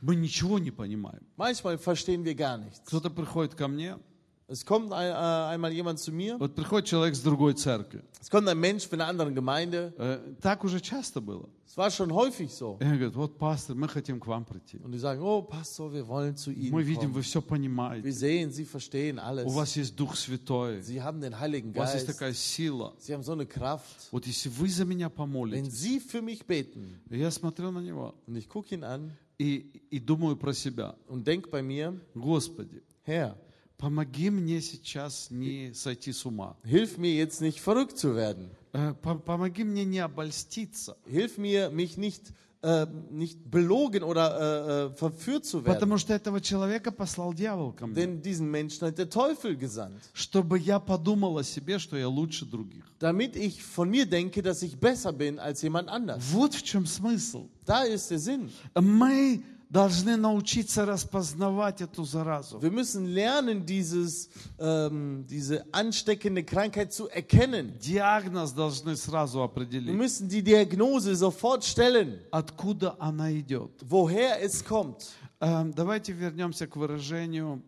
мы 0.00 0.14
ничего 0.14 0.60
не 0.60 0.70
понимаем. 0.70 1.26
manchmal 1.36 1.76
verstehen 1.78 2.24
wir 2.24 2.36
gar 2.36 2.56
nichts. 2.58 2.80
Кто-то 2.86 3.10
приходит 3.10 3.54
ко 3.56 3.66
мне, 3.66 3.98
Es 4.47 4.65
kommt 4.65 4.91
ein, 4.91 5.07
äh, 5.09 5.53
einmal 5.53 5.71
jemand 5.71 5.97
zu 5.99 6.11
mir, 6.11 6.37
вот 6.37 6.53
приходит 6.55 6.85
человек 6.85 7.15
с 7.15 7.21
другой 7.21 7.53
церкви. 7.53 8.01
es 8.19 8.29
kommt 8.29 8.49
ein 8.49 8.59
Mensch 8.59 8.85
von 8.85 8.99
einer 8.99 9.07
anderen 9.09 9.33
Gemeinde. 9.33 9.93
Э, 9.97 10.19
Так 10.41 10.65
уже 10.65 10.81
часто 10.81 11.21
было. 11.21 11.47
Es 11.65 11.77
war 11.77 11.89
schon 11.89 12.11
häufig 12.13 12.51
so. 12.53 12.77
И 12.81 12.83
он 12.83 12.95
говорит, 12.97 13.15
вот, 13.15 13.37
пастор, 13.37 13.77
мы 13.77 13.87
хотим 13.87 14.19
к 14.19 14.27
вам 14.27 14.43
прийти. 14.43 14.77
Und 14.83 14.91
die 14.91 14.97
sagen, 14.99 15.21
oh 15.21 15.41
Pastor, 15.41 15.93
wir 15.93 16.05
wollen 16.05 16.35
zu 16.35 16.49
Мы 16.49 16.81
Ihnen 16.81 16.85
видим, 16.85 16.99
kommen. 17.11 17.13
вы 17.13 17.21
все 17.21 17.39
Wir 17.39 17.47
понимаете. 17.47 18.11
sehen, 18.11 18.51
Sie 18.51 18.65
verstehen 18.65 19.19
У 19.19 19.21
alles. 19.21 19.45
вас 19.55 19.73
есть 19.77 19.95
Дух 19.95 20.17
Святой. 20.17 20.81
Sie 20.81 21.01
haben 21.01 21.21
den 21.21 21.39
Heiligen 21.39 21.71
У 21.71 21.77
вас 21.77 21.93
есть 21.93 22.07
Geist. 22.07 22.17
такая 22.19 22.33
сила. 22.33 22.91
Sie 22.99 23.13
haben 23.13 23.23
so 23.23 23.31
eine 23.31 23.45
Kraft. 23.45 24.09
Вот 24.11 24.25
если 24.27 24.49
вы 24.49 24.67
за 24.67 24.83
меня 24.83 25.07
Wenn 25.07 25.15
помолитесь, 25.15 25.71
Sie 25.73 26.01
für 26.01 26.21
mich 26.21 26.45
beten, 26.45 26.99
и 27.09 27.19
я 27.19 27.31
смотрю 27.31 27.71
на 27.71 27.79
него 27.79 28.15
und 28.27 28.35
ich 28.35 28.49
gucke 28.49 28.75
ihn 28.75 28.83
an 28.83 29.11
и, 29.39 29.81
и 29.89 29.99
думаю 29.99 30.35
про 30.35 30.51
себя, 30.53 30.93
und 31.07 31.25
denke 31.25 31.49
bei 31.49 31.61
mir, 31.61 31.93
Господи, 32.13 32.81
Herr, 33.03 33.37
помоги 33.77 34.29
мне 34.29 34.61
сейчас 34.61 35.27
не 35.31 35.73
сойти 35.73 36.11
с 36.13 36.25
ума. 36.25 36.55
hilf 36.63 36.97
mir 36.97 37.15
jetzt 37.15 37.41
nicht 37.41 37.59
verrückt 37.61 37.97
zu 37.97 38.15
werden. 38.15 38.49
Э, 38.73 38.93
по- 39.01 39.15
Помоги 39.15 39.63
мне 39.63 39.83
не 39.85 39.99
обольститься. 39.99 40.95
Hilf 41.05 41.37
mir, 41.37 41.69
mich 41.71 41.97
nicht, 41.97 42.31
äh, 42.61 42.85
nicht 43.09 43.49
belogen 43.49 44.03
oder 44.03 44.27
äh, 44.29 44.93
äh, 44.93 44.95
verführt 44.95 45.45
zu 45.45 45.65
werden. 45.65 45.73
Потому 45.73 45.97
что 45.97 46.13
этого 46.13 46.39
человека 46.39 46.91
послал 46.91 47.33
дьявол 47.33 47.73
ко 47.73 47.87
мне. 47.87 47.95
Denn 47.95 48.21
diesen 48.21 48.49
Menschen 48.51 48.87
hat 48.87 48.97
der 48.99 49.09
Teufel 49.09 49.57
gesandt, 49.57 49.99
Чтобы 50.13 50.57
я 50.59 50.79
подумал 50.79 51.37
о 51.39 51.43
себе, 51.43 51.79
что 51.79 51.97
я 51.97 52.07
лучше 52.07 52.45
других. 52.45 52.85
damit 52.99 53.35
ich 53.35 53.61
von 53.63 53.89
mir 53.89 54.05
denke, 54.05 54.41
dass 54.43 54.61
ich 54.61 54.77
besser 54.79 55.11
bin 55.11 55.39
als 55.39 55.63
jemand 55.63 55.89
anders. 55.89 56.21
Вот 56.31 56.53
в 56.53 56.61
чем 56.63 56.85
смысл. 56.85 57.47
Da 57.65 57.81
ist 57.83 58.09
der 58.11 58.19
Sinn. 58.19 58.49
Мы 58.79 59.41
должны 59.75 60.17
научиться 60.17 60.85
распознавать 60.85 61.81
эту 61.81 62.03
заразу. 62.03 62.59
Wir 62.59 62.71
müssen 62.71 63.05
lernen, 63.05 63.65
dieses, 63.65 64.29
ähm, 64.59 65.25
diese 65.29 65.65
ansteckende 65.71 66.43
Krankheit 66.43 66.91
zu 66.91 67.07
erkennen. 67.07 67.79
Диагноз 67.79 68.53
должны 68.53 68.97
сразу 68.97 69.39
Wir 69.39 69.45
определить, 69.45 69.95
müssen 69.95 70.27
die 70.27 70.41
Diagnose 70.43 71.15
sofort 71.15 71.63
stellen, 71.63 72.19
откуда 72.31 72.95
она 72.99 73.31
идет. 73.31 73.71
woher 73.87 74.41
es 74.41 74.63
kommt. 74.63 75.13
Эм, 75.39 75.73
Давайте 75.73 76.11
вернемся 76.11 76.67
к 76.67 76.75
выражению 76.75 77.63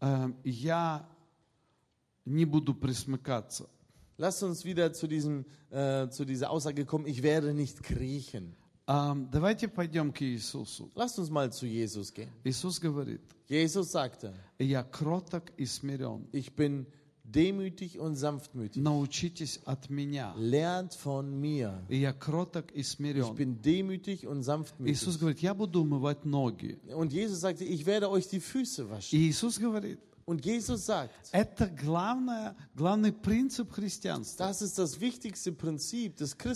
эм, 0.00 0.34
«я 0.44 1.06
не 2.24 2.46
буду 2.46 2.74
присмыкаться». 2.74 3.68
Lasst 4.16 4.42
uns 4.42 4.64
wieder 4.64 4.92
zu, 4.92 5.06
diesem, 5.06 5.44
äh, 5.70 6.08
zu 6.08 6.24
dieser 6.24 6.50
Aussage 6.50 6.84
kommen, 6.84 7.06
ich 7.06 7.22
werde 7.22 7.54
nicht 7.54 7.82
kriechen. 7.84 8.56
Эм, 8.86 9.28
Давайте 9.30 9.68
пойдем 9.68 10.12
к 10.12 10.22
Иисусу. 10.22 10.90
Lasst 10.94 11.18
uns 11.18 11.28
mal 11.30 11.52
zu 11.52 11.66
Jesus 11.66 12.12
gehen. 12.12 12.30
Иисус 12.44 12.78
говорит, 12.80 13.20
Jesus 13.48 13.90
sagte, 13.92 14.32
«Я 14.58 14.82
кроток 14.82 15.44
и 15.58 15.66
смирен. 15.66 16.26
ich 16.32 16.54
bin 16.54 16.86
demütig 17.24 17.98
und 17.98 18.14
sanftmütig. 18.16 18.82
Научитесь 18.82 19.60
от 19.66 19.90
меня. 19.90 20.32
Lernt 20.38 20.94
von 20.94 21.38
mir. 21.38 21.82
Я 21.90 22.14
кроток 22.14 22.72
и 22.72 22.80
Ich 22.80 22.88
смирен». 22.88 23.34
bin 23.36 23.60
demütig 23.60 24.26
und 24.26 24.38
Иисус 24.40 24.46
sanftmütig. 24.46 25.18
говорит, 25.20 25.40
я 25.40 25.52
буду 25.54 25.82
умывать 25.82 26.24
ноги. 26.24 26.78
Und 26.94 27.12
Jesus 27.12 27.40
sagte, 27.40 27.64
ich 27.64 27.84
werde 27.84 28.08
euch 28.08 28.28
die 28.28 28.40
Füße 28.40 28.88
waschen. 28.88 29.18
И 29.18 29.28
Иисус 29.28 29.58
говорит, 29.58 29.98
Und 30.24 30.44
Jesus 30.44 30.84
sagt, 30.86 31.10
это 31.32 31.66
главное, 31.68 32.54
главный 32.74 33.12
принцип 33.12 33.70
христианства. 33.72 34.46
das 34.48 34.60
ist 34.62 34.78
das 34.78 34.98
wichtigste 35.00 35.52
Prinzip 35.52 36.16
des 36.16 36.32
Как 36.36 36.48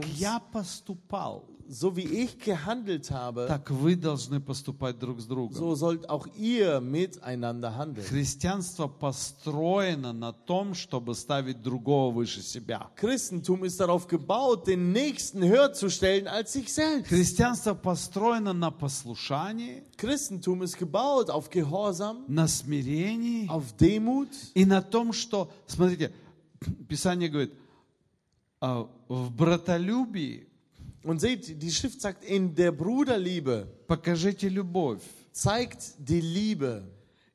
Christentums. 0.00 0.18
я 0.18 0.38
поступал, 0.40 1.44
So 1.67 1.95
wie 1.95 2.03
ich 2.03 2.37
gehandelt 2.37 3.09
habe, 3.09 3.47
так 3.47 3.71
вы 3.71 3.95
должны 3.95 4.39
поступать 4.39 4.99
друг 4.99 5.19
с 5.19 5.25
другом. 5.25 5.53
so 5.55 5.73
sollt 5.75 6.07
auch 6.09 6.27
ihr 6.37 6.79
miteinander 6.79 7.75
handeln. 7.75 8.05
Христианство 8.05 8.87
построено 8.87 10.13
на 10.13 10.31
том, 10.31 10.75
чтобы 10.75 11.15
ставить 11.15 11.63
другого 11.63 12.13
выше 12.13 12.41
себя. 12.41 12.91
Christentum 12.95 13.63
ist 13.65 13.79
darauf 13.79 14.07
gebaut, 14.07 14.67
den 14.67 14.91
Nächsten 14.91 15.43
höher 15.43 15.73
zu 15.73 15.89
stellen 15.89 16.27
als 16.27 16.53
sich 16.53 16.71
selbst. 16.71 17.09
Христианство 17.09 17.73
построено 17.73 18.53
на 18.53 18.69
послушании, 18.69 19.83
Christentum 19.97 20.61
ist 20.61 20.77
gebaut 20.77 21.31
auf 21.31 21.49
Gehorsam, 21.49 22.25
на 22.27 22.47
смирении 22.47 23.49
auf 23.49 23.75
Demut 23.79 24.29
и 24.53 24.65
на 24.65 24.81
том, 24.81 25.13
что, 25.13 25.51
смотрите, 25.65 26.13
Писание 26.87 27.29
говорит, 27.29 27.53
а, 28.61 28.87
в 29.07 29.31
братолюбии 29.31 30.47
Und 31.05 31.21
seht, 31.21 31.61
die 31.61 31.71
Schrift 31.71 32.01
sagt, 32.01 32.25
in 32.25 32.55
der 32.55 32.71
Bruderliebe 32.71 33.67
покажите 33.87 34.49
любовь 34.49 35.01
zeigt 35.35 35.95
die 35.99 36.21
Liebe 36.21 36.83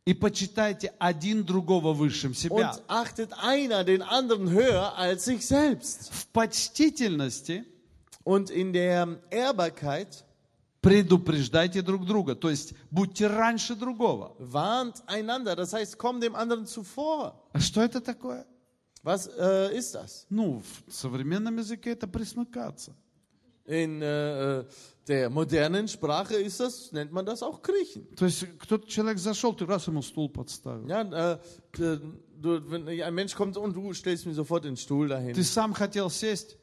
и 0.06 0.14
почитайте 0.14 0.92
один 0.98 1.44
другого 1.44 1.92
высшим 1.92 2.34
себя. 2.34 2.70
und 2.72 2.82
achtet 2.88 3.32
einer 3.34 3.84
den 3.84 4.02
anderen 4.02 4.50
höher 4.50 4.96
als 4.96 5.26
sich 5.26 5.46
selbst. 5.46 6.10
В 6.12 6.26
почтительности 6.28 7.64
Und 8.24 8.50
in 8.50 8.72
der 8.72 9.18
Ehrbarkeit 9.30 10.24
предупреждайте 10.82 11.82
друг 11.82 12.06
друга, 12.06 12.34
то 12.34 12.48
есть 12.50 12.74
будьте 12.90 13.26
раньше 13.26 13.76
другого. 13.76 14.34
warnt 14.38 15.02
einander, 15.06 15.54
das 15.54 15.74
heißt, 15.74 15.98
komm 15.98 16.20
dem 16.20 16.34
anderen 16.34 16.66
zuvor. 16.66 17.34
А 17.52 17.60
что 17.60 17.82
это 17.82 18.00
такое? 18.00 18.46
Was 19.02 19.26
äh, 19.26 19.76
ist 19.76 19.94
das? 19.94 20.26
Ну, 20.30 20.62
в 20.86 20.92
современном 20.92 21.58
языке 21.58 21.90
это 21.90 22.06
присмыкаться. 22.06 22.94
In 23.69 23.99
äh, 24.01 24.63
der 25.07 25.29
modernen 25.31 25.87
Sprache 25.87 26.35
ist 26.35 26.59
das, 26.59 26.91
nennt 26.91 27.11
man 27.11 27.25
das 27.25 27.41
auch 27.41 27.61
Kriechen. 27.63 28.07
То 28.15 28.25
есть 28.25 28.45
кто-то 28.59 28.87
человек 28.87 29.17
зашел, 29.17 29.53
ты 29.55 29.65
раз 29.65 29.87
ему 29.87 30.01
стул 30.03 30.29
подставил. 30.29 30.87
Ja, 30.87 31.01
äh, 31.01 31.39
äh, 31.81 31.99
du, 32.37 32.61
wenn 32.69 32.87
ein 32.87 33.13
Mensch 33.15 33.33
kommt 33.33 33.57
und 33.57 33.75
du 33.75 33.91
stellst 33.93 34.27
mir 34.27 34.35
sofort 34.35 34.65
den 34.65 34.77
Stuhl 34.77 35.07
dahin. 35.07 35.33
Ты 35.33 35.43
сам 35.43 35.73
хотел 35.73 36.09
сесть, 36.11 36.57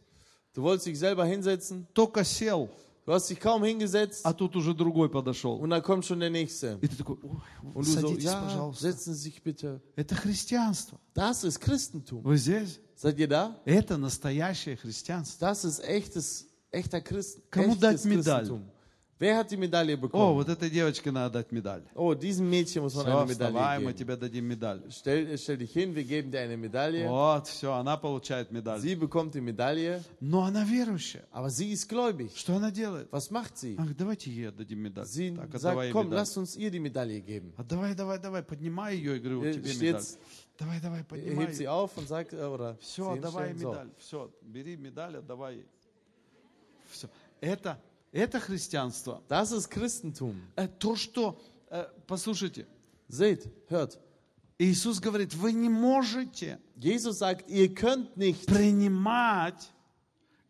Du 0.55 0.63
wolltest 0.63 0.87
dich 0.87 0.99
selber 0.99 1.25
hinsetzen, 1.25 1.89
только 1.95 2.25
сел, 2.25 2.69
du 3.07 3.13
hast 3.15 3.31
dich 3.31 3.41
kaum 3.41 3.65
hingesetzt 3.65 4.25
а 4.27 4.35
тут 4.35 4.55
уже 4.55 4.75
другой 4.75 5.09
подошел. 5.11 5.57
und 5.59 5.71
dann 5.71 5.83
kommt 5.83 6.05
schon 6.05 6.21
der 6.21 6.31
Nächste. 6.31 6.79
И 6.83 6.87
ты 6.89 6.97
такой, 6.99 7.17
«Ой, 7.23 7.41
Und 7.75 7.87
du 7.87 7.91
so, 7.91 8.01
садитесь, 8.01 8.25
ja, 8.25 8.41
пожалуйста. 8.41 8.83
setzen 8.83 9.15
Sie 9.15 9.23
sich 9.31 9.43
bitte. 9.43 9.81
Это 9.97 10.15
христианство. 10.15 11.01
Das 11.15 11.43
ist 11.43 11.59
Christentum. 11.59 12.23
Вы 12.23 12.37
здесь? 12.37 12.81
Seid 12.95 13.19
ihr 13.19 13.29
da? 13.29 13.59
Это 13.65 13.97
настоящее 13.97 14.77
христианство. 14.77 15.41
Das 15.41 15.65
ist 15.65 15.81
echtes, 15.81 16.47
echter 16.78 16.98
echtes 17.00 17.38
dать 17.80 18.06
медаль? 18.06 18.50
Wer 19.20 19.36
hat 19.36 19.50
die 19.50 19.58
Medaille 19.58 19.96
О, 19.96 19.98
bekommen? 19.98 20.36
вот 20.36 20.48
этой 20.48 20.70
девочке 20.70 21.10
надо 21.10 21.40
дать 21.40 21.52
медаль. 21.52 21.82
Oh, 21.96 22.14
diesem 22.14 22.48
Mädchen 22.52 22.84
muss 22.84 22.94
man 22.94 23.06
Все, 23.08 23.18
eine 23.18 23.28
вставай, 23.32 23.80
Medaille 23.80 23.80
мы 23.80 23.92
geben. 23.94 23.98
тебе 23.98 24.16
дадим 24.16 24.46
медаль. 24.46 24.84
Stell, 24.92 25.36
stell 25.40 25.58
dich 25.58 25.74
hin, 25.74 25.96
wir 25.96 26.04
geben 26.04 26.30
dir 26.30 26.42
eine 26.42 26.56
Medaille. 26.56 27.08
Вот, 27.10 27.48
все, 27.48 27.74
она 27.74 27.98
получает 27.98 28.52
медаль. 28.52 28.80
Sie 28.80 28.96
bekommt 28.96 29.34
die 29.34 29.42
Medaille, 29.42 30.04
Но 30.20 30.44
она 30.44 30.64
верующая. 30.64 31.26
aber 31.32 31.50
sie 31.50 31.72
ist 31.74 31.90
gläubig. 31.90 32.30
Что 32.38 32.58
она 32.58 32.70
делает? 32.70 33.08
Was 33.12 33.32
macht 33.32 33.58
sie? 33.58 33.76
Говорит, 33.76 33.98
давайте 33.98 34.30
ей 34.30 34.50
отдадим 34.50 34.78
медаль. 34.84 35.08
Sie 35.08 35.32
Так, 35.36 35.50
sagt, 35.60 35.92
komm, 35.92 36.10
медаль. 36.10 36.20
lass 36.20 36.38
uns 36.38 36.56
ihr 36.56 36.70
die 36.70 36.80
Medaille 36.80 37.20
geben. 37.22 37.54
А 37.58 37.64
давай, 37.64 37.96
давай, 37.96 38.20
давай, 38.20 38.44
поднимай 38.44 38.98
ее 38.98 39.18
и 39.18 39.20
говорю, 39.20 39.40
вот 39.40 39.48
Äh, 39.48 39.54
тебе 39.56 39.74
медаль. 39.88 40.04
Давай, 40.60 40.80
давай, 40.80 41.04
поднимай. 41.04 41.46
Hebt 41.48 41.56
sie 41.56 41.68
auf 41.68 41.98
und 41.98 42.08
sagt, 42.08 42.34
äh, 42.34 42.46
oder 42.46 42.78
Все, 42.82 43.16
давай 43.16 43.52
медаль. 43.56 43.90
Все, 43.98 44.32
бери 44.44 44.78
медаль, 44.78 45.16
отдавай 45.18 45.56
ей. 45.56 45.66
Все. 46.92 47.10
Это, 47.42 47.80
это 48.12 48.40
христианство. 48.40 49.22
Das 49.30 49.52
ist 49.52 49.70
Christentum. 49.70 50.36
Э, 50.56 50.68
То, 50.68 50.96
что, 50.96 51.40
э, 51.70 51.86
послушайте, 52.08 52.66
Seht, 53.10 53.50
hört. 53.70 53.98
Иисус 54.60 55.00
говорит, 55.00 55.34
вы 55.36 55.54
не 55.54 55.70
можете 55.70 56.60
Jesus 56.76 57.20
sagt, 57.20 57.48
ihr 57.50 57.74
könnt 57.76 58.18
nicht, 58.18 58.48
принимать 58.48 59.72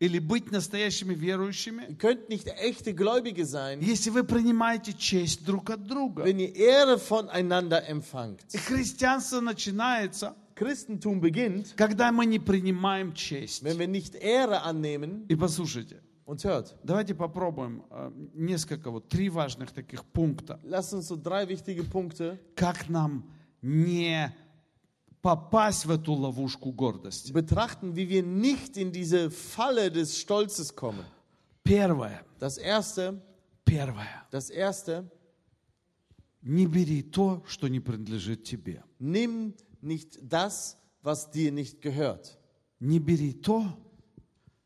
или 0.00 0.18
быть 0.18 0.50
настоящими 0.52 1.14
верующими, 1.14 1.84
ihr 1.88 1.96
könnt 1.96 2.28
nicht 2.28 2.46
echte 2.48 2.94
Gläubige 2.94 3.44
sein, 3.44 3.80
если 3.80 4.10
вы 4.10 4.24
принимаете 4.24 4.92
честь 4.94 5.44
друг 5.44 5.70
от 5.70 5.86
друга. 5.86 6.24
wenn 6.24 6.38
ihr 6.38 6.54
Ehre 6.56 6.98
voneinander 6.98 7.86
empfangt. 7.88 8.40
Христианство 8.66 9.40
начинается, 9.40 10.34
Christentum 10.54 11.20
beginnt, 11.20 11.74
когда 11.76 12.10
мы 12.10 12.26
не 12.26 12.38
принимаем 12.38 13.12
честь. 13.14 13.62
wenn 13.62 13.78
wir 13.78 13.88
nicht 13.88 14.14
Ehre 14.14 14.62
annehmen. 14.62 15.26
И 15.28 15.34
послушайте, 15.36 16.00
und 16.28 16.44
hört. 16.44 16.76
Давайте 16.84 17.14
попробуем 17.14 17.82
э, 17.90 18.10
несколько, 18.34 18.90
вот 18.90 19.08
три 19.08 19.30
важных 19.30 19.72
таких 19.72 20.04
пункта. 20.04 20.60
Lasst 20.62 20.92
uns 20.92 21.08
so 21.08 21.16
drei 21.16 21.46
wichtige 21.48 21.82
Punkte 21.84 22.38
Как 22.54 22.88
нам 22.90 23.24
не 23.62 24.34
попасть 25.22 25.86
в 25.86 25.90
эту 25.90 26.12
ловушку 26.12 26.70
гордости. 26.70 27.32
betrachten, 27.32 27.96
wie 27.96 28.08
wir 28.08 28.22
nicht 28.22 28.76
in 28.76 28.92
diese 28.92 29.30
Falle 29.30 29.90
des 29.90 30.18
Stolzes 30.18 30.74
kommen. 30.76 31.04
Первое, 31.64 32.20
Das 32.38 32.58
erste, 32.58 33.20
первое. 33.64 34.24
das 34.30 34.50
erste, 34.50 35.10
Не 36.42 36.66
бери 36.66 37.02
то, 37.02 37.42
что 37.46 37.68
не 37.68 37.80
принадлежит 37.80 38.44
тебе. 38.44 38.82
nimm 39.00 39.54
nicht 39.82 40.18
das, 40.22 40.76
was 41.02 41.30
dir 41.30 41.50
nicht 41.52 41.80
gehört. 41.80 42.38
Не 42.80 42.98
бери 43.00 43.32
то, 43.32 43.64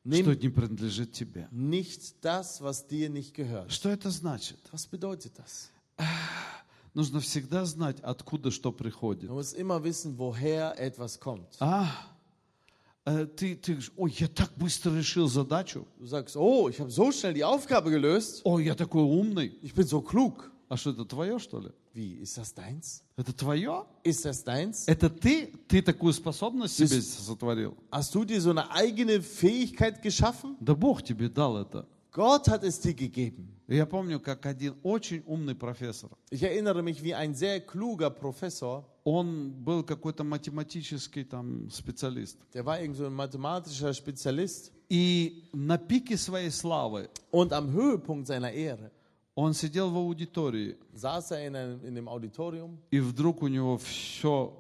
что 0.04 0.34
не 0.34 0.48
принадлежит 0.48 1.12
тебе. 1.12 1.48
nicht 1.50 2.16
das, 2.22 2.60
was 2.60 2.86
dir 2.86 3.08
nicht 3.08 3.34
gehört. 3.34 3.70
Что 3.70 3.88
это 3.88 4.10
значит? 4.10 4.58
Was 4.72 4.86
bedeutet 4.86 5.32
das? 5.38 5.70
Нужно 6.94 7.20
всегда 7.20 7.64
знать, 7.64 8.00
откуда 8.02 8.50
что 8.50 8.70
приходит. 8.70 9.30
Man 9.30 9.34
muss 9.34 9.54
immer 9.54 9.82
wissen, 9.82 10.18
woher 10.18 10.74
etwas 10.76 11.18
kommt. 11.18 11.48
А, 11.60 11.88
э, 13.06 13.26
ты, 13.26 13.56
ты 13.56 13.72
говоришь, 13.72 13.92
ой, 13.96 14.14
я 14.18 14.28
так 14.28 14.52
быстро 14.56 14.94
решил 14.94 15.26
задачу. 15.26 15.86
Du 15.98 16.06
sagst, 16.06 16.36
oh, 16.36 16.68
ich 16.68 16.78
habe 16.80 16.90
so 16.90 17.10
schnell 17.10 17.32
die 17.32 17.44
Aufgabe 17.44 17.90
gelöst. 17.90 18.42
Ой, 18.44 18.64
я 18.64 18.74
такой 18.74 19.02
умный. 19.02 19.56
Ich 19.62 19.74
bin 19.74 19.86
so 19.86 20.02
klug. 20.02 20.50
А 20.68 20.76
что 20.76 20.90
это 20.90 21.04
твое, 21.04 21.38
что 21.38 21.60
ли? 21.60 21.70
Wie, 21.93 22.13
ist 22.21 22.37
das 22.37 22.53
deins? 22.53 23.03
Это 23.15 23.33
твое? 23.33 23.85
Ist 24.03 24.23
das 24.25 24.43
deins? 24.43 24.83
Это 24.87 25.09
ты? 25.09 25.51
Ты 25.67 25.81
такую 25.81 26.13
способность 26.13 26.75
себе 26.75 27.01
сотворил? 27.01 27.75
Hast 27.91 28.13
du 28.13 28.23
dir 28.23 28.39
so 28.39 28.51
eine 28.51 28.69
eigene 28.71 29.21
Fähigkeit 29.21 30.01
geschaffen? 30.01 30.55
Да 30.59 30.75
Бог 30.75 31.01
тебе 31.03 31.27
дал 31.29 31.57
это. 31.57 31.87
Gott 32.11 32.47
hat 32.47 32.63
es 32.63 32.79
dir 32.79 32.93
gegeben. 32.93 33.49
И 33.67 33.75
Я 33.75 33.85
помню, 33.85 34.19
как 34.19 34.45
один 34.45 34.75
очень 34.83 35.23
умный 35.25 35.53
профессор, 35.55 36.09
Ich 36.29 36.41
erinnere 36.43 36.81
mich, 36.81 37.03
wie 37.03 37.13
ein 37.13 37.33
sehr 37.35 37.59
kluger 37.59 38.09
Professor, 38.09 38.85
он 39.03 39.51
был 39.63 39.83
какой-то 39.83 40.23
математический 40.23 41.23
там 41.25 41.69
специалист. 41.69 42.37
der 42.53 42.65
war 42.65 42.79
irgend 42.79 42.95
so 42.97 43.05
ein 43.05 43.13
mathematischer 43.13 43.93
Spezialist 43.93 44.71
И 44.89 45.43
на 45.51 45.77
пике 45.77 46.15
своей 46.15 46.49
славы 46.49 47.09
und 47.31 47.51
am 47.53 47.71
Höhepunkt 47.73 48.27
seiner 48.27 48.51
Ehre 48.53 48.89
Он 49.34 49.54
сидел 49.54 49.90
в 49.90 49.96
аудитории, 49.96 50.76
saß 50.94 51.32
er 51.32 51.46
in, 51.46 51.56
einem, 51.56 51.84
in 51.84 51.94
dem 51.94 52.08
Auditorium 52.08 52.78
и 52.90 53.00
вдруг 53.00 53.42
у 53.42 53.48
него 53.48 53.78
все, 53.78 54.52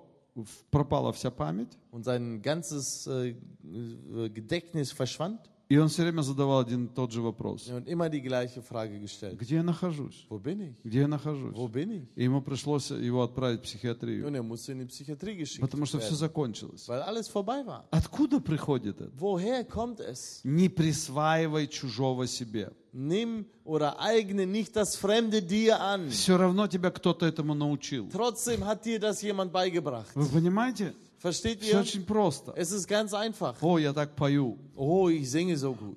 пропала 0.70 1.12
вся 1.12 1.30
память, 1.30 1.76
und 1.90 2.04
sein 2.04 2.40
ganzes 2.40 3.06
äh, 3.06 3.30
äh, 3.30 4.30
Gedächtnis 4.30 4.92
verschwand 4.92 5.40
и 5.72 5.78
он 5.78 5.88
все 5.88 6.02
время 6.02 6.20
задавал 6.20 6.60
один 6.60 6.84
и 6.84 6.88
тот 6.88 7.12
же 7.12 7.22
вопрос. 7.22 7.66
gestellt. 7.66 9.36
Где 9.36 9.54
я 9.54 9.62
нахожусь? 9.62 10.26
Где 10.84 11.00
я 11.00 11.08
нахожусь? 11.08 11.56
И 12.14 12.24
ему 12.24 12.42
пришлось 12.42 12.90
его 12.90 13.22
отправить 13.22 13.60
в 13.60 13.62
психиатрию, 13.62 14.26
er 14.28 15.60
потому 15.60 15.86
что 15.86 15.98
все 15.98 16.14
закончилось. 16.14 16.86
Откуда 17.90 18.40
приходит 18.40 19.00
это? 19.00 19.10
Не 20.44 20.68
присваивай 20.68 21.66
чужого 21.68 22.26
себе. 22.26 22.72
Nimm 22.94 23.46
oder 23.64 24.00
eigne 24.00 24.44
nicht 24.44 24.76
das 24.76 24.96
Fremde 24.96 25.40
dir 25.40 25.80
an. 25.80 26.10
Все 26.10 26.36
равно 26.36 26.66
тебя 26.66 26.90
кто-то 26.90 27.24
этому 27.24 27.54
научил. 27.54 28.10
Trotzdem 28.10 28.66
hat 28.66 28.84
dir 28.84 29.00
das 29.00 29.22
jemand 29.22 29.50
beigebracht. 29.50 30.14
Вы 30.14 30.26
понимаете? 30.26 30.92
Versteht 31.21 31.61
Все 31.61 31.71
ihr? 31.73 31.79
очень 31.79 32.05
просто. 32.05 32.53
Es 32.55 32.71
ist 32.71 32.87
ganz 32.87 33.13
einfach. 33.13 33.55
О, 33.61 33.77
я 33.79 33.91
так 33.93 34.15
пою. 34.15 34.57
Oh, 34.75 35.09
ich 35.09 35.29
singe 35.29 35.57
so 35.57 35.73
gut. 35.73 35.95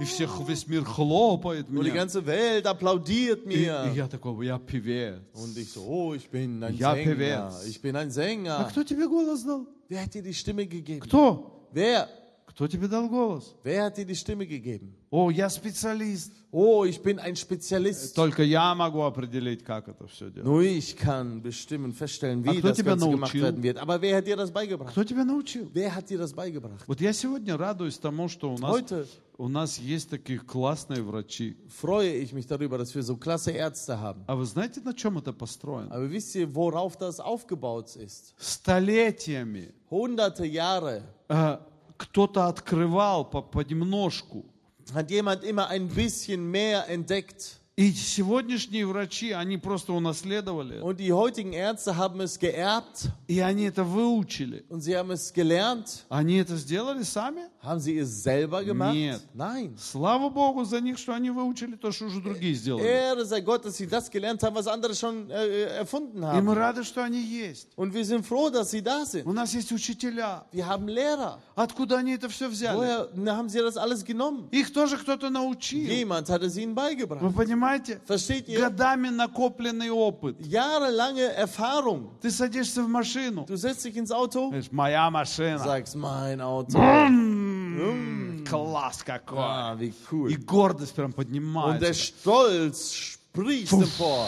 И 0.00 0.04
всех, 0.04 0.30
весь 0.46 0.68
мир 0.68 0.84
хлопает 0.84 1.68
Und 1.68 1.74
die 1.84 1.90
мне. 1.90 1.90
ganze 1.90 2.24
Welt 2.24 2.66
applaudiert 2.66 3.44
И, 3.46 3.50
и 3.50 3.66
mir. 3.66 3.92
я 3.96 4.06
такой, 4.06 4.46
я 4.46 4.56
певец. 4.58 5.18
Und 5.34 5.56
ich 5.58 5.72
so, 5.72 5.82
oh, 5.84 6.14
ich 6.14 6.30
bin 6.30 6.62
ein 6.62 6.76
Ja, 6.76 6.94
Sänger. 6.94 7.04
Pevez. 7.16 7.66
Ich 7.66 7.82
bin 7.82 7.96
ein 7.96 8.06
А 8.06 8.10
Sänger. 8.10 8.68
кто 8.70 8.84
тебе 8.84 9.08
голос 9.08 9.42
дал? 9.42 9.66
Wer 9.88 10.02
hat 10.04 10.14
dir 10.14 10.22
die 10.22 10.34
Stimme 10.34 10.66
gegeben? 10.66 11.00
Кто? 11.00 11.66
Wer? 11.72 12.06
Кто 12.46 12.68
тебе 12.68 12.86
дал 12.86 13.08
голос? 13.08 13.56
Wer 13.64 13.86
hat 13.86 13.96
dir 13.96 14.04
die 14.06 14.14
Stimme 14.14 14.46
gegeben? 14.46 14.94
О, 15.15 15.29
я 15.29 15.47
специалист. 15.47 16.31
Oh, 16.51 16.85
ich 16.85 16.99
bin 17.03 17.19
ein 17.19 17.35
Spezialist. 17.35 18.15
Только 18.15 18.41
я 18.41 18.73
могу 18.73 19.01
определить, 19.03 19.63
как 19.63 19.87
это 19.87 20.07
все 20.07 20.31
делать. 20.31 20.43
Nur 20.47 20.63
ich 20.63 20.95
kann 20.97 21.43
bestimmen, 21.43 21.93
feststellen, 21.93 22.43
А 22.47 22.51
wie 22.51 22.57
кто 22.57 22.69
das 22.69 22.83
Ganze 22.83 23.09
gemacht 23.11 23.31
werden 23.35 23.61
wird. 23.61 23.77
Aber 23.77 24.01
wer 24.01 24.17
hat 24.17 24.25
dir 24.25 24.35
das 24.35 24.49
beigebracht? 24.51 24.91
Кто 24.91 25.03
тебя 25.03 25.23
научил? 25.23 25.69
Wer 25.71 25.93
hat 25.93 26.09
dir 26.09 26.17
das 26.17 26.33
beigebracht? 26.33 26.83
Вот 26.87 26.99
я 26.99 27.13
сегодня 27.13 27.55
радуюсь 27.57 27.99
тому, 27.99 28.27
что 28.27 28.51
у 28.51 28.57
нас, 28.57 28.71
Heute 28.71 29.05
у 29.37 29.47
нас 29.49 29.77
есть 29.77 30.09
такие 30.09 30.39
классные 30.39 31.03
врачи. 31.03 31.57
freue 31.69 32.15
ich 32.17 32.33
mich 32.33 32.47
darüber, 32.47 32.79
dass 32.79 32.95
wir 32.95 33.03
so 33.03 33.15
klasse 33.15 33.51
Ärzte 33.51 33.99
haben. 33.99 34.23
А 34.25 34.35
вы 34.35 34.45
знаете, 34.45 34.81
на 34.81 34.95
чем 34.95 35.19
это 35.19 35.31
построено? 35.31 35.93
Aber 35.93 36.09
wisst 36.09 36.33
ihr, 36.33 36.55
worauf 36.55 36.97
das 36.97 37.19
aufgebaut 37.19 37.95
ist? 37.95 38.33
Столетиями 38.39 39.73
Hunderte 39.91 40.45
Jahre 40.45 41.03
э, 41.29 41.57
кто-то 41.97 42.47
открывал 42.47 43.29
по- 43.29 43.43
понемножку. 43.43 44.45
Hat 44.93 45.09
jemand 45.11 45.43
immer 45.43 45.67
ein 45.67 45.87
bisschen 45.89 46.49
mehr 46.51 46.89
entdeckt. 46.89 47.59
И 47.75 47.91
сегодняшние 47.91 48.85
врачи, 48.85 49.31
они 49.31 49.57
просто 49.57 49.93
унаследовали. 49.93 50.79
Und 50.81 50.99
die 50.99 51.11
heutigen 51.11 51.53
Ärzte 51.53 51.97
haben 51.97 52.21
es 52.21 52.37
geerbt 52.37 53.09
И 53.25 53.39
они 53.39 53.63
это 53.63 53.83
выучили. 53.83 54.63
und 54.69 54.81
sie 54.81 54.95
haben 54.95 55.09
es 55.09 55.33
gelernt. 55.33 56.05
Они 56.07 56.35
это 56.37 56.55
сделали 56.55 57.01
сами? 57.01 57.41
Haben 57.63 57.79
sie 57.79 57.97
es 57.97 58.21
selber 58.21 58.63
gemacht? 58.63 58.93
Нет. 58.93 59.21
Nein. 59.33 59.75
Слава 59.79 60.29
Богу 60.29 60.65
за 60.65 60.81
них, 60.81 60.99
что 60.99 61.15
они 61.15 61.31
выучили 61.31 61.75
то, 61.75 61.91
что 61.91 62.05
уже 62.05 62.21
другие 62.21 62.53
сделали. 62.53 62.85
Ehre 62.85 63.25
sei 63.25 63.41
Gott, 63.41 63.65
dass 63.65 63.77
sie 63.77 63.87
das 63.87 64.11
gelernt 64.11 64.43
haben, 64.43 64.55
was 64.55 64.67
andere 64.67 64.93
schon 64.93 65.31
äh, 65.31 65.63
erfunden 65.79 66.19
И 66.21 66.25
haben. 66.25 66.45
мы 66.45 66.53
рады, 66.53 66.83
что 66.83 67.03
они 67.03 67.23
есть. 67.23 67.69
Und 67.75 67.95
wir 67.95 68.05
sind 68.05 68.23
froh, 68.23 68.51
dass 68.51 68.69
sie 68.69 68.83
da 68.83 69.03
sind. 69.03 69.25
У 69.25 69.33
нас 69.33 69.51
есть 69.55 69.71
учителя. 69.71 70.45
Wir 70.51 70.67
haben 70.67 70.87
Lehrer. 70.87 71.39
Откуда 71.55 71.97
они 71.97 72.13
это 72.13 72.29
все 72.29 72.49
взяли? 72.49 72.77
Woher 72.77 73.09
haben 73.35 73.49
sie 73.49 73.61
das 73.61 73.77
alles 73.77 74.03
genommen? 74.05 74.47
Их 74.51 74.71
тоже 74.71 74.97
кто-то 74.97 75.31
научил. 75.31 75.89
Jemand 75.89 76.29
hat 76.29 76.43
es 76.43 76.55
ihnen 76.55 76.75
beigebracht. 76.75 77.23
Понимаете? 77.63 78.01
Versteht 78.05 78.47
ihr? 78.47 78.59
Годами 78.59 79.09
накопленный 79.09 79.89
опыт. 79.89 80.35
Jahrelange 80.39 81.33
Erfahrung. 81.35 82.11
Ты 82.21 82.29
садишься 82.31 82.83
в 82.83 82.87
машину. 82.87 83.45
Du 83.47 83.55
setzt 83.55 83.85
dich 83.85 83.95
ins 83.95 84.11
Auto, 84.11 84.49
Говоришь, 84.49 84.71
моя 84.71 85.09
машина. 85.09 85.59
sagst, 85.59 85.95
mein 85.95 86.41
Auto. 86.41 86.77
М, 86.77 88.43
Класс 88.47 89.03
какой. 89.03 89.39
Ah, 89.39 89.75
wie 89.79 89.89
И 89.89 89.93
cool. 90.11 90.35
гордость 90.45 90.93
прям 90.93 91.11
Und 91.11 91.15
der 91.15 91.23
поднимается. 91.23 91.93
Stolz 91.93 92.93
spricht 92.93 93.71
empor. 93.71 94.27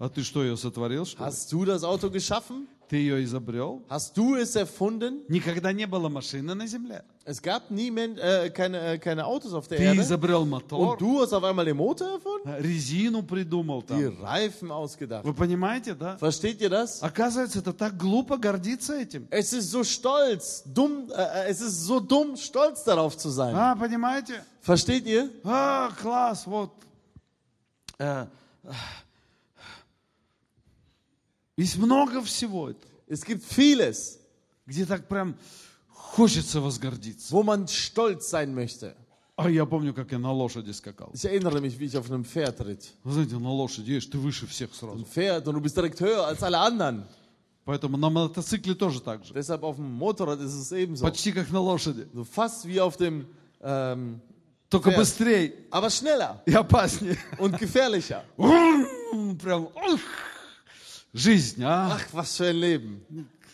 А 0.00 0.08
ты 0.08 0.22
что, 0.22 0.44
ее 0.44 0.56
сотворил, 0.56 1.04
что? 1.06 1.24
Hast 1.24 1.50
du 1.52 1.64
das 1.64 1.82
Auto 1.82 2.08
geschaffen? 2.10 2.68
Ты 2.88 2.96
ее 2.96 3.22
изобрел? 3.24 3.82
Hast 3.90 4.16
du 4.16 4.34
es 4.36 4.56
erfunden? 4.56 5.24
Никогда 5.28 5.72
не 5.72 5.86
было 5.86 6.08
машины 6.08 6.54
на 6.54 6.66
земле. 6.66 7.04
Es 7.27 7.41
gab 7.41 7.71
nie 7.71 7.89
Men 7.89 8.17
äh, 8.17 8.49
keine, 8.49 8.95
äh, 8.95 8.97
keine 8.97 9.25
Autos 9.25 9.53
auf 9.53 9.65
der 9.69 9.77
Ты 9.77 9.83
Erde. 9.85 10.01
изобрел 10.01 10.43
мотор, 10.45 10.91
Und 10.91 10.99
du 10.99 11.21
hast 11.21 11.31
auf 11.31 11.41
einmal 11.45 11.63
den 11.63 11.77
Motor 11.77 12.15
erfunden? 12.15 12.49
резину 12.61 13.23
придумал 13.23 13.81
Die 13.81 13.85
там. 14.09 14.21
Reifen 14.25 14.69
ausgedacht. 14.71 15.23
Вы 15.23 15.33
понимаете, 15.33 15.95
да? 15.95 16.17
Versteht 16.17 16.59
ihr 16.59 16.69
das? 16.69 17.01
Оказывается, 17.01 17.59
это 17.59 17.71
так 17.71 17.95
глупо 17.95 18.35
гордиться 18.37 18.95
этим. 18.99 19.25
Es 19.31 19.53
ist 19.53 19.71
so 19.71 19.85
stolz, 19.85 20.63
dumm, 20.65 21.09
äh, 21.15 21.47
es 21.49 21.61
ist 21.61 21.83
so 21.85 22.01
dumm, 22.01 22.35
stolz 22.35 22.83
darauf 22.83 23.15
zu 23.15 23.29
sein. 23.29 23.55
А, 23.55 23.73
понимаете? 23.77 24.43
Versteht 24.59 25.05
ihr? 25.05 25.29
А, 25.45 25.91
класс, 26.01 26.45
вот. 26.45 26.71
Э, 27.99 28.25
э, 28.65 28.71
Есть 31.55 31.77
много 31.77 32.21
всего, 32.23 32.69
это, 32.71 32.85
Es 33.07 33.23
gibt 33.23 33.43
vieles, 33.43 34.17
где 34.65 34.85
так 34.85 35.07
прям 35.07 35.35
хочется 35.98 36.60
возгордиться. 36.60 37.32
wo 37.34 37.42
man 37.42 37.66
stolz 37.68 38.30
sein 38.30 38.54
möchte. 38.54 38.94
А 39.36 39.48
я 39.48 39.64
помню, 39.66 39.94
как 39.94 40.10
я 40.10 40.18
на 40.18 40.32
лошади 40.32 40.72
скакал. 40.72 41.10
Ich 41.14 41.24
erinnere 41.24 41.60
mich, 41.60 41.78
wie 41.78 41.84
ich 41.84 41.96
auf 41.96 42.10
einem 42.10 42.24
Pferd 42.24 42.60
ritt. 42.60 42.92
Вы 43.04 43.12
знаете, 43.12 43.36
на 43.38 43.52
лошади 43.52 43.90
едешь, 43.92 44.06
ты 44.06 44.18
выше 44.18 44.46
всех 44.46 44.74
сразу. 44.74 44.98
Ein 44.98 45.04
Pferd 45.04 45.46
und 45.46 45.54
du 45.54 45.60
bist 45.60 45.76
direkt 45.76 46.00
höher 46.00 46.26
als 46.26 46.42
alle 46.42 46.58
anderen. 46.58 47.04
Поэтому 47.64 47.96
на 47.98 48.08
мотоцикле 48.10 48.74
тоже 48.74 49.00
так 49.00 49.24
же. 49.24 49.34
Deshalb 49.34 49.62
auf 49.62 49.76
dem 49.76 49.92
Motorrad 49.92 50.40
ist 50.40 50.54
es 50.54 50.72
ebenso. 50.72 51.04
Почти 51.04 51.32
как 51.32 51.50
на 51.50 51.60
лошади. 51.60 52.08
So 52.14 52.24
fast 52.24 52.66
wie 52.66 52.80
auf 52.80 52.96
dem, 52.96 53.26
ähm, 53.60 54.20
Только 54.70 54.90
Пфerd. 54.90 54.98
быстрее 54.98 55.52
aber 55.70 55.90
schneller 55.90 56.42
и 56.46 56.52
опаснее. 56.54 57.16
und 57.38 57.56
gefährlicher. 57.58 58.24
Прям 58.36 59.66
ух, 59.66 60.00
жизнь, 61.14 61.62
а? 61.62 61.92
Ach, 61.96 62.04
was 62.12 62.36
für 62.36 62.46
ein 62.48 62.56
Leben. 62.56 63.04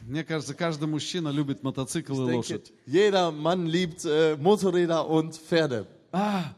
Мне 0.03 0.24
кажется, 0.24 0.53
каждый 0.53 0.88
мужчина 0.88 1.30
любит 1.30 1.62
мотоцикл 1.64 2.14
и 2.14 2.16
Ich 2.16 2.28
denke, 2.28 2.36
лошадь. 2.38 2.74
jeder 2.86 3.32
Mann 3.32 3.66
liebt 3.68 4.05
äh, 4.05 4.38
Motorräder 4.38 5.07
und 5.07 5.36
Pferde. 5.36 5.88
А, 6.12 6.53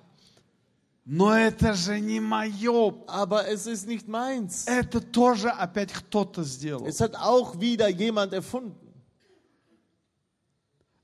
но 1.06 1.36
это 1.36 1.74
же 1.74 2.00
не 2.00 2.20
мое. 2.20 2.94
Aber 3.08 3.48
es 3.48 3.66
ist 3.66 3.88
nicht 3.88 4.08
meins. 4.08 4.66
Это 4.68 5.02
тоже 5.02 5.50
опять 5.50 5.92
кто-то 5.92 6.44
сделал. 6.44 6.86
Es 6.86 7.02
hat 7.02 7.16
auch 7.16 7.60
wieder 7.60 7.90
jemand 7.90 8.34
erfunden. 8.34 8.78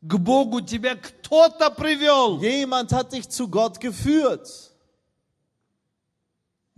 К 0.04 0.18
Богу 0.20 0.62
тебя 0.62 0.96
кто-то 0.96 1.72
привел. 1.72 2.40
Jemand 2.40 2.94
hat 2.94 3.14
dich 3.14 3.28
zu 3.30 3.48
Gott 3.50 3.80
geführt. 3.80 4.48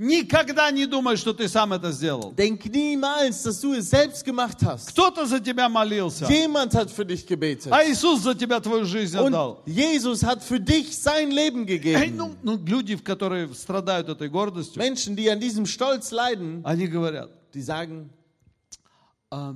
Никогда 0.01 0.72
не 0.72 0.86
думай, 0.86 1.17
что 1.17 1.34
ты 1.34 1.49
сам 1.49 1.74
это 1.74 1.91
сделал. 1.91 2.32
Denk 2.32 2.65
niemals, 2.67 3.43
dass 3.43 3.59
du 3.59 3.74
es 3.74 3.89
selbst 3.89 4.24
gemacht 4.24 4.63
hast. 4.63 4.88
Кто-то 4.91 5.26
за 5.26 5.41
тебя 5.41 5.67
молился. 5.67 6.26
Jemand 6.26 6.74
hat 6.74 6.89
für 6.89 7.03
dich 7.03 7.28
gebetet. 7.28 7.70
А 7.70 7.84
Иисус 7.84 8.22
за 8.22 8.34
тебя 8.34 8.61
твою 8.61 8.86
жизнь 8.86 9.17
Und 9.17 9.34
отдал. 9.36 9.61
Jesus 9.65 10.24
hat 10.24 10.41
für 10.41 10.57
dich 10.57 10.97
sein 10.97 11.32
Leben 11.32 11.67
Эй, 11.67 11.78
gegeben. 11.78 12.15
ну, 12.15 12.36
ну, 12.43 12.57
люди, 12.65 12.95
которые 12.95 13.53
страдают 13.53 14.07
этой 14.07 14.30
гордостью, 14.30 14.82
Menschen, 14.82 15.17
die 15.17 15.30
an 15.30 15.41
diesem 15.41 15.65
Stolz 15.65 16.11
leiden, 16.11 16.61
они 16.63 16.88
говорят, 16.88 17.30
die 17.53 17.61
sagen, 17.61 18.09
«А, 19.30 19.53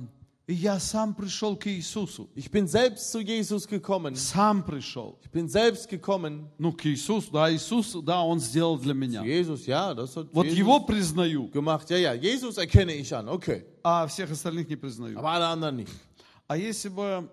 я 0.48 0.78
сам 0.78 1.14
пришел 1.14 1.56
к 1.56 1.66
Иисусу. 1.66 2.28
ich 2.34 2.50
bin 2.50 2.66
selbst 2.66 3.10
zu 3.10 3.20
Jesus 3.20 3.66
gekommen. 3.66 4.14
Сам 4.14 4.62
пришел. 4.62 5.18
Ich 5.22 5.30
bin 5.30 5.48
selbst 5.48 5.88
gekommen. 5.88 6.50
Ну, 6.58 6.72
к 6.72 6.84
Иисусу, 6.84 7.30
да, 7.32 7.50
Иисус, 7.50 7.96
да, 8.02 8.22
Он 8.22 8.38
сделал 8.40 8.78
для 8.78 8.92
меня. 8.92 9.22
Jesus, 9.22 9.66
ja, 9.66 9.94
das 9.94 10.14
hat 10.16 10.28
Вот 10.32 10.44
Jesus 10.44 10.58
Его 10.58 10.80
признаю, 10.80 11.48
gemacht. 11.48 11.88
Ja, 11.88 11.96
ja, 11.96 12.12
Jesus 12.14 12.58
erkenne 12.58 12.94
ich 12.94 13.14
an. 13.14 13.28
Okay. 13.28 13.64
а 13.82 14.06
всех 14.06 14.30
остальных 14.30 14.68
не 14.68 14.76
признаю. 14.76 15.18
Aber 15.18 15.30
alle 15.32 15.46
anderen 15.46 15.76
nicht. 15.76 15.92
А 16.46 16.58
если 16.58 16.90
бы 16.90 17.28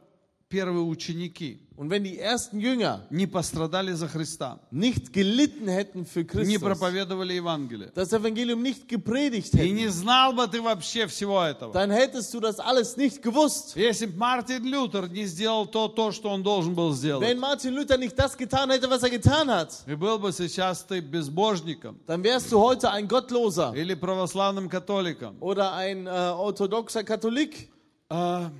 первые 0.48 0.84
ученики 0.84 1.62
Und 1.78 1.90
wenn 1.90 2.04
die 2.04 2.18
ersten 2.18 2.58
Jünger 2.58 3.06
не 3.10 3.26
пострадали 3.26 3.92
за 3.92 4.08
Христа, 4.08 4.60
nicht 4.70 5.12
gelitten 5.12 5.68
hätten 5.68 6.06
für 6.06 6.20
не 6.20 6.26
Christus, 6.26 6.58
проповедовали 6.62 7.34
Евангелие, 7.34 7.90
das 7.94 8.14
Evangelium 8.14 8.62
nicht 8.62 8.88
gepredigt 8.88 9.52
и 9.52 9.58
hätten, 9.58 9.74
не 9.74 9.88
знал 9.88 10.32
бы 10.32 10.46
ты 10.48 10.62
вообще 10.62 11.06
всего 11.06 11.42
этого. 11.42 11.74
dann 11.74 11.90
hättest 11.90 12.32
du 12.32 12.40
das 12.40 12.58
alles 12.60 12.96
nicht 12.96 13.20
gewusst. 13.20 13.76
Если 13.76 14.06
Мартин 14.06 14.64
Лютер 14.64 15.10
не 15.10 15.26
сделал 15.26 15.66
то, 15.66 15.88
то, 15.88 16.12
что 16.12 16.30
он 16.30 16.42
должен 16.42 16.74
был 16.74 16.94
сделать, 16.94 17.28
Wenn 17.28 17.38
Martin 17.38 17.74
Luther 17.74 17.98
nicht 17.98 18.18
das 18.18 18.38
getan 18.38 18.70
hätte, 18.70 18.88
was 18.88 19.02
er 19.02 19.10
getan 19.10 19.50
hat, 19.50 19.84
и 19.86 19.94
был 19.94 20.18
бы 20.18 20.32
сейчас 20.32 20.82
ты 20.82 21.00
безбожником 21.00 22.00
dann 22.06 22.24
wärst 22.24 22.50
du 22.52 22.58
heute 22.58 22.90
ein 22.90 23.06
Gottloser 23.06 23.74
или 23.74 23.92
православным 23.94 24.70
католиком. 24.70 25.36
oder 25.40 25.74
ein 25.74 26.06
äh, 26.06 26.10
orthodoxer 26.10 27.04
Katholik. 27.04 27.70
А, 28.08 28.50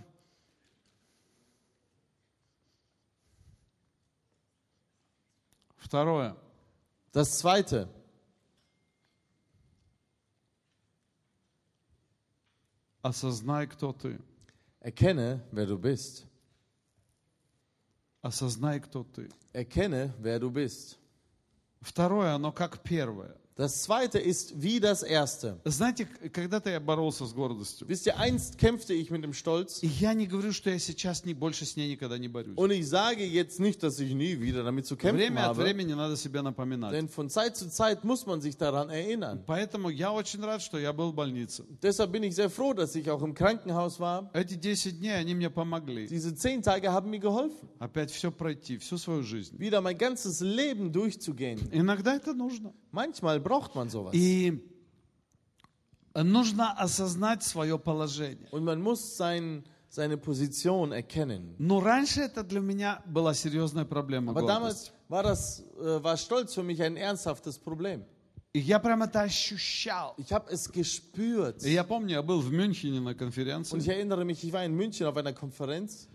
Второе. 5.86 6.36
Das 7.12 7.38
Zweite, 7.38 7.88
Осознай, 13.02 13.68
кто 13.68 13.92
ты. 13.92 14.18
erkenne, 14.80 15.44
wer 15.52 15.66
du 15.66 15.78
bist. 15.78 16.26
Осознай, 18.20 18.80
кто 18.80 19.04
ты. 19.04 19.30
Erkenne, 19.52 20.12
wer 20.18 20.40
du 20.40 20.50
bist. 20.50 20.98
Второе, 21.80 22.34
оно 22.34 22.50
как 22.50 22.82
первое. 22.82 23.36
Das 23.57 23.83
Zweite 23.83 24.17
ist 24.17 24.59
wie 24.61 24.79
das 24.79 25.03
Erste. 25.03 25.59
Знаете, 25.65 26.05
к- 26.05 26.31
когда-то 26.31 26.69
я 26.71 26.79
боролся 26.79 27.25
с 27.27 27.33
гордостью. 27.33 27.85
Wisst 27.87 28.07
ihr, 28.07 28.17
einst 28.17 28.57
kämpfte 28.57 28.93
ich 28.93 29.11
mit 29.11 29.23
dem 29.23 29.33
Stolz. 29.33 29.83
И 29.83 29.87
я 29.87 30.13
не 30.13 30.25
говорю, 30.25 30.51
что 30.53 30.69
я 30.71 30.79
сейчас 30.79 31.25
не, 31.25 31.33
больше 31.35 31.65
с 31.65 31.75
ней 31.75 31.89
никогда 31.91 32.17
не 32.17 32.29
борюсь. 32.29 32.55
Und 32.57 32.71
ich 32.71 32.87
sage 32.87 33.23
jetzt 33.25 33.59
nicht, 33.59 33.83
dass 33.83 33.99
ich 33.99 34.15
nie 34.15 34.39
wieder 34.39 34.63
damit 34.63 34.87
zu 34.87 34.95
kämpfen 34.95 35.17
Время 35.19 35.41
от 35.49 35.57
habe. 35.57 35.63
времени 35.63 35.93
надо 35.93 36.15
себя 36.15 36.41
напоминать. 36.41 36.91
Denn 36.93 37.07
von 37.09 37.29
Zeit 37.29 37.55
zu 37.57 37.69
Zeit 37.69 38.03
muss 38.05 38.25
man 38.25 38.41
sich 38.41 38.55
daran 38.57 38.89
erinnern. 38.89 39.43
Поэтому 39.45 39.89
я 39.89 40.11
очень 40.11 40.41
рад, 40.43 40.61
что 40.61 40.79
я 40.79 40.91
был 40.93 41.11
в 41.11 41.15
больнице. 41.15 41.65
Deshalb 41.83 42.13
bin 42.13 42.23
ich 42.23 42.33
sehr 42.33 42.49
froh, 42.49 42.73
dass 42.73 42.95
ich 42.95 43.11
auch 43.11 43.21
im 43.21 43.35
Krankenhaus 43.35 43.99
war. 43.99 44.31
Эти 44.33 44.55
10 44.59 44.97
дней, 44.97 45.13
они 45.17 45.35
мне 45.35 45.49
помогли. 45.51 46.07
Diese 46.07 46.33
zehn 46.33 46.63
Tage 46.63 46.91
haben 46.91 47.09
mir 47.11 47.19
geholfen, 47.19 47.67
Опять 47.79 48.11
все 48.11 48.31
пройти, 48.31 48.77
всю 48.79 48.97
свою 48.97 49.21
жизнь. 49.23 49.59
wieder 49.59 49.81
mein 49.81 49.97
ganzes 49.97 50.39
Leben 50.39 50.91
durchzugehen. 50.93 51.59
Иногда 51.71 52.15
это 52.15 52.33
нужно. 52.33 52.73
Manchmal 52.93 53.39
braucht 53.46 53.74
man 53.74 53.88
sowas. 53.88 54.12
И 54.14 54.62
нужно 56.14 56.72
осознать 56.72 57.42
свое 57.42 57.78
положение. 57.78 58.48
Und 58.50 58.64
man 58.64 58.80
muss 58.80 59.16
sein, 59.16 59.64
seine 59.88 60.16
Position 60.16 60.92
erkennen. 60.92 61.54
Но 61.58 61.80
раньше 61.80 62.22
это 62.22 62.42
для 62.42 62.60
меня 62.60 63.02
была 63.06 63.34
серьезная 63.34 63.84
проблема. 63.84 64.32
Aber 64.32 64.46
damals 64.46 64.92
war, 65.08 65.22
das, 65.22 65.64
äh, 65.78 66.02
war 66.02 66.16
Stolz 66.16 66.54
für 66.54 66.62
mich 66.62 66.82
ein 66.82 66.96
ernsthaftes 66.96 67.58
Problem. 67.58 68.04
И 68.52 68.58
я 68.60 68.78
прям 68.78 69.02
это 69.02 69.20
ощущал. 69.20 70.14
Ich 70.16 70.32
habe 70.32 70.50
es 70.50 70.70
gespürt. 70.72 71.62
И 71.62 71.72
я 71.72 71.84
помню, 71.84 72.12
я 72.14 72.22
был 72.22 72.40
в 72.40 72.50
Мюнхене 72.50 73.00
на 73.00 73.10
Und 73.10 73.12
ich 73.12 73.18
конференции. 73.18 73.88
erinnere 73.90 74.24
mich, 74.24 74.42
ich 74.42 74.52
war 74.52 74.64
in 74.64 74.74
München 74.74 75.06
auf 75.06 75.16
einer 75.16 75.34
Konferenz. 75.34 76.08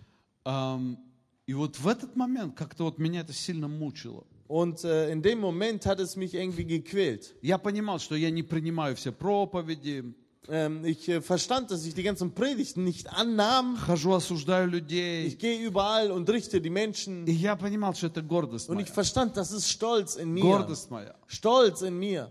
ам, 0.44 0.98
И 1.46 1.54
вот 1.54 1.78
в 1.78 1.88
этот 1.88 2.16
момент 2.16 2.56
как-то 2.56 2.86
вот 2.86 2.98
меня 2.98 3.22
это 3.22 3.34
сильно 3.34 3.68
мучило. 3.68 4.26
Und 4.51 4.85
äh, 4.85 5.11
in 5.11 5.23
dem 5.23 5.41
Moment 5.41 5.87
hat 5.87 5.99
es 5.99 6.15
mich 6.17 6.35
irgendwie 6.35 6.65
gequält. 6.65 7.35
Я 7.43 7.59
понимал, 7.59 7.99
что 7.99 8.15
я 8.15 8.31
не 8.31 8.43
принимаю 8.43 8.95
все 8.97 9.11
проповеди, 9.13 10.05
Ähm, 10.49 10.85
ich 10.85 11.09
äh, 11.09 11.21
verstand, 11.21 11.73
dass 11.73 11.85
ich 11.85 11.95
die 11.95 12.05
ganzen 12.05 12.31
Predigten 12.33 12.85
nicht 12.85 13.11
annahm. 13.13 13.77
хожу, 13.85 14.13
осуждаю 14.15 14.69
людей. 14.69 15.27
Ich 15.27 15.39
gehe 15.39 15.59
überall 15.61 16.13
und 16.13 16.31
richte 16.31 16.61
die 16.61 16.71
Menschen. 16.71 17.27
И 17.27 17.33
я 17.33 17.57
понимал, 17.57 17.95
что 17.95 18.07
это 18.07 18.23
гордость 18.23 18.69
Und 18.69 18.77
моя. 18.77 18.87
ich 18.87 18.93
verstand, 18.93 19.37
das 19.37 19.51
ist 19.51 19.69
Stolz 19.69 20.15
in 20.15 20.33
mir. 20.33 20.43
Гордость 20.43 20.89
моя. 20.93 21.17
Stolz 21.27 21.83
in 21.83 21.99
mir. 21.99 22.31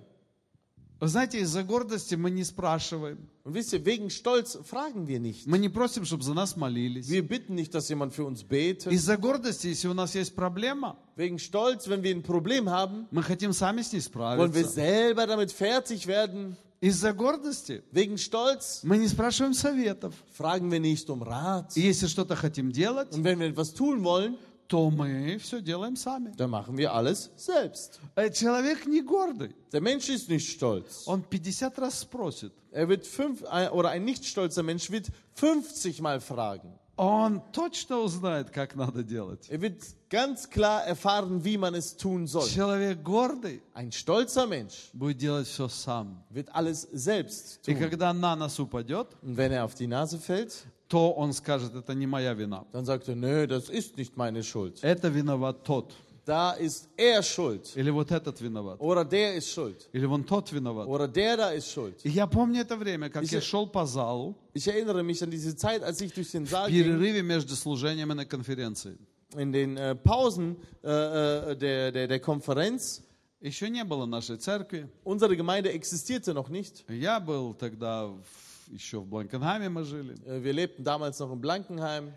Вы 0.99 1.09
знаете, 1.09 1.39
из-за 1.41 1.61
гордости 1.63 2.15
мы 2.15 2.32
не 2.32 2.43
спрашиваем. 2.45 3.28
Und 3.43 3.53
wisst 3.53 3.73
ihr, 3.73 3.86
wegen 3.86 4.09
Stolz 4.09 4.57
fragen 4.63 5.07
wir 5.07 5.19
nicht. 5.19 5.45
Мы 5.45 5.57
не 5.59 5.67
просим, 5.67 6.05
чтобы 6.05 6.23
за 6.23 6.34
нас 6.34 6.55
молились. 6.55 7.09
Wir 7.09 7.21
bitten 7.28 7.53
nicht, 7.53 7.73
dass 7.73 7.89
jemand 7.89 8.13
für 8.13 8.23
uns 8.26 8.43
betet. 8.43 8.91
Из-за 8.91 9.17
гордости, 9.17 9.67
если 9.67 9.89
у 9.89 9.93
нас 9.93 10.15
есть 10.15 10.36
проблема, 10.36 10.97
Wegen 11.17 11.38
Stolz, 11.38 11.89
wenn 11.89 12.01
wir 12.01 12.15
ein 12.15 12.23
Problem 12.23 12.69
haben, 12.69 13.07
мы 13.11 13.23
хотим 13.23 13.51
сами 13.51 13.82
с 13.82 13.91
ней 13.91 13.99
wollen 13.99 14.53
wir 14.53 14.63
справиться. 14.63 14.73
selber 14.73 15.28
damit 15.28 15.51
fertig 15.51 16.07
werden. 16.07 16.55
Из-за 16.80 17.11
гордости 17.13 17.84
Wegen 17.91 18.17
Stolz 18.17 18.80
мы 18.84 18.97
не 18.97 19.07
спрашиваем 19.09 19.53
советов. 19.53 20.13
fragen 20.38 20.71
wir 20.71 20.80
nicht 20.80 21.09
um 21.09 21.21
Rat. 21.21 21.76
И 21.76 21.82
если 21.82 22.07
что-то 22.07 22.36
хотим 22.38 22.71
делать, 22.71 23.11
Und 23.13 23.23
wenn 23.26 23.39
wir 23.39 23.47
etwas 23.47 23.73
tun 23.73 24.03
wollen, 24.05 24.38
то 24.69 24.89
мы 24.89 25.38
все 25.39 25.61
делаем 25.61 25.95
сами. 25.95 26.32
dann 26.38 26.49
machen 26.49 26.76
wir 26.78 26.91
alles 26.93 27.30
selbst. 27.36 27.99
Э, 28.15 28.32
Человек 28.32 28.86
не 28.88 29.01
гордый. 29.01 29.53
Der 29.71 29.82
Mensch 29.82 30.09
ist 30.09 30.28
nicht 30.30 30.49
stolz. 30.49 31.03
Он 31.07 31.23
50 31.23 31.78
раз 31.78 32.01
sпросит. 32.01 32.51
Er 32.71 32.88
wird 32.89 33.05
fünf, 33.05 33.43
oder 33.71 33.89
ein 33.91 34.03
nicht 34.03 34.26
stolzer 34.26 34.63
Mensch 34.63 34.89
wird 34.89 35.07
50 35.36 36.01
Mal 36.01 36.19
fragen. 36.19 36.73
Он 36.97 37.41
точно 37.51 37.97
узнает, 37.99 38.51
как 38.51 38.76
надо 38.78 39.03
делать. 39.03 39.49
Er 39.49 39.59
wird 39.61 39.84
ganz 40.09 40.49
klar 40.49 40.86
erfahren, 40.86 41.43
wie 41.43 41.57
man 41.57 41.76
es 41.76 41.97
tun 41.97 42.26
soll. 42.26 42.47
Человек 42.47 43.03
гордый 43.03 43.61
Ein 43.73 43.91
stolzer 43.91 44.47
Mensch 44.47 44.89
будет 44.93 45.17
делать 45.19 45.45
все 45.47 45.67
сам. 45.67 46.23
wird 46.30 46.49
alles 46.55 46.88
selbst 46.93 47.59
И 47.67 47.73
tun. 47.73 47.80
когда 47.82 48.13
на 48.13 48.36
нас 48.38 48.57
упадет, 48.59 49.07
Und 49.21 49.36
wenn 49.36 49.51
er 49.51 49.65
auf 49.65 49.76
die 49.76 49.88
Nase 49.88 50.17
fällt, 50.17 50.65
то 50.89 51.11
он 51.13 51.34
скажет, 51.34 51.73
это 51.76 51.93
не 51.93 52.05
моя 52.07 52.34
вина. 52.34 52.65
dann 52.71 52.86
sagt 52.86 53.07
er, 53.09 53.15
nö, 53.15 53.47
das 53.47 53.69
ist 53.69 53.97
nicht 53.97 54.15
meine 54.17 54.43
Schuld. 54.43 54.80
Это 54.84 55.07
виноват 55.09 55.63
тот. 55.63 55.93
Da 56.26 56.53
ist 56.53 56.88
er 56.97 57.21
schuld. 57.21 57.71
Или 57.76 57.91
вот 57.91 58.11
этот 58.11 58.41
виноват. 58.41 58.80
Oder 58.80 59.05
der 59.05 59.36
ist 59.36 59.49
schuld. 59.51 59.88
Или 59.93 60.05
вон 60.05 60.23
тот 60.23 60.51
виноват. 60.51 60.88
Oder 60.88 61.07
der 61.07 61.38
da 61.38 61.51
ist 61.51 61.69
schuld. 61.71 61.99
И 62.03 62.09
я 62.09 62.26
помню 62.26 62.61
это 62.61 62.76
время, 62.78 63.09
как 63.09 63.21
Если- 63.23 63.36
я 63.36 63.41
шел 63.41 63.67
по 63.67 63.86
залу 63.86 64.36
Ich 64.55 64.67
erinnere 64.67 65.03
mich 65.03 65.21
an 65.21 65.30
diese 65.30 65.55
Zeit, 65.55 65.84
als 65.84 66.01
ich 66.01 66.13
durch 66.13 66.32
den 66.32 66.45
в 66.45 66.49
Saal 66.49 66.67
ging, 66.71 66.84
перерыве 66.84 67.21
между 67.21 67.55
служениями 67.55 68.13
на 68.13 68.26
конференции. 68.26 68.97
in 69.36 69.51
den 69.51 69.78
äh, 69.78 69.93
Pausen 69.95 70.55
äh, 70.84 71.51
äh, 71.51 71.55
der, 71.57 71.91
der, 71.91 72.07
der 72.07 72.19
Konferenz. 72.19 73.01
Еще 73.41 73.69
не 73.69 73.84
было 73.84 74.07
нашей 74.07 74.38
церкви. 74.38 74.88
Unsere 75.03 75.36
Gemeinde 75.38 75.71
existierte 75.71 76.34
noch 76.34 76.49
nicht. 76.49 76.86
Я 76.89 77.19
был 77.19 77.53
тогда 77.53 78.07
в- 78.07 78.23
еще 78.72 79.00
в 79.00 79.06
Бланкенхайме 79.06 79.68
мы 79.68 79.84
жили. 79.84 80.16
Äh, 80.26 80.42
Wir 80.42 80.52
lebten 80.52 80.84
damals 80.84 81.18
noch 81.20 81.32
in 81.32 81.40
Blankenheim. 81.40 82.12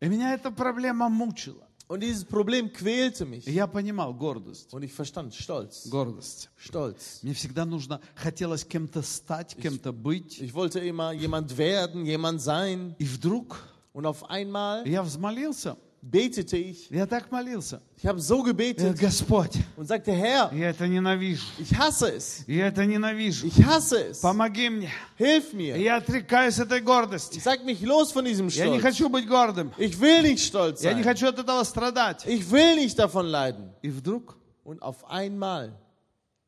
И 0.00 0.08
меня 0.08 0.32
эта 0.34 0.50
проблема 0.50 1.08
мучила. 1.08 1.66
Und 1.88 2.00
dieses 2.04 2.24
Problem 2.24 2.72
quälte 2.72 3.24
И 3.24 3.26
mich. 3.26 3.46
я 3.50 3.66
понимал 3.66 4.14
гордость. 4.14 4.72
Und 4.72 4.82
ich 4.84 4.92
verstand 4.92 5.34
Stolz. 5.34 5.88
Гордость. 5.90 6.48
Stolz. 6.56 7.20
Мне 7.22 7.34
всегда 7.34 7.64
нужно, 7.64 8.00
хотелось 8.14 8.64
кем-то 8.64 9.02
стать, 9.02 9.56
кем-то 9.56 9.92
быть. 9.92 10.40
Ich 10.40 10.54
wollte 10.54 10.78
immer 10.80 11.12
jemand 11.12 11.56
werden, 11.58 12.04
jemand 12.06 12.40
sein. 12.40 12.94
И 12.98 13.04
вдруг 13.04 13.58
Und 13.92 14.06
auf 14.06 14.30
einmal 14.30 14.86
я 14.86 15.02
взмолился. 15.02 15.76
betete 16.01 16.55
ich. 16.57 16.87
Я 16.91 17.07
так 17.07 17.31
молился. 17.31 17.81
Ich 17.97 18.05
habe 18.05 18.19
so 18.19 18.41
«Э, 18.41 18.45
gebetet 18.51 18.99
Господь, 18.99 19.57
und 19.75 19.87
sagte, 19.87 20.11
Herr, 20.11 20.53
я 20.53 20.69
это 20.69 20.87
ненавижу. 20.87 21.43
ich 21.57 21.75
hasse 21.75 22.15
es. 22.15 22.43
Я 22.47 22.67
это 22.67 22.85
ненавижу. 22.85 23.47
Ich 23.47 23.63
hasse 23.65 24.09
es. 24.09 24.21
Помоги 24.21 24.69
мне. 24.69 24.91
Hilf 25.17 25.53
mir. 25.53 25.75
Я 25.77 25.97
отрекаюсь 25.97 26.59
от 26.59 26.67
этой 26.67 26.81
гордости. 26.81 27.39
Sag 27.39 27.63
mich 27.65 27.81
los 27.81 28.11
von 28.11 28.23
diesem 28.25 28.49
Я 28.49 28.67
не 28.67 28.79
Stolz. 28.79 28.81
хочу 28.83 29.09
быть 29.09 29.27
гордым. 29.27 29.71
Ich 29.77 29.99
will 29.99 30.21
nicht 30.21 30.43
stolz 30.45 30.83
Я 30.83 30.93
не 30.93 31.01
sein. 31.01 31.11
хочу 31.11 31.27
от 31.27 31.39
этого 31.39 31.63
страдать. 31.63 32.23
Ich 32.27 32.51
will 32.51 32.75
nicht 32.75 32.99
davon 32.99 33.25
leiden. 33.25 33.71
И 33.81 33.89
вдруг 33.89 34.37
Und 34.63 34.81
auf 34.83 35.09
einmal 35.09 35.73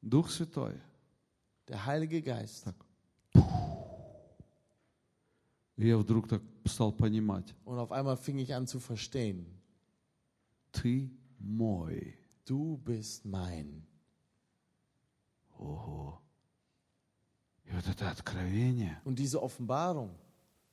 Дух 0.04 0.30
Святой. 0.30 0.74
der 1.68 1.84
Heilige 1.86 2.22
Geist. 2.22 2.66
И 2.68 2.72
И 5.83 5.89
я 5.89 5.99
вдруг 5.99 6.29
так 6.29 6.43
стал 6.65 6.93
понимать, 6.93 7.53
Und 7.65 7.79
auf 7.81 7.91
einmal 7.91 8.17
fing 8.17 8.39
ich 8.39 8.55
an 8.55 8.69
zu 8.69 8.79
verstehen, 8.79 9.45
ты 10.71 11.11
мой. 11.41 12.17
du 12.47 12.77
bist 12.77 13.25
mein. 13.25 13.83
Ого. 15.59 16.21
И 17.65 17.73
вот 17.73 17.85
это 17.89 18.09
откровение, 18.11 19.01
Und 19.05 19.19
diese 19.19 19.43
Offenbarung, 19.43 20.11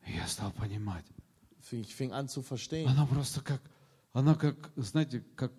я 0.05 0.27
стал 0.27 0.51
понимать. 0.51 1.05
fing, 1.59 1.81
ich 1.81 1.95
fing 1.95 2.11
an 2.11 2.27
zu 2.27 2.43
verstehen. 2.43 2.87
Она 2.87 3.07
просто 3.07 3.41
как, 3.41 3.63
она 4.13 4.35
как, 4.35 4.71
знаете, 4.75 5.21
как 5.35 5.51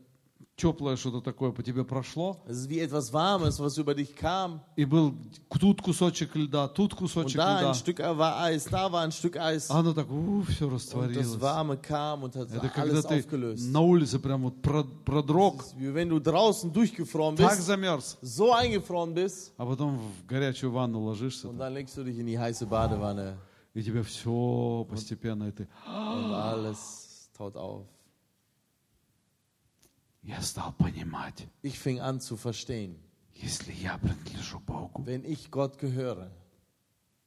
теплое 0.61 0.97
что-то 0.97 1.21
такое 1.21 1.51
по 1.53 1.63
тебе 1.63 1.85
прошло. 1.85 2.37
Es 2.47 2.69
wie 2.69 2.81
etwas 2.81 3.13
Warmes, 3.13 3.59
was 3.59 3.79
über 3.79 3.95
dich 3.95 4.15
kam. 4.15 4.61
И 4.77 4.85
был 4.85 5.15
тут 5.59 5.81
кусочек 5.81 6.35
льда, 6.37 6.69
тут 6.69 6.93
Und 6.93 6.97
кусочек 6.99 7.37
da 7.39 7.61
льда. 7.61 7.69
ein 7.71 7.75
Stück 7.75 7.99
war 8.01 8.41
Eis, 8.43 8.65
da 8.65 8.91
war 8.93 9.03
ein 9.03 9.13
Stück 9.13 9.37
Eis. 9.37 9.71
А 9.71 9.79
оно 9.81 9.93
так, 9.95 10.11
у, 10.11 10.43
все 10.43 10.67
Und 10.67 10.73
das 10.75 10.83
растворилось. 10.87 11.41
Warme 11.41 11.77
kam 11.77 12.23
und 12.25 12.37
hat 12.37 12.49
Это 12.53 12.69
когда 12.69 12.93
alles 12.99 13.07
ты 13.07 13.19
aufgelöst. 13.21 13.71
на 13.73 13.81
улице 13.81 14.19
прям 14.19 14.43
вот 14.43 14.61
про- 14.61 14.85
продрог, 15.05 15.63
ist 15.63 15.75
wie 15.79 15.95
wenn 15.95 16.09
du 16.09 16.19
draußen 16.21 16.73
durchgefroren 16.73 17.37
так 17.37 17.51
bist, 17.57 17.67
замерз, 17.67 18.19
so 18.21 18.53
eingefroren 18.53 19.15
bist, 19.15 19.53
а 19.57 19.65
потом 19.65 19.99
в 19.99 20.27
горячую 20.27 20.73
ванну 20.73 21.01
ложишься, 21.01 21.49
und 21.49 21.59
dann 21.59 21.73
legst 21.75 21.97
du 21.97 22.05
dich 22.05 22.19
in 22.19 22.27
die 22.27 22.39
heiße 22.39 22.67
Badewanne 22.67 23.37
и 23.73 23.83
тебе 23.83 24.03
все 24.03 24.85
постепенно, 24.91 25.45
и 25.49 25.53
ты, 25.53 25.69
und 25.87 26.33
alles 26.35 27.31
taut 27.37 27.57
auf. 27.57 27.87
я 30.22 30.42
стал 30.42 30.74
понимать, 30.74 31.48
Ich 31.62 31.78
fing 31.80 32.00
an 32.00 32.20
zu 32.20 32.38
verstehen, 32.38 32.98
если 33.34 33.74
я 33.74 33.98
принадлежу 33.98 34.60
Богу, 34.60 35.04
wenn 35.06 35.24
ich 35.26 35.52
Gott 35.52 35.78
gehöre, 35.78 36.32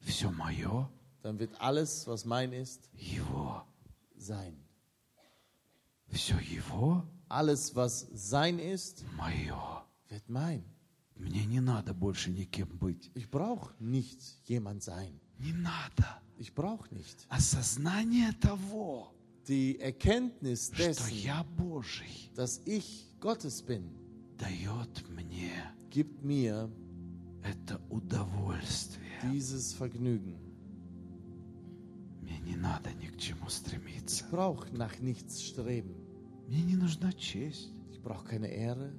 все 0.01 0.31
мое 0.31 0.89
dann 1.21 1.37
wird 1.39 1.59
alles, 1.59 2.07
was 2.07 2.25
mein 2.25 2.53
ist, 2.53 2.89
Его. 2.93 3.63
sein. 4.17 4.55
Все 6.07 6.35
Его 6.39 7.03
Alles, 7.27 7.75
was 7.75 8.07
sein 8.13 8.57
ist, 8.57 9.03
мое. 9.15 9.83
wird 10.09 10.27
mein. 10.29 10.63
Мне 11.15 11.45
не 11.45 11.59
надо 11.59 11.93
больше 11.93 12.31
никем 12.31 12.77
быть. 12.77 13.11
Ich 13.13 13.29
brauche 13.29 13.73
nicht 13.79 14.19
jemand 14.47 14.81
sein. 14.83 15.19
Не 15.37 15.51
надо. 15.53 16.21
Ich 16.37 16.55
brauche 16.55 16.91
nicht. 16.95 17.27
Осознание 17.29 18.31
того, 18.41 19.12
die 19.48 19.78
Erkenntnis 19.80 20.70
dessen, 20.70 21.04
dass 22.34 22.60
ich 22.64 23.06
Gottes 23.20 23.62
bin, 23.62 23.90
gibt 25.90 26.24
mir 26.24 26.68
dieses 29.32 29.72
Vergnügen. 29.74 30.36
Ich 34.06 34.24
brauche 34.30 34.76
nach 34.76 34.98
nichts 35.00 35.42
streben. 35.42 35.94
Ich 37.92 38.00
brauche 38.02 38.24
keine 38.28 38.48
Ehre. 38.48 38.92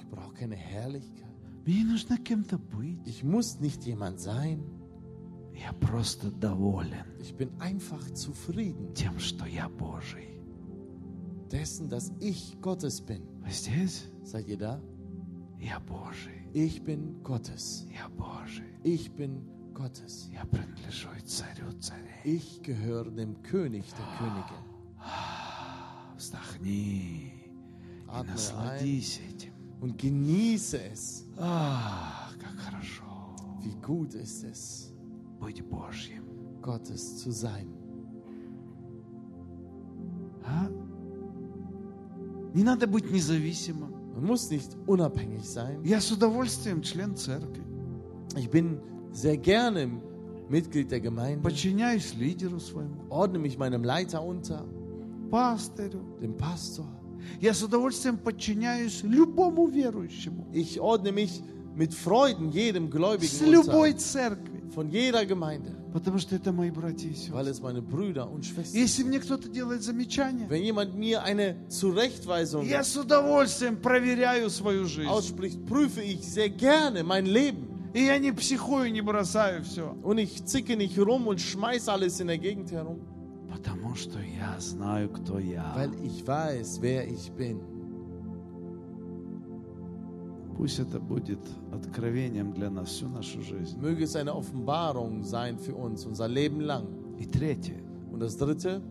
Ich 0.00 0.08
brauche 0.10 0.34
keine 0.34 0.56
Herrlichkeit. 0.56 1.24
Ich 3.04 3.24
muss 3.24 3.60
nicht 3.60 3.84
jemand 3.86 4.20
sein. 4.20 4.62
Я 5.53 5.73
просто 5.73 6.31
доволен 6.31 7.05
Ich 7.19 7.35
bin 7.35 7.49
einfach 7.59 8.03
zufrieden 8.13 8.93
тем, 8.93 9.19
что 9.19 9.45
я 9.45 9.67
Божий. 9.69 10.39
dessen, 11.51 11.89
dass 11.89 12.11
ich 12.19 12.57
Gottes 12.61 13.01
bin. 13.01 13.21
Вы 13.41 13.51
здесь? 13.51 14.05
Seid 14.23 14.47
ihr 14.47 14.57
da? 14.57 14.81
Я 15.59 15.79
Божий. 15.79 16.47
Ich 16.53 16.83
bin 16.83 17.21
Gottes. 17.23 17.85
Я 17.93 18.07
Божий. 18.09 18.77
Ich 18.83 19.11
bin 19.15 19.41
Gottes. 19.73 20.29
Я 20.31 20.45
принадлежу 20.45 21.09
и 21.17 21.21
царю 21.21 21.71
царей. 21.79 22.21
Ich 22.23 22.61
gehöre 22.61 23.11
dem 23.11 23.41
König 23.41 23.85
der 23.97 24.05
Könige. 24.17 24.57
Вздохни 26.17 27.33
и 27.33 28.07
Atme 28.07 28.31
насладись 28.31 29.19
этим. 29.29 29.53
Und 29.81 29.97
genieße 29.97 30.81
es. 30.91 31.25
Ах, 31.37 32.35
как 32.39 32.55
хорошо 32.57 33.03
Wie 33.61 33.75
gut 33.81 34.13
ist 34.13 34.43
es, 34.43 34.92
быть 35.39 35.63
Божьим. 35.63 36.23
Gottes 36.61 37.17
zu 37.17 37.31
sein. 37.31 37.67
А? 40.43 40.69
Не 42.53 42.63
надо 42.63 42.87
быть 42.87 43.09
независимым. 43.11 43.93
Man 44.15 44.25
muss 44.25 44.49
nicht 44.49 44.75
unabhängig 44.87 45.43
sein. 45.43 45.81
Я 45.83 46.01
с 46.01 46.11
удовольствием 46.11 46.81
член 46.81 47.15
церкви. 47.15 47.63
Ich 48.35 48.49
bin 48.49 48.79
sehr 49.11 49.37
gerne 49.37 50.01
Mitglied 50.49 50.91
der 50.91 50.99
Gemeinde, 50.99 51.41
Подчиняюсь 51.43 52.13
лидеру 52.15 52.59
своему, 52.59 53.05
ordne 53.09 53.39
mich 53.39 53.57
meinem 53.57 53.83
Leiter 53.83 54.23
unter, 54.23 54.65
пастырю. 55.29 56.01
dem 56.21 56.35
Pastor. 56.35 56.85
Я 57.39 57.53
с 57.53 57.61
удовольствием 57.61 58.17
подчиняюсь 58.17 59.03
любому 59.03 59.67
верующему. 59.67 60.47
Ich 60.51 60.79
ordne 60.79 61.11
mich 61.11 61.41
mit 61.75 61.93
Freuden 61.93 62.49
jedem 62.49 62.87
С 62.87 62.91
Gläubigen 62.91 63.51
любой 63.51 63.91
unter, 63.91 63.97
церкви. 63.97 64.62
von 64.73 64.89
jeder 64.89 65.25
Gemeinde, 65.25 65.71
Потому 65.93 66.19
что 66.19 66.35
это 66.35 66.51
мои 66.51 66.69
братья 66.69 67.07
и 67.09 67.13
weil 67.31 67.45
сестры. 67.45 67.51
es 67.51 67.61
meine 67.61 67.81
Brüder 67.81 68.29
und 68.29 68.45
Schwestern 68.45 68.75
Если 68.79 69.01
sind. 69.03 69.07
мне 69.09 69.19
кто-то 69.19 69.49
делает 69.49 69.81
замечание, 69.83 70.47
Wenn 70.49 70.63
jemand 70.63 70.95
mir 70.95 71.23
eine 71.23 71.55
Zurechtweisung 71.69 72.65
я 72.65 72.83
с 72.83 72.95
удовольствием 72.97 73.77
проверяю 73.77 74.49
свою 74.49 74.85
жизнь. 74.85 75.09
ausspricht, 75.09 75.65
prüfe 75.65 76.01
ich 76.01 76.21
sehr 76.27 76.49
gerne 76.49 77.03
mein 77.03 77.25
Leben. 77.25 77.67
И 77.93 78.03
я 78.05 78.19
не 78.19 78.31
психую, 78.31 78.91
не 78.91 79.01
бросаю 79.01 79.63
все. 79.63 79.95
Und 80.03 80.19
ich 80.19 80.45
zicke 80.45 80.75
nicht 80.77 80.97
rum 80.99 81.25
und 81.27 81.41
schmeiß 81.41 81.87
alles 81.89 82.19
in 82.19 82.27
der 82.27 82.37
Gegend 82.37 82.71
herum, 82.71 82.99
Потому 83.51 83.95
что 83.95 84.19
я 84.19 84.59
знаю, 84.59 85.09
кто 85.09 85.39
я. 85.39 85.73
weil 85.75 85.91
ich 86.05 86.25
weiß, 86.25 86.79
wer 86.81 87.07
ich 87.07 87.31
bin. 87.31 87.59
Пусть 90.57 90.79
это 90.79 90.99
будет 90.99 91.39
откровением 91.71 92.51
для 92.53 92.69
нас 92.69 92.89
всю 92.89 93.07
нашу 93.07 93.41
жизнь. 93.41 93.77
Möge 93.79 94.03
es 94.03 94.15
eine 94.15 94.33
Offenbarung 94.35 95.23
sein 95.23 95.57
für 95.57 95.73
uns, 95.75 96.05
unser 96.05 96.27
Leben 96.27 96.59
lang. 96.61 96.85
И 97.17 97.25
третье. 97.25 97.75
Und 98.11 98.19
das 98.21 98.37
dritte, 98.37 98.81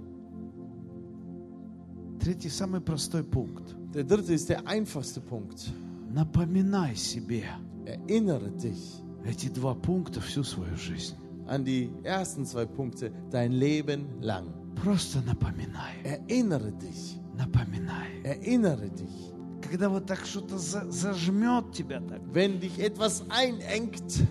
Третий 2.20 2.48
самый 2.50 2.80
простой 2.80 3.22
пункт. 3.22 3.74
der 3.94 4.04
dritte 4.04 4.32
ist 4.34 4.48
der 4.48 4.66
einfachste 4.66 5.20
Punkt. 5.20 5.70
Напоминай 6.10 6.94
себе 6.96 7.44
Erinnere 7.84 8.50
dich 8.50 9.00
эти 9.24 9.48
два 9.48 9.74
пункта 9.74 10.20
всю 10.20 10.42
свою 10.42 10.76
жизнь. 10.76 11.14
an 11.46 11.64
die 11.64 11.90
ersten 12.02 12.44
zwei 12.44 12.66
Punkte 12.66 13.12
dein 13.30 13.52
Leben 13.52 14.06
lang. 14.20 14.46
Просто 14.74 15.20
напоминай. 15.22 15.94
Erinnere 16.04 16.72
dich, 16.72 17.18
Напоминай. 17.36 18.20
erinnere 18.24 18.90
dich. 18.90 19.31
Когда 19.69 19.89
вот 19.89 20.05
так 20.05 20.25
что-то 20.25 20.57
за- 20.57 20.89
зажмет 20.91 21.71
тебя 21.73 21.99
так. 22.01 22.21
Wenn 22.33 22.59
dich 22.59 22.77
etwas 22.79 23.23
einengt 23.29 24.23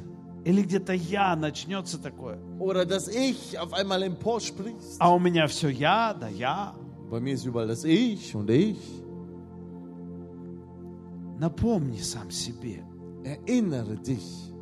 Или 0.44 0.62
где-то 0.62 0.92
я 0.92 1.36
начнется 1.36 1.98
такое. 1.98 2.38
oder 2.58 2.84
dass 2.84 3.08
ich 3.08 3.58
auf 3.58 3.72
einmal 3.72 4.02
emporsprichst, 4.02 4.96
А 4.98 5.14
у 5.14 5.18
меня 5.18 5.46
все 5.46 5.68
я, 5.68 6.14
да 6.14 6.28
я. 6.28 6.74
bei 7.10 7.20
mir 7.20 7.34
ist 7.34 7.44
überall 7.46 7.68
das 7.68 7.84
Ich 7.84 8.34
und 8.34 8.50
ich. 8.50 8.78
Напомни 11.38 11.98
сам 11.98 12.30
себе, 12.30 12.84
Erinnere 13.24 13.96
dich, 13.96 14.52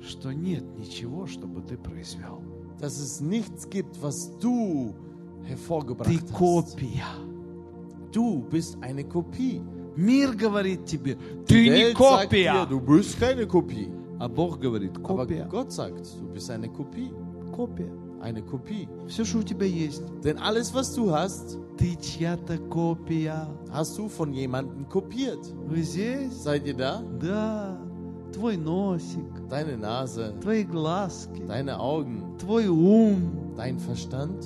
что 0.00 0.32
нет 0.32 0.64
ничего, 0.78 1.26
чтобы 1.26 1.62
ты 1.62 1.76
произвел. 1.76 2.42
dass 2.80 2.98
es 2.98 3.20
nichts 3.20 3.68
gibt, 3.70 4.02
was 4.02 4.36
du 4.40 4.94
Ты 5.42 5.48
hervorgebracht 5.50 6.08
hast. 6.10 6.32
копия. 6.32 7.06
Du 8.11 8.41
bist 8.49 8.77
eine 8.81 9.03
Kopie. 9.03 9.61
Мир 9.95 10.33
говорит 10.35 10.85
тебе, 10.85 11.15
Die 11.15 11.45
ты 11.45 11.63
не 11.69 11.69
Welt 11.85 11.97
sagt 11.97 12.23
копия. 12.29 12.53
dir, 12.53 12.65
du 12.67 12.79
bist 12.79 13.19
keine 13.19 13.45
Kopie. 13.47 13.89
А 14.19 14.27
Бог 14.27 14.59
говорит, 14.59 14.97
Aber 14.97 15.25
копия. 15.25 15.47
Gott 15.49 15.71
sagt, 15.71 16.05
du 16.19 16.27
bist 16.33 16.49
eine 16.49 16.69
Kopie. 16.69 17.11
Копия. 17.55 17.91
Eine 18.21 18.41
Kopie. 18.41 18.87
Все, 19.07 19.23
что 19.25 19.39
у 19.39 19.43
тебя 19.43 19.65
есть, 19.65 20.03
Denn 20.23 20.37
alles, 20.39 20.73
was 20.73 20.93
du 20.95 21.11
hast, 21.11 21.57
ты 21.77 21.95
чья-то 22.01 22.57
копия. 22.69 23.47
hast 23.71 23.97
du 23.97 24.07
von 24.09 24.33
jemandem 24.33 24.87
kopiert. 24.89 25.39
Вы 25.67 25.81
здесь? 25.83 26.33
Seid 26.43 26.65
ihr 26.65 26.73
da? 26.75 27.01
Да. 27.19 27.77
Твой 28.33 28.57
носик, 28.57 29.23
Deine 29.49 29.77
Nase, 29.77 30.33
твои 30.41 30.63
глазки, 30.63 31.41
deine 31.47 31.79
Augen, 31.79 32.37
твой 32.39 32.67
ум. 32.67 33.53
dein 33.55 33.77
Verstand. 33.79 34.45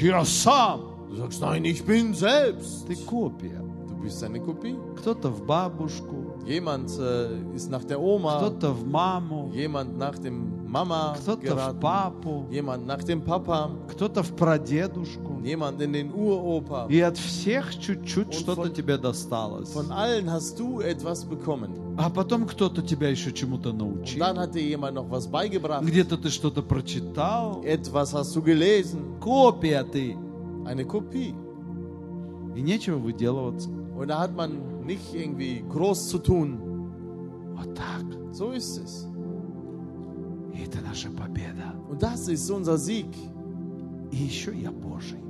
Я 0.00 0.24
сам. 0.24 0.91
Du 1.12 1.16
sagst, 1.16 1.40
nein, 1.40 1.64
ich 1.64 1.84
bin 1.84 2.14
selbst. 2.14 2.86
Ты 2.86 2.96
копия. 2.96 3.62
Du 3.88 3.94
bist 4.04 4.22
eine 4.22 4.38
Kopie. 4.40 4.76
Кто-то 4.96 5.28
в 5.30 5.44
бабушку, 5.46 6.16
Jemand 6.46 6.88
äh, 6.98 7.30
ist 7.54 7.68
nach 7.70 7.84
der 7.84 8.00
Oma, 8.00 8.38
кто-то 8.38 8.72
в 8.72 8.86
маму, 8.86 9.50
jemand 9.52 9.98
nach 9.98 10.18
dem 10.18 10.66
Mama 10.70 11.16
кто-то 11.20 11.40
в 11.40 11.42
geraten, 11.44 11.80
папу, 11.80 12.46
jemand 12.50 12.86
nach 12.86 13.02
dem 13.02 13.22
Papa, 13.22 13.70
кто-то 13.88 14.22
в 14.22 14.34
прадедушку. 14.36 15.40
jemand 15.42 15.80
in 15.80 15.92
den 15.92 16.12
Uropa. 16.12 16.86
И 16.88 17.00
от 17.00 17.16
всех 17.18 17.76
чуть-чуть 17.78 18.28
Он 18.28 18.32
что-то 18.32 18.62
фон- 18.62 18.72
тебе 18.74 18.96
досталось. 18.98 19.74
Von 19.74 19.90
allen 19.90 20.30
hast 20.30 20.58
du 20.58 20.80
etwas 20.80 21.24
bekommen. 21.24 21.70
А 21.98 22.08
потом 22.10 22.46
кто-то 22.46 22.80
тебя 22.82 23.08
еще 23.08 23.32
чему-то 23.32 23.70
Und 23.70 23.78
научил. 23.78 24.20
dann 24.20 24.38
hat 24.38 24.54
dir 24.54 24.62
jemand 24.62 24.94
noch 24.94 25.10
was 25.10 25.26
beigebracht. 25.26 25.84
Где-то 25.84 26.16
ты 26.16 26.30
что-то 26.30 26.62
прочитал. 26.62 27.62
Etwas 27.64 28.14
hast 28.14 28.34
du 28.36 28.42
gelesen. 28.42 29.18
Копия 29.20 29.82
ты. 29.84 30.16
Eine 30.64 30.84
Kopie. 30.84 31.34
И 32.54 32.62
нечего 32.62 32.98
выделываться. 32.98 33.68
Und 33.96 34.08
da 34.08 34.20
hat 34.20 34.34
man 34.34 34.84
nicht 34.86 35.14
irgendwie 35.14 35.64
groß 35.68 36.08
zu 36.08 36.18
tun. 36.18 36.58
Вот 37.56 37.74
так. 37.74 38.04
So 38.32 38.52
ist 38.52 38.78
es. 38.78 39.06
И 40.54 40.62
это 40.64 40.80
наша 40.82 41.10
победа. 41.10 41.74
Und 41.90 42.02
das 42.02 42.28
ist 42.28 42.50
unser 42.50 42.76
Sieg 42.78 43.06
И 44.10 44.16
еще 44.16 44.52
я 44.54 44.70
Божий. 44.70 45.20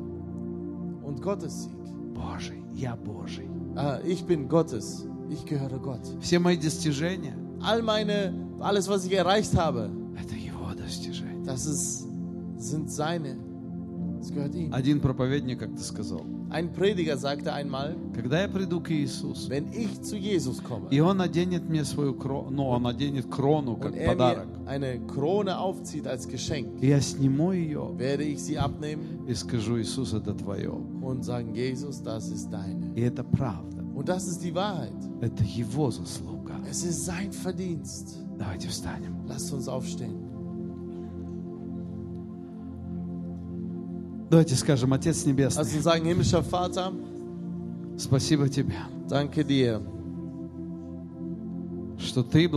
und 1.02 1.20
Gottes 1.22 1.64
Sieg. 1.64 2.14
Божий. 2.14 2.62
Я 2.74 2.96
Божий. 2.96 3.48
Ah, 3.76 3.98
ich 4.04 4.24
bin 4.24 4.48
Gottes. 4.48 5.06
Ich 5.30 5.44
gehöre 5.44 5.78
Gott. 5.78 6.00
Все 6.20 6.38
мои 6.38 6.56
достижения 6.56 7.36
All 7.60 7.82
meine, 7.82 8.32
alles, 8.60 8.88
was 8.88 9.04
ich 9.04 9.12
erreicht 9.12 9.56
habe, – 9.56 10.16
это 10.16 10.34
Его 10.36 10.72
достижения. 10.76 11.42
das 11.44 11.66
ist, 11.66 12.06
sind 12.56 12.88
seine. 12.90 13.36
Один 14.71 14.99
проповедник 14.99 15.59
как-то 15.59 15.81
сказал, 15.83 16.21
Ein 16.49 16.71
Prediger 16.71 17.17
sagte 17.17 17.51
einmal, 17.51 17.95
когда 18.13 18.41
я 18.43 18.47
приду 18.47 18.79
к 18.79 18.91
Иисусу, 18.91 19.49
wenn 19.49 19.71
ich 19.73 20.01
zu 20.01 20.15
Jesus 20.15 20.61
komme 20.61 20.87
и 20.91 20.99
Он 20.99 21.17
наденет 21.17 21.67
мне 21.67 21.83
свою 21.83 22.13
крону, 22.13 22.51
ну, 22.51 22.67
Он 22.67 22.83
наденет 22.83 23.25
крону 23.25 23.75
как 23.75 23.95
er 23.95 24.07
подарок, 24.07 24.47
eine 24.67 24.99
Krone 25.07 25.57
aufzieht 25.57 26.05
als 26.05 26.27
Geschenk, 26.27 26.79
и 26.81 26.87
я 26.87 27.01
сниму 27.01 27.53
ее 27.53 27.97
werde 27.97 28.23
ich 28.23 28.43
sie 28.43 28.57
abnehmen 28.59 29.25
и 29.27 29.33
скажу, 29.33 29.79
Иисус, 29.81 30.13
это 30.13 30.33
Твое. 30.35 30.71
und 31.01 31.23
sagen, 31.25 31.53
Jesus, 31.55 32.01
das 32.01 32.29
ist 32.29 32.51
deine. 32.51 32.93
И 32.95 33.01
это 33.01 33.23
правда. 33.23 33.83
Und 33.95 34.07
das 34.09 34.27
ist 34.27 34.43
die 34.43 34.53
Wahrheit. 34.53 34.93
Это 35.21 35.43
Его 35.43 35.89
заслуга. 35.91 36.53
Es 36.69 36.83
ist 36.83 37.05
sein 37.05 37.31
Verdienst. 37.31 38.19
Давайте 38.37 38.67
встанем. 38.67 39.15
Lasst 39.27 39.51
uns 39.53 39.67
aufstehen. 39.67 40.32
Давайте 44.33 44.55
скажем, 44.55 44.91
Отец 44.93 45.25
Небесный, 45.25 45.61
Lass 45.61 45.75
uns 45.75 45.83
sagen, 45.83 46.05
himmlischer 46.05 46.43
Vater, 46.43 46.91
спасибо 47.99 48.49
Тебе, 48.49 48.73
danke 49.07 49.43
dir, 49.43 49.79
что 51.99 52.23
Ты 52.23 52.49